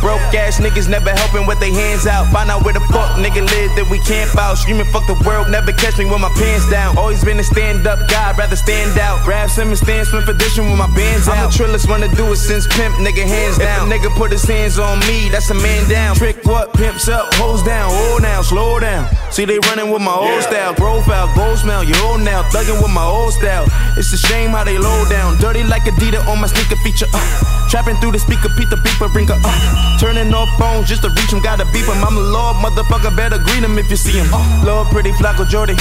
Broke 0.00 0.20
ass 0.34 0.60
niggas 0.60 0.88
never 0.88 1.10
helping 1.10 1.46
with 1.46 1.58
their 1.58 1.72
hands 1.72 2.06
out. 2.06 2.30
Find 2.32 2.50
out 2.50 2.64
where 2.64 2.74
the 2.74 2.84
fuck 2.92 3.16
nigga 3.18 3.42
live 3.42 3.74
that 3.74 3.88
we 3.90 3.98
camp 4.06 4.36
out. 4.36 4.58
Screaming 4.58 4.86
fuck 4.92 5.06
the 5.06 5.18
world, 5.26 5.50
never 5.50 5.72
catch 5.72 5.98
me 5.98 6.04
with 6.04 6.20
my 6.20 6.30
pants 6.36 6.68
down. 6.70 6.96
Always 6.96 7.24
been 7.24 7.38
a 7.40 7.44
stand 7.44 7.86
up 7.86 7.98
guy, 8.08 8.32
rather 8.36 8.56
stand 8.56 8.98
out. 8.98 9.24
Grab 9.24 9.50
Simmons, 9.50 9.80
stand 9.80 10.06
swim 10.06 10.22
position 10.22 10.70
with 10.70 10.78
my 10.78 10.90
bands 10.94 11.26
out. 11.28 11.38
I'm 11.38 11.50
the 11.50 11.56
trillest 11.56 11.88
one 11.88 12.00
to 12.02 12.08
do 12.14 12.30
it 12.30 12.36
since 12.36 12.66
pimp, 12.66 12.94
nigga 13.02 13.24
hands 13.26 13.58
down. 13.58 13.90
If 13.90 13.94
a 13.94 14.08
nigga 14.08 14.10
put 14.14 14.30
his 14.30 14.44
hands 14.44 14.78
on 14.78 15.00
me, 15.00 15.28
that's 15.30 15.50
a 15.50 15.54
man 15.54 15.88
down. 15.88 16.14
Trick 16.16 16.44
what? 16.44 16.72
Pimps 16.74 17.08
up, 17.08 17.32
hoes 17.34 17.62
down. 17.62 17.90
Oh 17.90 18.18
now, 18.22 18.42
slow 18.42 18.78
down. 18.78 19.08
See 19.30 19.44
they 19.44 19.58
running 19.70 19.90
with 19.90 20.02
my 20.02 20.14
old 20.14 20.42
style. 20.42 20.74
Profile, 20.74 21.32
gold 21.34 21.58
smell, 21.58 21.82
you 21.82 21.94
old 22.04 22.20
now. 22.20 22.42
Thugging 22.54 22.80
with 22.82 22.92
my 22.92 23.04
old 23.04 23.32
style. 23.32 23.66
It's 23.96 24.12
a 24.12 24.18
shame 24.18 24.50
how 24.50 24.64
they 24.64 24.78
low 24.78 25.04
down. 25.08 25.36
Dirty 25.38 25.64
like 25.64 25.82
Adidas 25.82 26.26
on 26.28 26.40
my 26.40 26.46
sneaker 26.46 26.76
feature. 26.96 27.10
Uh. 27.12 27.68
Trapping 27.68 27.96
through 27.96 28.12
the 28.12 28.18
speaker, 28.18 28.48
Pete 28.56 28.70
the 28.70 28.76
beeper, 28.76 29.12
bring 29.12 29.28
her 29.28 29.36
uh. 29.44 29.98
Turning 30.00 30.32
off 30.32 30.48
phones 30.58 30.88
just 30.88 31.02
to 31.02 31.10
reach 31.10 31.32
him, 31.32 31.40
gotta 31.40 31.64
beep 31.72 31.84
him. 31.84 32.00
I'm 32.00 32.14
the 32.14 32.22
Lord, 32.24 32.56
motherfucker, 32.56 33.14
better 33.14 33.38
greet 33.38 33.62
him 33.62 33.78
if 33.78 33.90
you 33.90 33.96
see 33.96 34.16
him. 34.16 34.28
Uh. 34.32 34.64
Lord, 34.64 34.88
pretty 34.88 35.12
Flacko 35.12 35.44
Jodye. 35.44 35.76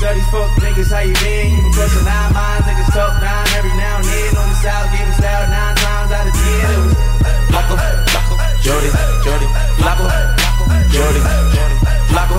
Dirty 0.00 0.20
fuck 0.34 0.50
niggas, 0.58 0.90
how 0.90 1.06
you 1.06 1.14
been? 1.22 1.54
You 1.54 1.70
crushing 1.70 2.04
nine 2.04 2.32
minds, 2.34 2.66
niggas 2.66 2.90
talk 2.90 3.22
nine 3.22 3.46
every 3.54 3.70
now 3.78 4.02
and 4.02 4.04
then. 4.04 4.36
On 4.36 4.48
the 4.50 4.58
south, 4.58 4.90
them 4.90 5.12
style 5.14 5.46
nine 5.46 5.76
times 5.76 6.10
out 6.10 6.26
of 6.26 6.34
ten. 6.34 6.70
It 6.74 6.80
was 6.82 6.94
Flacko, 7.46 7.76
Flacko, 8.10 8.34
Jodye, 8.58 8.90
Jodye, 9.22 9.48
Flacko, 9.78 10.06
Jodye, 10.90 11.22
Jodye, 11.54 11.78
Flacko, 12.10 12.38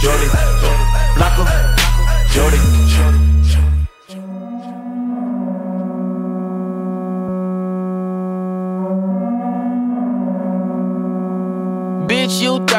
Jodye, 0.00 0.49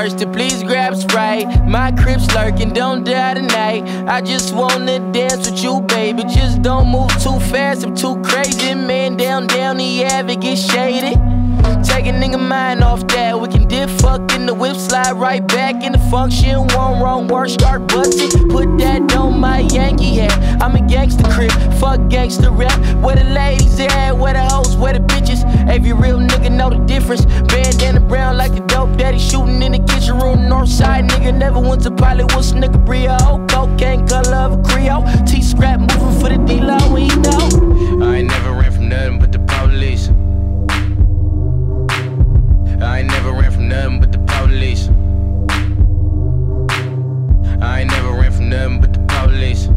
thirsty, 0.01 0.25
please 0.25 0.63
grab 0.63 0.95
Sprite. 0.95 1.67
My 1.67 1.91
crib's 1.91 2.27
lurking, 2.33 2.73
don't 2.73 3.03
die 3.03 3.35
tonight. 3.35 3.83
I 4.07 4.21
just 4.21 4.53
wanna 4.55 4.99
dance 5.11 5.49
with 5.49 5.63
you, 5.63 5.81
baby. 5.81 6.23
Just 6.23 6.63
don't 6.63 6.87
move 6.87 7.11
too 7.21 7.39
fast, 7.51 7.83
I'm 7.83 7.93
too 7.95 8.19
crazy. 8.23 8.73
Man, 8.73 9.15
down, 9.15 9.45
down 9.45 9.77
the 9.77 10.05
ave, 10.05 10.35
get 10.37 10.57
shaded. 10.57 11.19
Take 11.83 12.07
a 12.07 12.13
nigga 12.13 12.39
mind 12.39 12.83
off 12.83 13.05
that. 13.09 13.39
We 13.39 13.47
can 13.47 13.60
dip, 13.71 13.89
fuck 13.89 14.33
in 14.33 14.45
the 14.45 14.53
whip, 14.53 14.75
slide 14.75 15.13
right 15.13 15.47
back 15.47 15.83
in 15.83 15.93
the 15.93 16.03
function. 16.11 16.67
One 16.75 17.01
wrong 17.01 17.27
word, 17.27 17.49
start 17.49 17.87
busting. 17.87 18.49
Put 18.49 18.77
that 18.79 19.15
on 19.15 19.39
my 19.39 19.59
Yankee 19.59 20.15
hat. 20.15 20.61
I'm 20.61 20.75
a 20.75 20.85
gangster 20.87 21.23
crib, 21.31 21.51
fuck 21.79 22.09
gangster 22.09 22.51
rap. 22.51 22.77
Where 23.01 23.15
the 23.15 23.23
ladies 23.23 23.79
at, 23.79 24.11
where 24.11 24.33
the 24.33 24.43
hoes, 24.43 24.75
where 24.75 24.93
the 24.93 24.99
bitches. 24.99 25.41
Every 25.69 25.93
real 25.93 26.19
nigga 26.19 26.51
know 26.51 26.69
the 26.69 26.83
difference. 26.85 27.25
Bandana 27.25 28.01
brown 28.01 28.37
like 28.37 28.51
a 28.51 28.59
dope 28.67 28.97
daddy 28.97 29.19
shooting 29.19 29.63
in 29.63 29.71
the 29.71 29.79
kitchen 29.79 30.19
room. 30.19 30.39
Northside 30.51 31.07
nigga 31.07 31.35
never 31.35 31.59
went 31.59 31.81
to 31.83 31.91
Hollywood, 31.91 32.45
nigga 32.61 32.85
Brio. 32.85 33.17
Cocaine 33.47 34.05
color 34.05 34.35
of 34.35 34.59
a 34.59 34.63
Creole. 34.63 35.05
T 35.25 35.41
scrap 35.41 35.79
moving 35.79 36.19
for 36.19 36.29
the 36.29 36.37
D-Lo, 36.45 36.77
we 36.93 37.07
know. 37.23 38.05
I 38.05 38.17
ain't 38.17 38.27
never 38.27 38.51
ran 38.51 38.71
from 38.71 38.89
nothing 38.89 39.19
but 39.19 39.31
the 39.31 39.39
police. 39.39 40.09
I 42.81 42.99
ain't 42.99 43.11
never 43.11 43.31
ran 43.31 43.51
from 43.51 43.67
nothing 43.67 43.99
but 43.99 44.11
the 44.11 44.17
police. 44.17 44.89
I 47.61 47.81
ain't 47.81 47.91
never 47.91 48.11
ran 48.11 48.31
from 48.31 48.49
nothing 48.49 48.81
but 48.81 48.93
the 48.93 48.99
police 49.07 49.67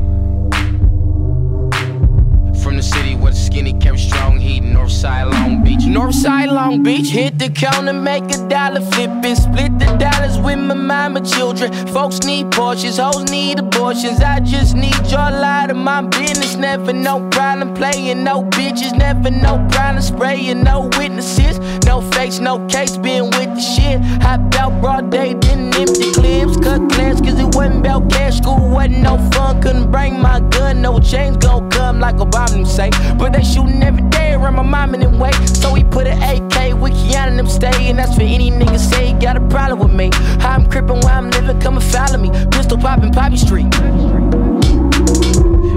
from 2.65 2.77
the 2.77 2.83
city 2.83 3.15
where 3.15 3.31
the 3.31 3.39
skinny 3.39 3.75
kept 3.75 4.01
strong 4.01 4.39
heat. 4.39 4.63
Northside 4.63 5.31
Long 5.31 5.63
Beach. 5.63 5.81
Northside 5.81 6.51
Long 6.51 6.83
Beach. 6.83 7.11
Hit 7.11 7.39
the 7.39 7.51
counter, 7.51 7.93
make 7.93 8.25
a 8.35 8.49
dollar 8.49 8.81
flipping. 8.81 9.37
Split 9.37 9.79
the 9.79 9.85
dollars 9.99 10.39
with 10.39 10.59
my 10.59 10.73
mama 10.73 11.21
children. 11.21 11.71
Folks 11.89 12.21
need 12.21 12.47
Porsches, 12.47 12.97
hoes 12.99 13.31
need 13.31 13.59
abortions. 13.59 14.21
I 14.21 14.41
just 14.41 14.75
need 14.75 14.97
your 15.11 15.31
light 15.45 15.69
of 15.71 15.77
my 15.77 16.01
business. 16.01 16.57
Never 16.57 16.95
no 16.95 17.29
problem 17.29 17.75
playing, 17.75 18.25
no 18.25 18.45
bitches. 18.45 18.97
Never 18.97 19.31
no 19.31 19.55
problem 19.71 20.03
spraying, 20.03 20.63
no 20.63 20.89
witnesses. 20.97 21.59
No 21.85 22.01
face, 22.13 22.41
no 22.41 22.67
case, 22.67 22.97
been 22.97 23.25
with 23.25 23.55
the 23.55 23.61
shit. 23.61 24.01
Hopped 24.23 24.55
out 24.55 24.81
broad 24.81 25.11
day, 25.11 25.35
didn't 25.35 25.75
empty 25.75 26.13
clips. 26.13 26.57
Cut 26.57 26.81
class, 26.93 27.21
cause 27.21 27.39
it 27.39 27.55
wasn't 27.55 27.81
about 27.81 28.09
cash. 28.11 28.39
School 28.39 28.71
wasn't 28.71 29.01
no 29.01 29.19
fun. 29.33 29.61
Couldn't 29.61 29.91
bring 29.91 30.19
my 30.19 30.41
gun, 30.49 30.81
no 30.81 30.99
change 30.99 31.41
gon' 31.41 31.69
come 31.71 32.01
like 32.01 32.19
a 32.21 32.25
bomb 32.25 32.54
them 32.55 32.65
say. 32.65 32.91
But 33.19 33.33
they 33.33 33.43
shooting 33.43 33.83
every 33.83 34.03
day 34.11 34.35
around 34.35 34.55
my 34.55 34.63
mom 34.63 34.95
and 34.95 35.03
them 35.03 35.19
way. 35.19 35.33
So 35.47 35.75
he 35.75 35.85
put 35.85 36.07
an 36.07 36.23
AK 36.23 36.81
with 36.81 36.93
Keanu 36.93 37.29
and 37.29 37.39
them 37.39 37.49
stay. 37.49 37.91
And 37.91 37.99
that's 37.99 38.15
for 38.15 38.23
any 38.23 38.51
nigga 38.51 38.79
say 38.79 39.09
he 39.09 39.13
got 39.15 39.37
a 39.37 39.47
problem 39.49 39.81
with 39.81 39.95
me. 39.95 40.11
How 40.41 40.51
I'm 40.51 40.67
crippin' 40.71 41.01
where 41.01 41.15
I'm 41.15 41.31
living, 41.31 41.61
come 41.61 41.77
and 41.77 41.85
follow 41.85 42.19
me. 42.19 42.31
Pistol 42.51 42.79
poppin' 42.79 43.11
Poppy 43.11 43.37
Street. 43.37 43.67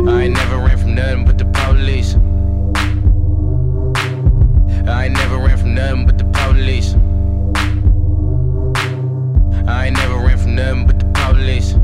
I 0.08 0.24
ain't 0.24 0.36
never 0.36 0.58
ran 0.58 0.78
from 0.78 0.96
nothing 0.96 1.26
but 1.26 1.38
the 1.38 1.46
police. 1.46 2.16
I 4.88 5.06
ain't 5.06 5.16
never 5.16 5.38
ran 5.38 5.58
from 5.58 5.74
nothing 5.76 6.06
but 6.06 6.18
the 6.18 6.26
police. 6.26 6.96
I 9.68 9.88
ain't 9.88 9.98
never 9.98 10.18
ran 10.18 10.38
from 10.38 10.56
nothing 10.56 10.86
but 10.88 11.00
the 11.00 11.06
police. 11.14 11.76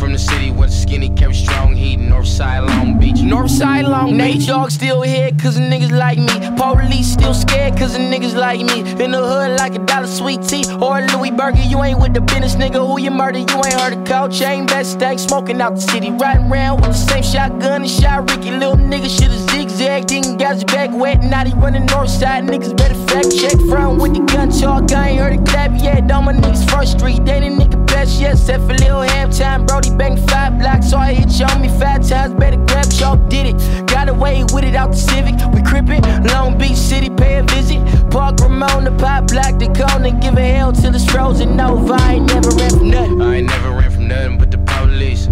From 0.00 0.12
the 0.12 0.18
city 0.18 0.50
where 0.50 0.66
the 0.66 0.72
skinny 0.72 1.10
kept 1.10 1.36
strong 1.36 1.76
heat, 1.76 1.98
Northside 2.00 2.66
Long 2.66 2.98
Beach. 2.98 3.16
Northside 3.16 3.86
Long 3.86 4.16
Nate 4.16 4.46
Dogg 4.46 4.70
still 4.70 5.02
here 5.02 5.30
cause 5.32 5.58
of 5.58 5.64
niggas 5.64 5.92
like 5.92 6.18
me. 6.18 6.34
Police 6.56 7.12
still 7.12 7.34
scared 7.34 7.76
cause 7.76 7.94
of 7.94 8.00
niggas 8.00 8.34
like 8.34 8.60
me. 8.60 8.80
In 9.04 9.10
the 9.10 9.18
hood 9.18 9.58
like 9.58 9.74
a 9.74 9.78
dollar 9.80 10.06
sweet 10.06 10.42
tea 10.42 10.64
or 10.80 11.00
a 11.00 11.06
Louis 11.12 11.30
Burger. 11.30 11.60
You 11.60 11.82
ain't 11.82 12.00
with 12.00 12.14
the 12.14 12.22
business, 12.22 12.54
nigga. 12.54 12.80
Who 12.80 12.98
you 12.98 13.10
murder? 13.10 13.40
You 13.40 13.56
ain't 13.56 13.74
heard 13.74 13.92
of 13.92 14.06
cold 14.06 14.32
chain, 14.32 14.64
best 14.64 14.92
stank, 14.92 15.18
smoking 15.18 15.60
out 15.60 15.74
the 15.74 15.82
city. 15.82 16.10
Riding 16.12 16.50
around 16.50 16.80
with 16.80 16.92
the 16.92 16.96
same 16.96 17.22
shotgun 17.22 17.82
and 17.82 17.90
shot 17.90 18.30
Ricky. 18.30 18.52
Little 18.52 18.76
nigga 18.76 19.10
shoulda 19.10 19.36
zigzagged, 19.52 20.08
didn't 20.08 20.38
got 20.38 20.54
his 20.54 20.64
back 20.64 20.88
wet. 20.94 21.22
Now 21.22 21.44
he 21.44 21.52
running 21.52 21.86
Northside. 21.88 22.48
Niggas 22.48 22.74
better 22.74 22.94
fact 23.10 23.36
check. 23.36 23.58
Front 23.68 24.00
with 24.00 24.14
the 24.14 24.20
gun 24.32 24.50
talk. 24.50 24.92
I 24.92 25.10
ain't 25.10 25.20
heard 25.20 25.34
a 25.34 25.42
clap 25.42 25.72
yet. 25.82 26.10
All 26.10 26.22
my 26.22 26.32
niggas 26.32 26.70
first 26.70 26.98
street. 26.98 27.24
They 27.24 27.40
the 27.40 27.46
nigga 27.46 27.86
best 27.86 28.20
yet. 28.20 28.32
Except 28.32 28.62
for 28.64 28.74
little 28.74 29.02
halftime. 29.02 29.66
Brody 29.66 29.90
banged 29.96 30.20
five 30.30 30.58
blocks. 30.58 30.90
So 30.90 30.96
I 30.96 31.12
hit 31.12 31.30
you 31.38 31.46
on 31.46 31.60
me 31.60 31.68
five 31.68 32.06
times. 32.06 32.34
Better 32.34 32.56
grab 32.68 32.90
chalk, 32.90 33.28
did 33.28 33.46
it. 33.46 33.86
Got 33.88 34.08
away 34.08 34.44
with 34.52 34.64
it 34.64 34.74
out 34.74 34.92
the 34.92 34.96
Civic. 34.96 35.34
We 35.52 35.62
crippin'. 35.62 36.02
Long 36.28 36.56
Beach 36.56 36.76
City, 36.76 37.10
pay 37.10 37.38
a 37.38 37.42
visit. 37.42 37.80
Park 38.10 38.38
Ramon, 38.40 38.84
the 38.84 38.92
pop 38.92 39.28
block, 39.28 39.58
the 39.58 39.66
cone, 39.66 40.04
and 40.06 40.22
give 40.22 40.36
a 40.36 40.42
hell 40.42 40.72
till 40.72 40.94
it's 40.94 41.04
frozen 41.10 41.60
over. 41.60 41.94
I 41.94 42.14
ain't 42.14 42.26
never 42.26 42.50
ran 42.50 42.70
from 42.70 42.90
nothing. 42.90 43.22
I 43.22 43.36
ain't 43.36 43.48
never 43.48 43.70
ran 43.70 43.90
from 43.90 44.08
nothing 44.08 44.38
but 44.38 44.50
the 44.50 44.58
police. 44.58 45.28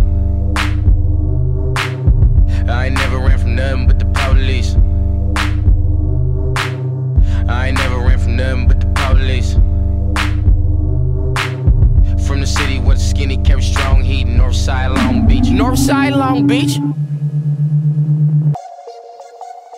I 2.69 2.87
ain't 2.87 2.97
never 2.97 3.19
ran 3.19 3.39
from 3.39 3.55
nothing 3.55 3.87
but 3.87 3.99
the 3.99 4.05
police. 4.07 4.77
I 7.49 7.69
ain't 7.69 7.79
never 7.79 7.99
ran 7.99 8.19
from 8.19 8.37
nothing 8.37 8.67
but 8.69 8.81
the 8.81 8.87
police. 8.95 9.55
From 12.27 12.41
the 12.41 12.47
city 12.47 12.79
where 12.79 12.95
the 12.95 13.01
skinny 13.01 13.39
kept 13.39 13.63
strong 13.63 14.03
heat, 14.03 14.27
Northside 14.27 14.95
Long 14.95 15.27
Beach. 15.27 15.47
Northside 15.47 16.15
Long 16.15 16.47
Beach. 16.47 16.77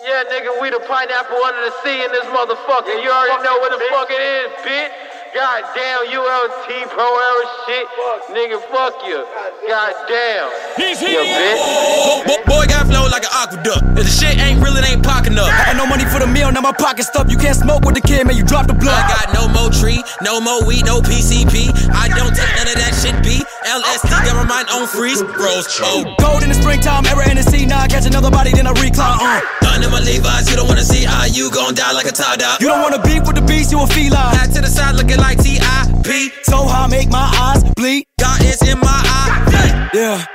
Yeah, 0.03 0.23
nigga, 0.27 0.61
we 0.61 0.69
the 0.69 0.83
pineapple 0.85 1.37
under 1.37 1.63
the 1.63 1.71
sea 1.81 2.03
in 2.03 2.11
this 2.11 2.25
motherfucker. 2.25 3.01
You 3.01 3.09
already 3.09 3.41
know 3.43 3.57
what 3.59 3.71
the 3.71 3.79
fuck 3.89 4.09
it 4.11 4.19
is, 4.19 4.51
bitch. 4.67 5.10
God 5.33 5.63
damn, 5.73 6.11
ULT 6.11 6.67
Pro 6.91 7.07
Era 7.07 7.45
shit. 7.63 7.87
Nigga, 8.35 8.59
fuck 8.67 8.99
you. 9.07 9.23
God 9.65 9.93
damn. 10.09 10.51
He's 10.75 10.99
here. 10.99 11.23
bitch. 11.23 12.27
Boy, 12.27 12.43
boy 12.43 12.65
got 12.67 12.87
flow 12.87 13.07
like 13.07 13.23
an 13.23 13.31
aqueduct. 13.31 13.79
If 13.95 14.03
the 14.03 14.11
shit 14.11 14.37
ain't 14.39 14.59
real, 14.59 14.75
it 14.75 14.83
ain't 14.83 15.03
pocket 15.03 15.37
up. 15.39 15.47
I 15.47 15.71
got 15.71 15.77
no 15.77 15.85
money 15.87 16.03
for 16.03 16.19
the 16.19 16.27
meal, 16.27 16.51
now 16.51 16.59
my 16.59 16.73
pocket 16.73 17.03
stuffed. 17.03 17.31
You 17.31 17.37
can't 17.37 17.55
smoke 17.55 17.85
with 17.85 17.95
the 17.95 18.01
kid, 18.01 18.27
man, 18.27 18.35
you 18.35 18.43
drop 18.43 18.67
the 18.67 18.73
blood. 18.73 18.91
I 18.91 19.07
got 19.07 19.27
no 19.33 19.47
more 19.47 19.71
tree, 19.71 20.03
no 20.21 20.41
more 20.41 20.65
weed, 20.67 20.83
no 20.85 20.99
PCP. 20.99 21.71
I 21.95 22.11
don't 22.11 22.35
take 22.35 22.51
none 22.59 22.67
of 22.67 22.75
that 22.75 22.91
shit, 22.99 23.15
B. 23.23 23.39
LSD, 23.63 24.11
got 24.27 24.35
my 24.35 24.43
mind 24.43 24.67
on 24.67 24.83
freeze, 24.85 25.23
bros. 25.23 25.63
Oh, 25.79 26.03
Gold 26.19 26.43
in 26.43 26.49
the 26.49 26.59
springtime, 26.59 27.05
era 27.07 27.23
in 27.31 27.37
the 27.37 27.43
sea. 27.43 27.65
Now 27.65 27.79
I 27.79 27.87
catch 27.87 28.05
another 28.05 28.31
body, 28.31 28.51
then 28.51 28.67
I 28.67 28.75
recline. 28.83 29.15
Uh. 29.15 29.39
gun 29.63 29.79
in 29.79 29.91
my 29.91 30.03
Levi's, 30.03 30.49
you 30.49 30.57
don't 30.57 30.67
wanna 30.67 30.83
see 30.83 31.05
how 31.05 31.23
you 31.23 31.49
gon' 31.51 31.73
die 31.73 31.93
like 31.93 32.07
a 32.07 32.11
tie 32.11 32.35
dog. 32.35 32.59
You 32.59 32.67
don't 32.67 32.83
wanna 32.83 32.99
beef 32.99 33.23
with 33.23 33.39
the 33.39 33.45
beast, 33.47 33.71
you 33.71 33.79
a 33.79 33.87
feline. 33.87 34.35
Hat 34.35 34.51
to 34.51 34.61
the 34.61 34.67
side 34.67 34.95
looking 34.95 35.20
like 35.21 35.37
T.I.P. 35.41 36.31
So 36.43 36.65
high, 36.65 36.87
make 36.87 37.09
my 37.09 37.31
eyes 37.39 37.63
bleed. 37.75 38.05
God 38.19 38.41
is 38.43 38.61
in 38.67 38.79
my 38.79 39.01
eye. 39.05 39.89
Yeah. 39.93 40.25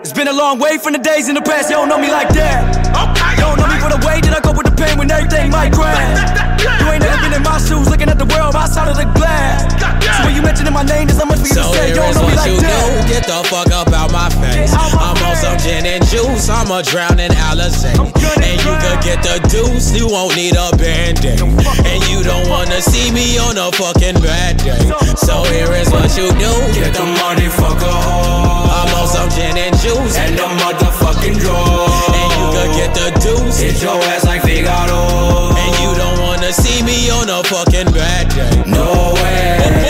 It's 0.00 0.12
been 0.12 0.28
a 0.28 0.32
long 0.32 0.58
way 0.58 0.78
from 0.78 0.92
the 0.94 0.98
days 0.98 1.28
in 1.28 1.34
the 1.34 1.42
past, 1.42 1.70
you 1.70 1.76
don't 1.76 1.88
know 1.88 1.98
me 1.98 2.10
like 2.10 2.30
that. 2.30 2.62
You 2.96 3.07
don't 3.38 3.56
know 3.58 3.68
me 3.70 3.78
for 3.78 3.90
the 3.90 4.02
way 4.06 4.20
that 4.20 4.34
I 4.34 4.40
go 4.42 4.52
with 4.52 4.66
the 4.66 4.74
pain 4.74 4.98
when 4.98 5.10
everything 5.10 5.50
might 5.50 5.72
crash. 5.72 6.18
You 6.58 6.86
ain't 6.90 7.02
never 7.02 7.18
been 7.22 7.34
in 7.34 7.42
my 7.42 7.58
shoes, 7.62 7.88
looking 7.88 8.08
at 8.10 8.18
the 8.18 8.26
world 8.26 8.54
outside 8.54 8.90
of 8.90 8.98
the 8.98 9.06
glass. 9.14 9.64
So 10.18 10.26
when 10.26 10.34
you 10.34 10.42
mentioning 10.42 10.72
my 10.72 10.82
name, 10.82 11.06
there's 11.06 11.18
not 11.18 11.28
much 11.28 11.40
for 11.40 11.48
you 11.48 11.54
So 11.54 11.62
to 11.62 11.78
say, 11.78 11.88
you 11.90 11.94
don't 11.94 12.10
is 12.10 12.16
know 12.16 12.26
me 12.26 12.34
what 12.34 12.42
like 12.42 12.50
you 12.50 12.58
do. 12.60 12.80
Get 13.06 13.24
the 13.30 13.40
fuck 13.46 13.70
up 13.70 13.90
out 13.94 14.10
my 14.10 14.28
face. 14.42 14.74
I'm 14.74 15.18
on 15.22 15.36
some 15.38 15.58
gin 15.58 15.86
and 15.86 16.02
juice. 16.06 16.48
I'ma 16.48 16.82
drown 16.82 17.20
in 17.20 17.30
Alizé. 17.30 17.94
And 17.94 18.56
you 18.60 18.72
could 18.82 19.00
get 19.02 19.22
the 19.22 19.38
deuce. 19.48 19.94
You 19.94 20.08
won't 20.08 20.34
need 20.34 20.56
a 20.58 20.74
band-aid. 20.76 21.40
And 21.40 22.00
you 22.10 22.22
don't 22.22 22.48
wanna 22.48 22.80
see 22.82 23.10
me 23.10 23.38
on 23.38 23.56
a 23.56 23.70
fucking 23.72 24.18
bad 24.20 24.58
day. 24.58 24.82
So 25.16 25.44
here 25.54 25.72
is 25.72 25.90
what 25.90 26.10
you 26.18 26.28
do. 26.36 26.52
Get 26.74 26.94
the 26.94 27.06
money, 27.06 27.48
fuck 27.48 27.80
a 27.80 27.92
hoe. 27.92 28.66
I'm 28.68 28.94
on 28.98 29.06
some 29.08 29.30
gin 29.30 29.56
and 29.56 29.76
juice. 29.78 30.16
And 30.16 30.36
the 30.36 30.46
motherfucking 30.58 31.38
draw. 31.40 31.87
The 33.10 33.20
deuce. 33.20 33.60
Hit 33.60 33.82
your 33.82 34.00
ass 34.12 34.24
like 34.24 34.42
Figaro. 34.42 35.54
And 35.56 35.74
you 35.82 35.94
don't 35.96 36.20
wanna 36.20 36.52
see 36.52 36.82
me 36.82 37.10
on 37.10 37.28
a 37.28 37.42
fucking 37.44 37.92
bad 37.92 38.28
day. 38.28 38.70
No 38.70 39.14
way. 39.14 39.87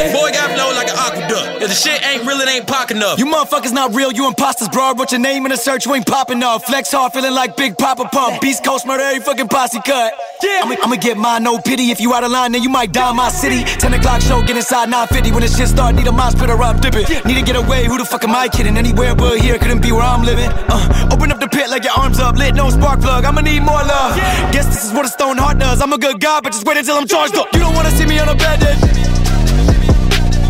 Shit 1.79 2.05
ain't 2.05 2.27
real, 2.27 2.41
it 2.41 2.49
ain't 2.49 2.67
pocket 2.67 2.97
enough. 2.97 3.21
You 3.21 3.27
motherfuckers 3.27 3.73
not 3.73 3.95
real, 3.95 4.11
you 4.11 4.27
imposters, 4.27 4.69
bro. 4.69 4.95
What's 4.95 5.13
your 5.13 5.21
name 5.21 5.47
in 5.47 5.51
the 5.53 5.57
search? 5.57 5.87
You 5.87 5.95
ain't 5.95 6.07
popping 6.07 6.43
up. 6.43 6.65
Flex 6.65 6.91
hard, 6.91 7.13
feeling 7.13 7.35
like 7.35 7.57
Big 7.57 7.79
Poppa 7.79 8.07
Pump. 8.07 8.41
Beast 8.41 8.65
Coast 8.65 8.85
murder, 8.85 9.05
every 9.05 9.21
fucking 9.21 9.47
posse 9.47 9.79
cut. 9.87 10.13
Yeah, 10.43 10.63
I'ma 10.65 10.75
I'ma 10.83 10.97
get 10.97 11.17
mine, 11.17 11.45
no 11.45 11.59
pity. 11.59 11.93
If 11.93 12.01
you 12.01 12.13
out 12.15 12.25
of 12.25 12.33
line, 12.33 12.51
then 12.51 12.65
you 12.65 12.69
might 12.69 12.91
die 12.91 13.11
in 13.11 13.17
my 13.17 13.29
city. 13.29 13.63
10 13.63 13.95
o'clock 13.95 14.23
show, 14.23 14.41
get 14.43 14.57
inside 14.57 14.91
950. 14.91 15.31
When 15.31 15.43
the 15.43 15.47
shit 15.47 15.69
start, 15.69 15.95
need 15.95 16.09
a 16.09 16.13
mind 16.13 16.33
splitter, 16.35 16.61
I'm 16.61 16.81
dipping. 16.81 17.07
Need 17.25 17.39
to 17.39 17.43
get 17.47 17.55
away, 17.55 17.85
who 17.87 17.97
the 17.97 18.05
fuck 18.05 18.25
am 18.25 18.35
I 18.35 18.49
kidding? 18.49 18.77
Anywhere 18.77 19.15
but 19.15 19.39
here, 19.39 19.57
couldn't 19.59 19.81
be 19.81 19.93
where 19.93 20.03
I'm 20.03 20.25
living. 20.25 20.51
Uh, 20.67 21.11
open 21.13 21.31
up 21.31 21.39
the 21.39 21.49
pit 21.49 21.71
like 21.71 21.85
your 21.85 21.95
arms 21.95 22.19
up, 22.19 22.35
lit, 22.35 22.57
no 22.57 22.71
spark 22.71 23.01
plug. 23.01 23.25
I'ma 23.25 23.41
need 23.43 23.61
more 23.61 23.85
love. 23.87 24.17
Guess 24.51 24.67
this 24.67 24.85
is 24.85 24.93
what 24.93 25.05
a 25.05 25.09
stone 25.09 25.37
heart 25.39 25.59
does. 25.59 25.81
I'm 25.81 25.93
a 25.93 25.99
good 25.99 26.21
guy, 26.21 26.41
but 26.41 26.53
just 26.53 26.67
wait 26.67 26.77
until 26.77 26.97
I'm 26.97 27.07
charged 27.07 27.37
up. 27.37 27.47
You 27.53 27.61
don't 27.61 27.75
wanna 27.75 27.93
see 27.93 28.05
me 28.07 28.19
on 28.19 28.29
a 28.29 28.35
bad 28.35 28.59
day. 28.59 29.08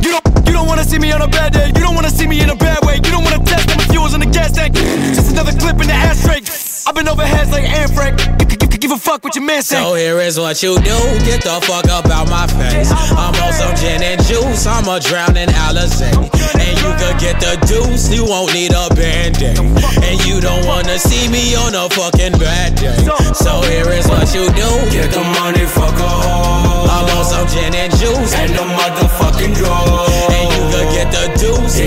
You 0.02 0.10
don't, 0.16 0.46
you 0.46 0.52
don't 0.52 0.66
wanna 0.66 0.84
see 0.84 0.98
me 0.98 1.12
on 1.12 1.22
a 1.22 1.28
bad 1.28 1.52
day. 1.52 1.68
You 1.68 1.82
don't 1.82 1.94
wanna 1.94 2.10
see 2.10 2.26
me 2.26 2.40
in 2.40 2.50
a 2.50 2.56
bad 2.56 2.84
way. 2.84 2.96
You 2.96 3.10
don't 3.10 3.24
wanna 3.24 3.42
test 3.44 3.68
my 3.68 3.82
fuels 3.90 4.14
in 4.14 4.20
the 4.20 4.26
gas 4.26 4.52
tank. 4.52 4.74
Just 4.74 5.32
another 5.32 5.52
clip 5.52 5.80
in 5.80 5.88
the 5.88 5.94
ashtray. 5.94 6.40
I've 6.86 6.94
been 6.94 7.08
over 7.08 7.24
heads 7.24 7.50
like 7.50 7.64
Anne 7.64 7.88
Frank. 7.92 8.18
You 8.40 8.46
could, 8.46 8.62
you 8.62 8.68
could 8.68 8.80
give 8.80 8.92
a 8.92 8.96
fuck 8.96 9.22
what 9.22 9.34
your 9.34 9.44
man 9.44 9.62
say. 9.62 9.76
So 9.76 9.94
here 9.94 10.18
is 10.20 10.38
what 10.38 10.62
you 10.62 10.76
do. 10.80 10.98
Get 11.28 11.44
the 11.44 11.60
fuck 11.68 11.86
up 11.88 12.06
out 12.06 12.28
my 12.30 12.46
face. 12.46 12.90
I'm 13.12 13.34
on 13.44 13.52
some 13.52 13.74
gin 13.76 14.02
and 14.02 14.22
juice. 14.24 14.66
I'ma 14.66 14.98
drown 14.98 15.36
in 15.36 15.50
Alizé. 15.68 16.08
And 16.56 16.74
you 16.80 16.90
could 16.96 17.18
get 17.20 17.36
the 17.44 17.60
deuce. 17.68 18.08
You 18.08 18.24
won't 18.24 18.54
need 18.54 18.72
a 18.72 18.88
band-aid. 18.94 19.58
And 19.58 20.16
you 20.24 20.40
don't 20.40 20.64
wanna 20.64 20.98
see 20.98 21.28
me 21.28 21.54
on 21.56 21.74
a 21.74 21.90
fucking 21.90 22.38
bad 22.40 22.74
day. 22.76 22.96
So 23.34 23.60
here 23.68 23.90
is 23.92 24.08
what 24.08 24.32
you 24.32 24.48
do. 24.56 24.70
Get 24.88 25.12
the 25.12 25.20
money, 25.36 25.66
fuck 25.68 25.92
a 25.92 26.08
hoe. 26.08 26.88
I'm 26.88 27.04
on 27.18 27.24
some 27.24 27.46
gin 27.48 27.74
and 27.74 27.92
juice. 28.00 28.32
And 28.32 28.50
the 28.56 28.64
motherfucking 28.64 29.54
draw. 29.60 29.77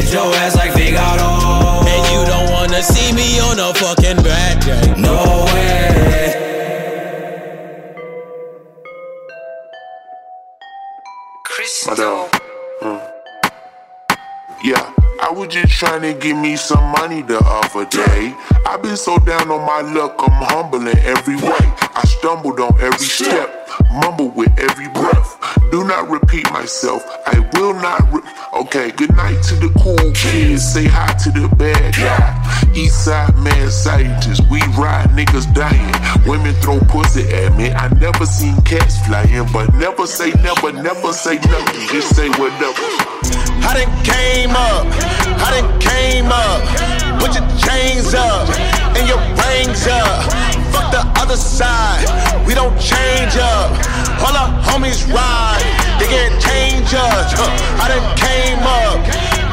Deuce. 0.10 0.30
Trying 15.82 16.01
to 16.03 16.13
give 16.13 16.38
me 16.38 16.55
some 16.55 16.91
money 16.91 17.23
the 17.23 17.39
other 17.43 17.86
day. 17.89 18.36
I've 18.67 18.84
been 18.84 18.95
so 18.95 19.17
down 19.17 19.49
on 19.49 19.65
my 19.65 19.82
luck, 19.82 20.13
I'm 20.19 20.29
humbling 20.53 20.95
every 20.99 21.38
way. 21.38 21.65
I 21.97 22.03
stumbled 22.05 22.59
on 22.59 22.79
every 22.79 22.99
step. 22.99 23.49
mumble 23.91 24.29
with 24.29 24.53
every 24.59 24.89
breath. 24.89 25.39
Do 25.71 25.84
not 25.84 26.07
repeat 26.07 26.45
myself. 26.51 27.01
I 27.25 27.39
will 27.55 27.73
not. 27.73 28.13
Okay, 28.53 28.91
good 28.91 29.15
night 29.15 29.41
to 29.49 29.55
the 29.55 29.73
cool 29.82 29.97
kids. 30.13 30.71
Say 30.71 30.86
hi 30.86 31.13
to 31.23 31.32
the 31.32 31.47
bad 31.55 31.95
guy. 31.95 32.29
Eastside 32.77 33.36
man 33.43 33.71
scientists. 33.71 34.41
We 34.51 34.61
ride 34.77 35.09
niggas 35.17 35.51
dying. 35.55 36.29
Women 36.29 36.53
throw 36.61 36.79
pussy 36.82 37.23
at 37.34 37.57
me. 37.57 37.71
I 37.71 37.88
never 37.95 38.27
seen 38.27 38.55
cats 38.61 39.03
flying, 39.07 39.51
but 39.51 39.73
never 39.73 40.05
say 40.05 40.29
never, 40.43 40.71
never 40.73 41.11
say 41.11 41.38
nothing. 41.38 41.88
Just 41.89 42.15
say 42.15 42.29
whatever. 42.29 43.11
I 43.63 43.74
done 43.78 43.93
came 44.03 44.51
up, 44.51 44.86
I 45.39 45.61
done 45.61 45.69
came 45.80 46.32
up. 46.32 46.61
Put 47.22 47.38
your 47.38 47.45
chains 47.61 48.13
up 48.13 48.49
and 48.97 49.07
your 49.07 49.22
rings 49.38 49.86
up. 49.88 50.26
Fuck 50.74 50.91
the 50.91 51.03
other 51.22 51.38
side, 51.38 52.05
we 52.45 52.53
don't 52.53 52.74
change 52.80 53.38
up. 53.38 53.69
All 54.26 54.34
our 54.34 54.49
homies 54.65 55.05
ride, 55.13 55.61
they 55.99 56.07
get 56.09 56.34
change 56.41 56.93
up. 56.93 57.30
I 57.80 57.88
done 57.93 58.07
came 58.17 58.59
up, 58.65 58.99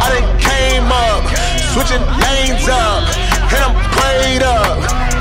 I 0.00 0.06
done 0.16 0.28
came 0.40 0.88
up. 0.88 1.22
Switching 1.72 2.02
lanes 2.24 2.68
up, 2.68 3.04
and 3.52 3.60
I'm 3.62 3.76
prayed 3.92 4.42
up. 4.42 4.80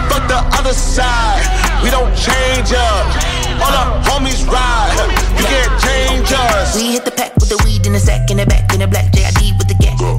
Fuck 0.10 0.28
the 0.28 0.40
other 0.58 0.74
side, 0.74 1.44
we 1.84 1.90
don't 1.90 2.16
change 2.16 2.74
up. 2.74 3.37
All 3.64 3.74
our 3.74 4.02
homies 4.04 4.46
ride, 4.48 4.94
you 5.38 5.46
can't 5.46 5.82
change 5.82 6.32
us. 6.32 6.76
We 6.76 6.94
hit 6.94 7.06
the 7.06 7.12
pack 7.12 7.36
with 7.36 7.50
the 7.50 7.62
weed 7.66 7.86
in 7.86 7.94
the 7.94 8.00
sack, 8.00 8.30
in 8.32 8.38
the 8.38 8.46
back, 8.46 8.74
in 8.74 8.80
the 8.80 8.88
black 8.88 9.12
JID 9.12 9.58
with 9.58 9.68
the 9.68 9.76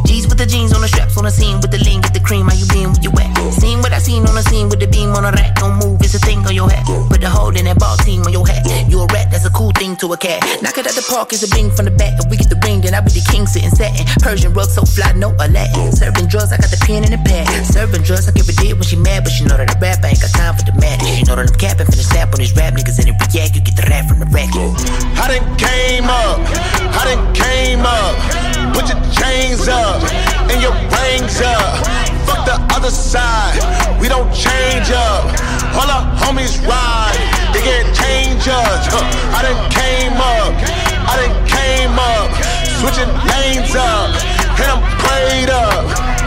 G's 0.07 0.27
with 0.27 0.39
the 0.39 0.47
jeans 0.47 0.73
on 0.73 0.81
the 0.81 0.89
straps, 0.89 1.17
on 1.17 1.25
the 1.25 1.31
scene 1.31 1.61
with 1.61 1.71
the 1.71 1.79
lean, 1.79 2.01
with 2.01 2.13
the 2.13 2.21
cream. 2.21 2.47
How 2.47 2.55
you 2.55 2.67
been? 2.69 2.91
Where 2.91 3.03
you 3.03 3.13
at? 3.15 3.55
Seen 3.55 3.79
what 3.81 3.93
I 3.93 3.99
seen 3.99 4.27
on 4.27 4.35
the 4.35 4.43
scene 4.43 4.69
with 4.69 4.81
the 4.81 4.87
beam 4.87 5.15
on 5.15 5.23
the 5.23 5.33
rack. 5.33 5.55
Don't 5.57 5.79
move, 5.79 6.01
it's 6.03 6.15
a 6.15 6.19
thing 6.19 6.45
on 6.47 6.55
your 6.55 6.69
hat. 6.69 6.85
Put 6.87 7.21
the 7.21 7.31
hole 7.31 7.55
in 7.55 7.65
that 7.65 7.79
ball 7.79 7.97
team 7.99 8.23
on 8.23 8.33
your 8.33 8.47
hat. 8.47 8.67
You 8.89 9.01
a 9.01 9.07
rat, 9.07 9.31
that's 9.31 9.47
a 9.47 9.51
cool 9.51 9.73
thing 9.73 9.97
to 10.03 10.13
a 10.13 10.17
cat. 10.17 10.43
Knock 10.63 10.79
it 10.79 10.87
at 10.87 10.95
the 10.95 11.05
park, 11.09 11.33
it's 11.33 11.43
a 11.45 11.51
bing 11.55 11.71
from 11.71 11.87
the 11.87 11.95
back. 11.95 12.19
If 12.19 12.31
we 12.31 12.37
get 12.37 12.51
the 12.51 12.59
ring, 12.65 12.81
then 12.81 12.95
I 12.95 13.01
be 13.01 13.11
the 13.11 13.25
king 13.31 13.47
sitting 13.47 13.71
satin. 13.71 14.05
Persian 14.21 14.53
rug 14.53 14.69
so 14.69 14.83
fly, 14.83 15.13
no 15.13 15.31
Aladdin. 15.39 15.93
Serving 15.93 16.27
drugs, 16.27 16.53
I 16.53 16.59
got 16.59 16.71
the 16.71 16.81
pen 16.83 17.05
in 17.05 17.13
the 17.13 17.23
pad. 17.23 17.47
Serving 17.67 18.03
drugs, 18.03 18.29
I 18.29 18.33
give 18.33 18.49
a 18.49 18.55
when 18.75 18.83
she 18.83 18.97
mad, 18.97 19.25
but 19.25 19.33
she 19.33 19.45
know 19.45 19.57
that 19.57 19.71
I 19.71 19.79
rap, 19.79 20.05
I 20.05 20.13
ain't 20.13 20.21
got 20.21 20.33
time 20.35 20.55
for 20.57 20.65
the 20.65 20.75
madness. 20.75 21.21
You 21.21 21.27
know 21.31 21.37
that 21.37 21.47
I'm 21.47 21.59
capping, 21.61 21.87
finna 21.87 22.05
snap 22.05 22.33
on 22.35 22.41
these 22.41 22.55
rap 22.57 22.75
niggas 22.75 22.99
and 22.99 23.09
it 23.09 23.17
react, 23.17 23.55
you 23.55 23.63
get 23.63 23.77
the 23.77 23.87
rap 23.87 24.09
from 24.09 24.19
the 24.19 24.29
rack. 24.33 24.51
I 24.53 25.25
done 25.31 25.47
came 25.57 26.09
up, 26.11 26.41
I 26.97 27.03
done 27.07 27.25
came 27.35 27.85
up. 27.87 28.17
Put 28.75 28.89
your 28.89 29.01
chains 29.11 29.68
up 29.69 30.03
and 30.51 30.61
your 30.61 30.73
brains 30.91 31.41
up. 31.41 31.85
Fuck 32.27 32.45
the 32.45 32.57
other 32.75 32.91
side, 32.91 33.57
we 34.01 34.09
don't 34.09 34.33
change 34.35 34.91
up. 34.91 35.25
All 35.77 35.89
our 35.89 36.05
homies 36.17 36.57
ride, 36.67 37.17
they 37.53 37.61
get 37.63 37.87
change 37.95 38.49
us. 38.49 38.89
I 39.37 39.43
done 39.45 39.61
came 39.71 40.17
up, 40.17 40.53
I 41.09 41.15
done 41.21 41.37
came 41.47 41.97
up. 41.97 42.29
Switching 42.81 43.11
lanes 43.29 43.75
up, 43.77 44.11
and 44.59 44.69
I'm 44.73 44.83
prayed 44.99 45.51
up. 45.51 45.85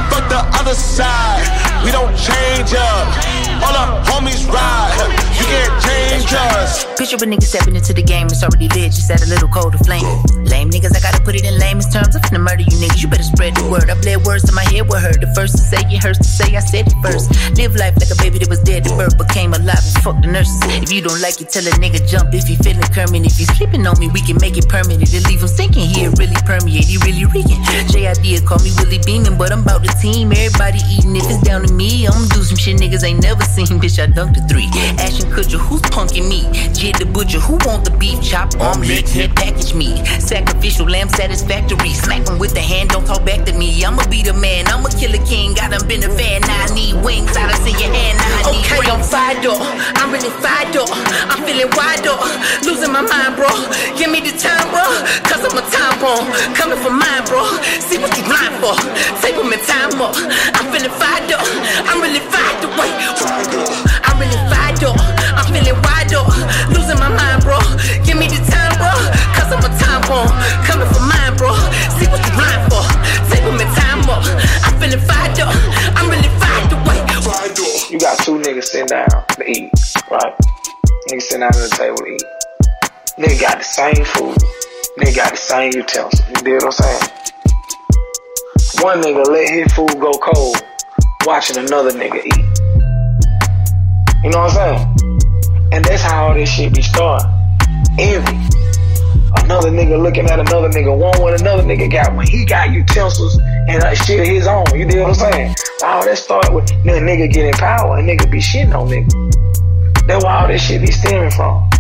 Fuck 0.10 0.30
the 0.30 0.42
other 0.60 0.76
side, 0.76 1.46
we 1.84 1.92
don't 1.92 2.16
change 2.18 2.74
up. 2.74 3.51
All 3.62 3.76
our 3.78 4.02
homies 4.06 4.48
ride, 4.50 4.98
you 5.38 5.46
can't 5.46 5.76
change 5.82 6.34
us. 6.34 6.86
Picture 6.98 7.18
a 7.18 7.28
nigga 7.28 7.44
stepping 7.44 7.76
into 7.76 7.94
the 7.94 8.04
game, 8.04 8.28
it's 8.28 8.44
already 8.44 8.68
lit, 8.70 8.92
just 8.92 9.10
add 9.10 9.22
a 9.22 9.30
little 9.30 9.48
colder 9.48 9.78
flame. 9.78 10.06
Lame 10.46 10.70
niggas, 10.70 10.96
I 10.96 11.00
gotta 11.00 11.22
put 11.24 11.36
it 11.36 11.46
in 11.46 11.58
lamest 11.58 11.94
terms. 11.94 12.16
I'm 12.16 12.22
finna 12.22 12.42
murder 12.42 12.64
you 12.64 12.78
niggas, 12.78 13.02
you 13.02 13.08
better 13.08 13.24
spread 13.24 13.56
the 13.56 13.66
word. 13.70 13.90
I 13.90 13.96
bled 14.02 14.26
words 14.26 14.44
to 14.50 14.54
my 14.54 14.64
head 14.70 14.90
with 14.90 15.02
her. 15.02 15.14
The 15.14 15.32
first 15.34 15.58
to 15.58 15.64
say 15.64 15.82
it 15.86 16.02
hurts 16.04 16.20
to 16.20 16.30
say 16.30 16.56
I 16.56 16.60
said 16.60 16.88
it 16.88 16.98
first. 17.02 17.30
Live 17.58 17.76
life 17.76 17.98
like 17.98 18.10
a 18.10 18.18
baby 18.18 18.40
that 18.40 18.50
was 18.50 18.62
dead, 18.62 18.84
the 18.84 18.94
birth 18.98 19.18
became 19.18 19.54
alive 19.54 19.82
and 19.82 19.98
fuck 20.04 20.18
the 20.22 20.30
nurses. 20.30 20.58
If 20.82 20.92
you 20.92 21.02
don't 21.02 21.22
like 21.22 21.42
it, 21.42 21.50
tell 21.50 21.66
a 21.66 21.74
nigga 21.78 22.02
jump 22.06 22.34
if 22.34 22.46
he 22.46 22.56
feeling 22.58 22.86
Kermit. 22.90 23.26
If 23.26 23.38
he's 23.38 23.52
sleeping 23.58 23.86
on 23.86 23.98
me, 24.02 24.10
we 24.10 24.22
can 24.22 24.38
make 24.42 24.58
it 24.58 24.68
permanent. 24.68 25.10
And 25.14 25.24
leave 25.30 25.42
him 25.42 25.52
sinking 25.52 25.90
here, 25.90 26.10
really 26.18 26.38
permeate, 26.46 26.86
he 26.86 26.98
really 27.06 27.26
reeking. 27.30 27.62
JID 27.94 28.46
call 28.46 28.60
me 28.66 28.74
Willie 28.82 29.02
Beamen, 29.06 29.38
but 29.38 29.52
I'm 29.52 29.62
about 29.62 29.82
the 29.82 29.94
team. 30.02 30.32
Everybody 30.32 30.82
eating, 30.90 31.16
if 31.16 31.26
it's 31.30 31.42
down 31.42 31.66
to 31.66 31.72
me, 31.74 32.08
I'ma 32.08 32.28
do 32.34 32.42
some 32.42 32.58
shit 32.58 32.78
niggas 32.78 33.04
ain't 33.04 33.22
never 33.22 33.44
seen. 33.52 33.80
Bitch, 33.80 34.00
I 34.00 34.08
dunked 34.08 34.38
a 34.40 34.48
three. 34.48 34.68
Ashton 35.00 35.30
Kutcher, 35.32 35.60
who's 35.60 35.82
punking 35.94 36.28
me? 36.30 36.44
Jid 36.72 36.98
the 37.00 37.06
Butcher, 37.06 37.40
who 37.40 37.60
want 37.68 37.86
the 37.86 37.92
beef 37.92 38.22
chop? 38.24 38.56
Omelet, 38.60 39.10
head 39.10 39.36
package 39.36 39.74
me. 39.74 40.04
Sacrificial 40.20 40.88
lamb 40.88 41.10
satisfactory. 41.10 41.94
Smack 41.94 42.28
him 42.28 42.40
with 42.40 42.54
the 42.54 42.62
hand, 42.62 42.90
don't 42.90 43.06
talk 43.06 43.26
back 43.26 43.46
to 43.46 43.54
me. 43.54 43.84
I'ma 43.84 44.08
be 44.08 44.24
the 44.24 44.34
man, 44.34 44.68
I'ma 44.68 44.90
kill 45.00 45.14
a 45.14 45.22
king. 45.26 45.58
I 45.60 45.70
done 45.70 45.88
been 45.88 46.04
a 46.04 46.10
fan, 46.10 46.42
now 46.42 46.66
I 46.66 46.74
need 46.74 46.96
wings. 47.04 47.36
I 47.36 47.48
done 47.52 47.60
see 47.66 47.76
your 47.76 47.92
hand, 47.92 48.18
now 48.18 48.40
I 48.40 48.52
need 48.52 48.66
Okay, 48.72 48.90
I'm 48.90 49.00
rings. 49.00 49.12
fired 49.12 49.46
up. 49.46 49.60
I'm 50.00 50.10
really 50.12 50.32
fired 50.40 50.76
up. 50.78 50.90
I'm 51.32 51.44
feeling 51.44 51.72
wide 51.76 52.08
up. 52.08 52.22
Losing 52.64 52.92
my 52.92 53.04
mind, 53.04 53.36
bro. 53.36 53.52
Give 53.98 54.10
me 54.12 54.22
the 54.24 54.34
time, 54.38 54.68
bro. 54.72 54.86
Cause 55.28 55.44
I'm 55.44 55.58
a 55.60 55.64
time 55.68 55.96
bomb. 56.00 56.26
Coming 56.56 56.80
for 56.80 56.92
mine, 56.94 57.24
bro. 57.28 57.44
See 57.84 57.98
what 58.00 58.16
you 58.16 58.24
blind 58.24 58.56
for. 58.64 58.76
Take 59.20 59.36
with 59.36 59.50
me 59.52 59.58
time 59.68 60.00
up. 60.00 60.16
I'm 60.56 60.68
feeling 60.72 60.94
fired 60.96 61.32
up. 61.36 61.44
I'm 61.90 62.00
really 62.02 62.24
fired 62.32 62.64
up. 62.66 63.41
Wait. 63.50 63.72
I'm 64.06 64.18
really 64.22 64.38
fired 64.50 64.84
up. 64.86 64.98
I'm 65.38 65.48
feeling 65.50 65.78
wide 65.82 66.14
up. 66.14 66.30
Losing 66.70 67.00
my 67.02 67.10
mind, 67.10 67.42
bro. 67.42 67.58
Give 68.06 68.18
me 68.18 68.28
the 68.30 68.42
time, 68.50 68.74
bro. 68.78 68.94
Cause 69.34 69.50
I'm 69.50 69.64
a 69.66 69.72
time 69.82 70.02
bomb. 70.06 70.30
Coming 70.68 70.90
for 70.94 71.02
mine, 71.02 71.34
bro. 71.38 71.54
See 71.98 72.08
what 72.12 72.22
you 72.22 72.34
blind 72.38 72.62
for. 72.70 72.84
Take 73.30 73.44
with 73.46 73.58
me 73.58 73.66
time 73.74 74.06
up. 74.10 74.24
I'm 74.66 74.78
feeling 74.78 75.02
fired 75.06 75.40
up. 75.40 75.54
I'm 75.98 76.10
really 76.10 76.30
fired 76.38 76.72
up. 76.74 76.82
You 77.92 78.00
got 78.00 78.18
two 78.20 78.40
niggas 78.40 78.64
sitting 78.64 78.88
down 78.88 79.08
to 79.08 79.50
eat, 79.50 79.70
right? 80.10 80.34
Niggas 81.10 81.24
sitting 81.24 81.42
down 81.42 81.50
at 81.50 81.60
the 81.60 81.76
table 81.76 81.98
to 81.98 82.06
eat. 82.08 82.24
Nigga 83.20 83.42
got 83.42 83.58
the 83.58 83.64
same 83.66 84.06
food. 84.06 84.38
Nigga 84.98 85.16
got 85.16 85.32
the 85.32 85.38
same 85.38 85.74
utensils. 85.74 86.22
You 86.30 86.36
dig 86.36 86.54
what 86.54 86.66
I'm 86.66 86.72
saying? 86.72 87.02
One 88.80 89.02
nigga 89.02 89.28
let 89.28 89.50
his 89.50 89.74
food 89.74 90.00
go 90.00 90.12
cold, 90.14 90.64
watching 91.26 91.58
another 91.58 91.92
nigga 91.92 92.26
eat. 92.26 92.71
You 94.24 94.30
know 94.30 94.40
what 94.40 94.56
I'm 94.56 94.78
saying? 94.78 95.20
And 95.72 95.84
that's 95.84 96.04
how 96.04 96.28
all 96.28 96.34
this 96.36 96.48
shit 96.48 96.76
be 96.76 96.84
started. 96.84 97.28
Envy. 97.98 98.38
Another 99.44 99.72
nigga 99.72 100.00
looking 100.00 100.30
at 100.30 100.40
another 100.40 100.70
nigga, 100.70 100.96
want 100.96 101.20
what 101.20 101.42
another 101.42 101.64
nigga 101.64 101.92
got 101.92 102.16
when 102.16 102.28
he 102.28 102.46
got 102.46 102.70
utensils 102.70 103.40
and 103.68 103.82
uh, 103.82 103.96
shit 103.96 104.28
his 104.28 104.46
own. 104.46 104.66
You 104.76 104.86
dig 104.86 105.00
what 105.00 105.10
I'm 105.10 105.16
saying? 105.16 105.56
All 105.84 106.06
that 106.06 106.18
start 106.20 106.54
with 106.54 106.70
nigga, 106.84 107.02
nigga 107.02 107.34
getting 107.34 107.54
power 107.54 107.98
and 107.98 108.08
nigga 108.08 108.30
be 108.30 108.38
shitting 108.38 108.76
on 108.76 108.90
nigga. 108.90 110.06
That's 110.06 110.24
where 110.24 110.34
all 110.34 110.48
this 110.48 110.62
shit 110.62 110.82
be 110.82 110.92
stemming 110.92 111.32
from. 111.32 111.71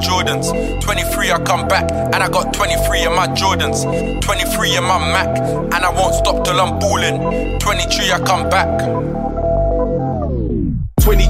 Jordans. 0.00 0.50
23, 0.80 1.32
I 1.32 1.38
come 1.44 1.68
back, 1.68 1.90
and 1.90 2.16
I 2.16 2.28
got 2.28 2.52
23 2.54 3.04
in 3.06 3.14
my 3.14 3.26
Jordans. 3.28 3.84
23 4.22 4.76
in 4.76 4.84
my 4.84 4.98
Mac, 4.98 5.38
and 5.38 5.74
I 5.74 5.90
won't 5.90 6.14
stop 6.14 6.44
till 6.44 6.60
I'm 6.60 6.78
balling. 6.78 7.58
23, 7.58 8.12
I 8.12 8.18
come 8.20 8.48
back. 8.48 9.27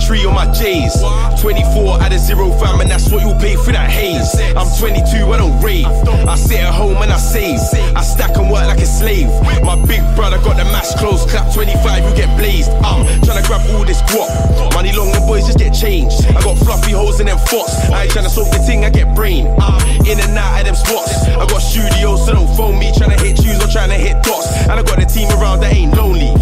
23 0.09 0.25
on 0.25 0.35
my 0.35 0.49
J's. 0.57 0.97
24 1.37 2.01
out 2.01 2.13
of 2.13 2.19
zero 2.19 2.49
fam, 2.57 2.81
and 2.81 2.91
that's 2.91 3.13
what 3.13 3.21
you'll 3.21 3.37
pay 3.37 3.57
for 3.57 3.73
that 3.77 3.91
haze. 3.91 4.41
I'm 4.57 4.65
22, 4.81 5.05
I 5.29 5.37
don't 5.37 5.61
rave. 5.61 5.85
I 5.85 6.35
sit 6.35 6.65
at 6.65 6.73
home 6.73 6.97
and 7.05 7.13
I 7.13 7.19
save. 7.19 7.61
I 7.93 8.01
stack 8.01 8.35
and 8.41 8.51
work 8.51 8.65
like 8.65 8.81
a 8.81 8.87
slave. 8.87 9.29
My 9.61 9.77
big 9.85 10.01
brother 10.17 10.39
got 10.41 10.57
the 10.57 10.65
mask 10.73 10.97
closed. 10.97 11.29
Clap 11.29 11.53
25, 11.53 12.09
you 12.09 12.17
get 12.17 12.33
blazed. 12.41 12.71
I'm 12.81 13.05
trying 13.21 13.37
to 13.37 13.47
grab 13.47 13.61
all 13.77 13.85
this 13.85 14.01
guap. 14.09 14.33
Money 14.73 14.97
long 14.97 15.13
and 15.13 15.27
boys 15.29 15.45
just 15.45 15.59
get 15.59 15.77
changed. 15.77 16.25
I 16.33 16.41
got 16.41 16.57
fluffy 16.57 16.93
holes 16.93 17.21
in 17.21 17.27
them 17.27 17.37
fots. 17.37 17.77
I 17.93 18.05
ain't 18.05 18.13
trying 18.13 18.25
to 18.25 18.31
solve 18.31 18.51
the 18.51 18.65
thing, 18.65 18.87
I 18.87 18.91
get 18.91 19.15
brain. 19.15 19.45
I'm 19.61 19.77
in 20.09 20.17
and 20.25 20.33
out 20.33 20.61
of 20.61 20.65
them 20.65 20.75
spots. 20.75 21.29
I 21.29 21.45
got 21.45 21.61
studios, 21.61 22.25
so 22.25 22.33
don't 22.33 22.49
phone 22.57 22.79
me. 22.79 22.97
Trying 22.97 23.13
to 23.13 23.21
hit 23.21 23.37
shoes 23.37 23.61
or 23.61 23.69
trying 23.69 23.91
to 23.91 24.01
hit 24.01 24.25
dots. 24.25 24.49
And 24.73 24.81
I 24.81 24.83
got 24.83 25.03
a 25.03 25.05
team 25.05 25.29
around 25.37 25.61
that 25.61 25.77
ain't 25.77 25.93
lonely. 25.93 26.33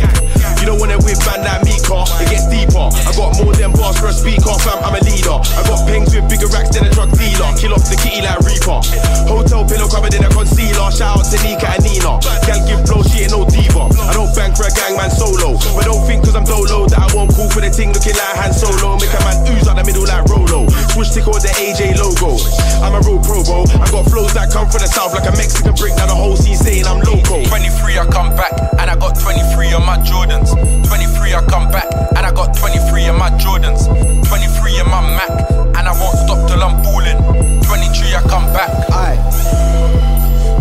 You 0.67 0.75
don't 0.75 0.83
wanna 0.83 0.99
whip 1.07 1.14
band 1.23 1.47
like 1.47 1.62
me, 1.62 1.79
car. 1.87 2.03
It 2.19 2.27
gets 2.27 2.51
deeper. 2.51 2.91
I 2.91 3.14
got 3.14 3.39
more 3.39 3.55
than 3.55 3.71
bars 3.71 4.03
for 4.03 4.11
a 4.11 4.12
speaker, 4.12 4.51
fam. 4.67 4.83
I'm 4.83 4.99
a 4.99 5.01
leader. 5.07 5.39
I 5.39 5.62
got 5.62 5.87
pengs 5.87 6.11
with 6.11 6.27
bigger 6.27 6.51
racks 6.51 6.75
than 6.75 6.83
a 6.83 6.91
drug 6.91 7.14
dealer. 7.14 7.55
Kill 7.55 7.71
off 7.71 7.87
the 7.87 7.95
kitty 7.95 8.27
like 8.27 8.43
Reaper. 8.43 8.83
Hotel 9.31 9.62
pillow 9.62 9.87
covered 9.87 10.19
in 10.19 10.27
a 10.27 10.31
concealer. 10.35 10.91
Shout 10.91 11.23
out 11.23 11.27
to 11.31 11.39
Nika 11.47 11.71
and 11.71 11.87
Nina. 11.87 12.19
Gal 12.51 12.59
give 12.67 12.83
blow, 12.83 13.07
she 13.07 13.23
ain't 13.23 13.31
no 13.31 13.47
diva. 13.47 13.95
I 13.95 14.11
don't 14.11 14.27
bank 14.35 14.59
for 14.59 14.67
a 14.67 14.73
gang 14.75 14.99
man 14.99 15.07
solo. 15.07 15.55
But 15.79 15.87
don't 15.87 16.03
think 16.03 16.27
cause 16.27 16.35
I'm 16.35 16.43
dolo 16.43 16.91
that 16.91 16.99
I 16.99 17.14
won't 17.14 17.31
call 17.31 17.47
for 17.47 17.62
the 17.62 17.71
thing 17.71 17.95
looking 17.95 18.19
like 18.19 18.35
Han 18.43 18.51
Solo. 18.51 18.99
Make 18.99 19.14
a 19.14 19.23
man 19.23 19.39
ooze 19.47 19.71
out 19.71 19.79
the 19.79 19.87
middle 19.87 20.03
like 20.03 20.27
Rolo. 20.27 20.67
Switch 20.91 21.14
tick 21.14 21.31
or 21.31 21.39
the 21.39 21.55
AJ 21.62 21.95
logo. 21.95 22.43
I'm 22.83 22.99
a 22.99 23.07
real 23.07 23.23
pro, 23.23 23.47
bro. 23.47 23.71
I 23.79 23.87
got 23.95 24.11
flows 24.11 24.35
that 24.35 24.51
come 24.51 24.67
from 24.67 24.83
the 24.83 24.91
south 24.91 25.14
like 25.14 25.31
a 25.31 25.35
Mexican 25.39 25.79
brick. 25.79 25.95
Now 25.95 26.11
the 26.11 26.19
whole 26.19 26.35
scene 26.35 26.59
saying 26.59 26.91
I'm 26.91 27.07
loco. 27.07 27.47
23, 27.47 28.03
I 28.03 28.07
come 28.11 28.35
back, 28.35 28.51
and 28.83 28.91
I 28.91 28.99
got 28.99 29.14
23 29.14 29.79
on 29.79 29.87
my 29.87 30.03
Jordans. 30.03 30.56
23, 30.87 31.35
I 31.35 31.45
come 31.49 31.71
back, 31.71 31.87
and 32.17 32.27
I 32.27 32.33
got 32.33 32.57
23 32.57 33.05
in 33.07 33.17
my 33.17 33.31
Jordans. 33.31 33.87
23 34.29 34.81
in 34.81 34.87
my 34.87 35.01
Mac, 35.01 35.31
and 35.51 35.89
I 35.89 35.93
won't 36.01 36.19
stop 36.19 36.49
till 36.49 36.63
I'm 36.63 36.83
balling. 36.83 37.19
23, 37.63 38.15
I 38.15 38.23
come 38.29 38.47
back. 38.53 38.71
Aye. 38.91 39.19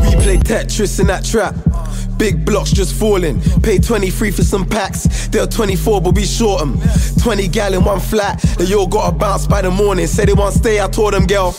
We 0.02 0.16
play 0.22 0.38
Tetris 0.38 1.00
in 1.00 1.08
that 1.08 1.24
trap. 1.26 1.56
Big 2.18 2.46
blocks 2.46 2.72
just 2.72 2.94
falling. 2.96 3.42
Pay 3.62 3.78
23 3.80 4.32
for 4.32 4.44
some 4.44 4.66
packs. 4.66 5.28
They're 5.28 5.48
24, 5.48 6.02
but 6.02 6.16
we 6.16 6.24
short 6.26 6.60
short 6.60 6.62
'em. 6.62 6.80
20 7.20 7.48
gal 7.48 7.74
in 7.74 7.84
one 7.84 8.00
flat. 8.00 8.42
They 8.58 8.74
all 8.74 8.88
gotta 8.88 9.12
bounce 9.12 9.48
by 9.48 9.62
the 9.62 9.72
morning. 9.72 10.08
Say 10.08 10.26
they 10.26 10.34
want 10.34 10.54
stay, 10.54 10.80
I 10.82 10.88
told 10.88 11.14
them, 11.14 11.26
girl. 11.26 11.56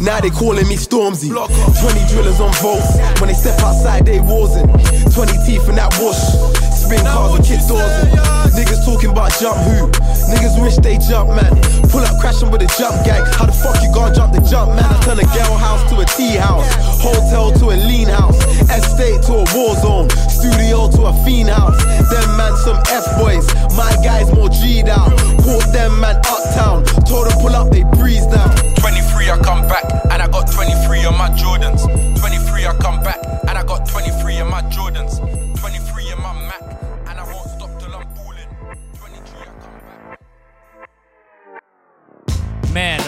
Now 0.00 0.20
they 0.20 0.30
calling 0.30 0.66
me 0.68 0.76
Stormzy. 0.76 1.28
20 1.30 2.04
drillers 2.12 2.40
on 2.40 2.52
volts. 2.54 2.98
When 3.20 3.28
they 3.28 3.34
step 3.34 3.60
outside, 3.60 4.06
they 4.06 4.18
warzing. 4.18 4.68
20 5.14 5.32
teeth 5.46 5.68
in 5.68 5.76
that 5.76 5.96
wash. 6.00 6.67
Cars 6.96 7.44
kid 7.44 7.60
doors. 7.68 7.84
in. 8.00 8.08
Niggas 8.56 8.84
talking 8.84 9.10
about 9.10 9.32
jump 9.36 9.58
who? 9.68 9.92
Niggas 10.32 10.56
wish 10.60 10.76
they 10.76 10.96
jump, 10.96 11.28
man. 11.30 11.52
Pull 11.92 12.00
up 12.00 12.16
crashing 12.20 12.50
with 12.50 12.62
a 12.62 12.70
jump 12.80 12.96
gang. 13.04 13.24
How 13.36 13.44
the 13.44 13.52
fuck 13.52 13.76
you 13.82 13.92
gonna 13.92 14.14
jump 14.14 14.32
the 14.32 14.40
jump, 14.40 14.72
man? 14.72 14.84
I 14.84 14.96
turn 15.02 15.18
a 15.18 15.28
girl 15.36 15.56
house 15.56 15.84
to 15.92 16.00
a 16.00 16.06
tea 16.16 16.36
house. 16.36 16.64
Hotel 17.00 17.52
to 17.60 17.70
a 17.70 17.76
lean 17.76 18.08
house. 18.08 18.40
Estate 18.72 19.20
to 19.28 19.44
a 19.44 19.46
war 19.52 19.76
zone. 19.76 20.08
Studio 20.32 20.88
to 20.96 21.12
a 21.12 21.14
fiend 21.24 21.50
house. 21.50 21.76
Them 22.08 22.28
man 22.36 22.56
some 22.56 22.80
F 22.88 23.04
boys. 23.20 23.44
My 23.76 23.92
guys 24.02 24.32
more 24.32 24.48
G'd 24.48 24.88
out. 24.88 25.12
Caught 25.44 25.68
them 25.72 26.00
man 26.00 26.16
uptown. 26.24 26.84
Told 27.04 27.28
them 27.28 27.36
pull 27.40 27.54
up, 27.54 27.70
they 27.70 27.84
breeze 28.00 28.26
down. 28.26 28.48
23, 28.80 29.30
I 29.30 29.38
come 29.44 29.62
back, 29.68 29.84
and 30.10 30.22
I 30.22 30.26
got 30.28 30.50
23 30.50 31.04
on 31.04 31.16
my 31.18 31.28
Jordans. 31.36 31.84
23, 32.16 32.66
I 32.66 32.74
come 32.80 33.00
back, 33.02 33.20
and 33.46 33.58
I 33.58 33.64
got 33.64 33.88
23 33.88 34.40
on 34.40 34.50
my 34.50 34.62
Jordans. 34.72 35.27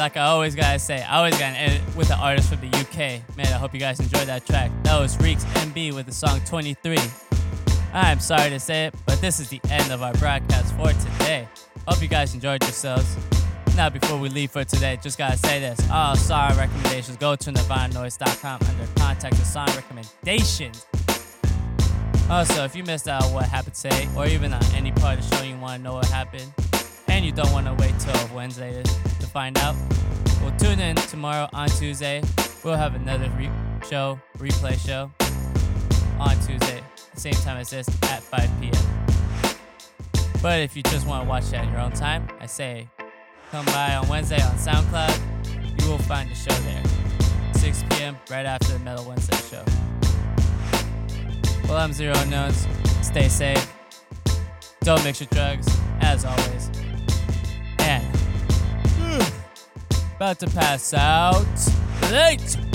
Like 0.01 0.17
I 0.17 0.23
always 0.23 0.55
gotta 0.55 0.79
say, 0.79 1.03
I 1.03 1.19
always 1.19 1.37
gotta 1.37 1.59
end 1.59 1.95
with 1.95 2.11
an 2.11 2.19
artist 2.19 2.49
from 2.49 2.61
the 2.63 2.75
UK. 2.79 3.37
Man, 3.37 3.49
I 3.49 3.59
hope 3.59 3.75
you 3.75 3.81
guys 3.81 4.01
enjoyed 4.01 4.29
that 4.29 4.47
track. 4.47 4.71
That 4.85 4.99
was 4.99 5.15
Reekz 5.19 5.43
MB 5.57 5.93
with 5.93 6.07
the 6.07 6.13
song 6.13 6.41
23. 6.47 6.97
I'm 7.93 8.19
sorry 8.19 8.49
to 8.49 8.59
say 8.59 8.87
it, 8.87 8.95
but 9.05 9.21
this 9.21 9.41
is 9.41 9.51
the 9.51 9.61
end 9.69 9.93
of 9.93 10.03
our 10.03 10.15
broadcast 10.15 10.75
for 10.77 10.89
today. 10.95 11.47
Hope 11.87 12.01
you 12.01 12.09
guys 12.09 12.33
enjoyed 12.33 12.63
yourselves. 12.63 13.15
Now, 13.77 13.91
before 13.91 14.19
we 14.19 14.31
leave 14.31 14.51
for 14.51 14.65
today, 14.65 14.99
just 15.03 15.19
gotta 15.19 15.37
say 15.37 15.61
this. 15.61 15.79
All 15.91 16.17
song 16.17 16.57
recommendations 16.57 17.19
go 17.19 17.37
to 17.37 17.53
nirvananoise.com 17.53 18.59
under 18.71 18.87
contact 18.97 19.35
and 19.37 19.47
song 19.47 19.69
recommendations. 19.77 20.87
Also, 22.31 22.65
if 22.65 22.75
you 22.75 22.85
missed 22.85 23.07
out 23.07 23.25
on 23.25 23.35
what 23.35 23.45
happened 23.45 23.75
today, 23.75 24.09
or 24.17 24.27
even 24.27 24.55
on 24.55 24.65
any 24.75 24.93
part 24.93 25.19
of 25.19 25.29
the 25.29 25.37
show 25.37 25.43
you 25.43 25.59
want 25.59 25.77
to 25.77 25.83
know 25.83 25.93
what 25.93 26.07
happened, 26.07 26.51
and 27.09 27.23
you 27.23 27.33
don't 27.33 27.53
want 27.53 27.67
to 27.67 27.75
wait 27.75 27.93
till 27.99 28.35
Wednesday 28.35 28.83
find 29.31 29.57
out, 29.59 29.77
well, 30.43 30.53
tune 30.59 30.81
in 30.81 30.97
tomorrow 30.97 31.49
on 31.53 31.69
Tuesday. 31.69 32.21
We'll 32.65 32.77
have 32.77 32.97
another 32.97 33.31
re- 33.39 33.51
show, 33.89 34.21
replay 34.39 34.77
show, 34.85 35.11
on 36.19 36.35
Tuesday, 36.47 36.83
same 37.15 37.35
time 37.35 37.59
as 37.59 37.71
this 37.71 37.89
at 38.05 38.23
5 38.23 38.51
p.m. 38.61 39.55
But 40.43 40.61
if 40.61 40.77
you 40.77 40.83
just 40.83 41.07
want 41.07 41.25
to 41.25 41.29
watch 41.29 41.45
it 41.49 41.55
at 41.55 41.71
your 41.71 41.81
own 41.81 41.93
time, 41.93 42.29
I 42.41 42.47
say 42.47 42.89
come 43.51 43.65
by 43.67 43.95
on 43.95 44.09
Wednesday 44.09 44.43
on 44.43 44.55
SoundCloud. 44.57 45.81
You 45.81 45.89
will 45.89 45.99
find 45.99 46.29
the 46.29 46.35
show 46.35 46.55
there. 46.63 46.83
6 47.55 47.85
p.m. 47.91 48.17
right 48.31 48.47
after 48.47 48.73
the 48.73 48.79
Metal 48.81 49.05
Wednesday 49.05 49.37
show. 49.49 49.65
Well, 51.69 51.79
I'm 51.79 51.93
Zero 51.93 52.15
Unknowns. 52.17 52.67
Stay 53.03 53.29
safe. 53.29 53.73
Don't 54.83 55.03
mix 55.05 55.21
your 55.21 55.29
drugs, 55.31 55.69
as 56.01 56.25
always. 56.25 56.90
About 60.17 60.39
to 60.41 60.47
pass 60.49 60.95
out 60.95 61.47
late. 62.11 62.70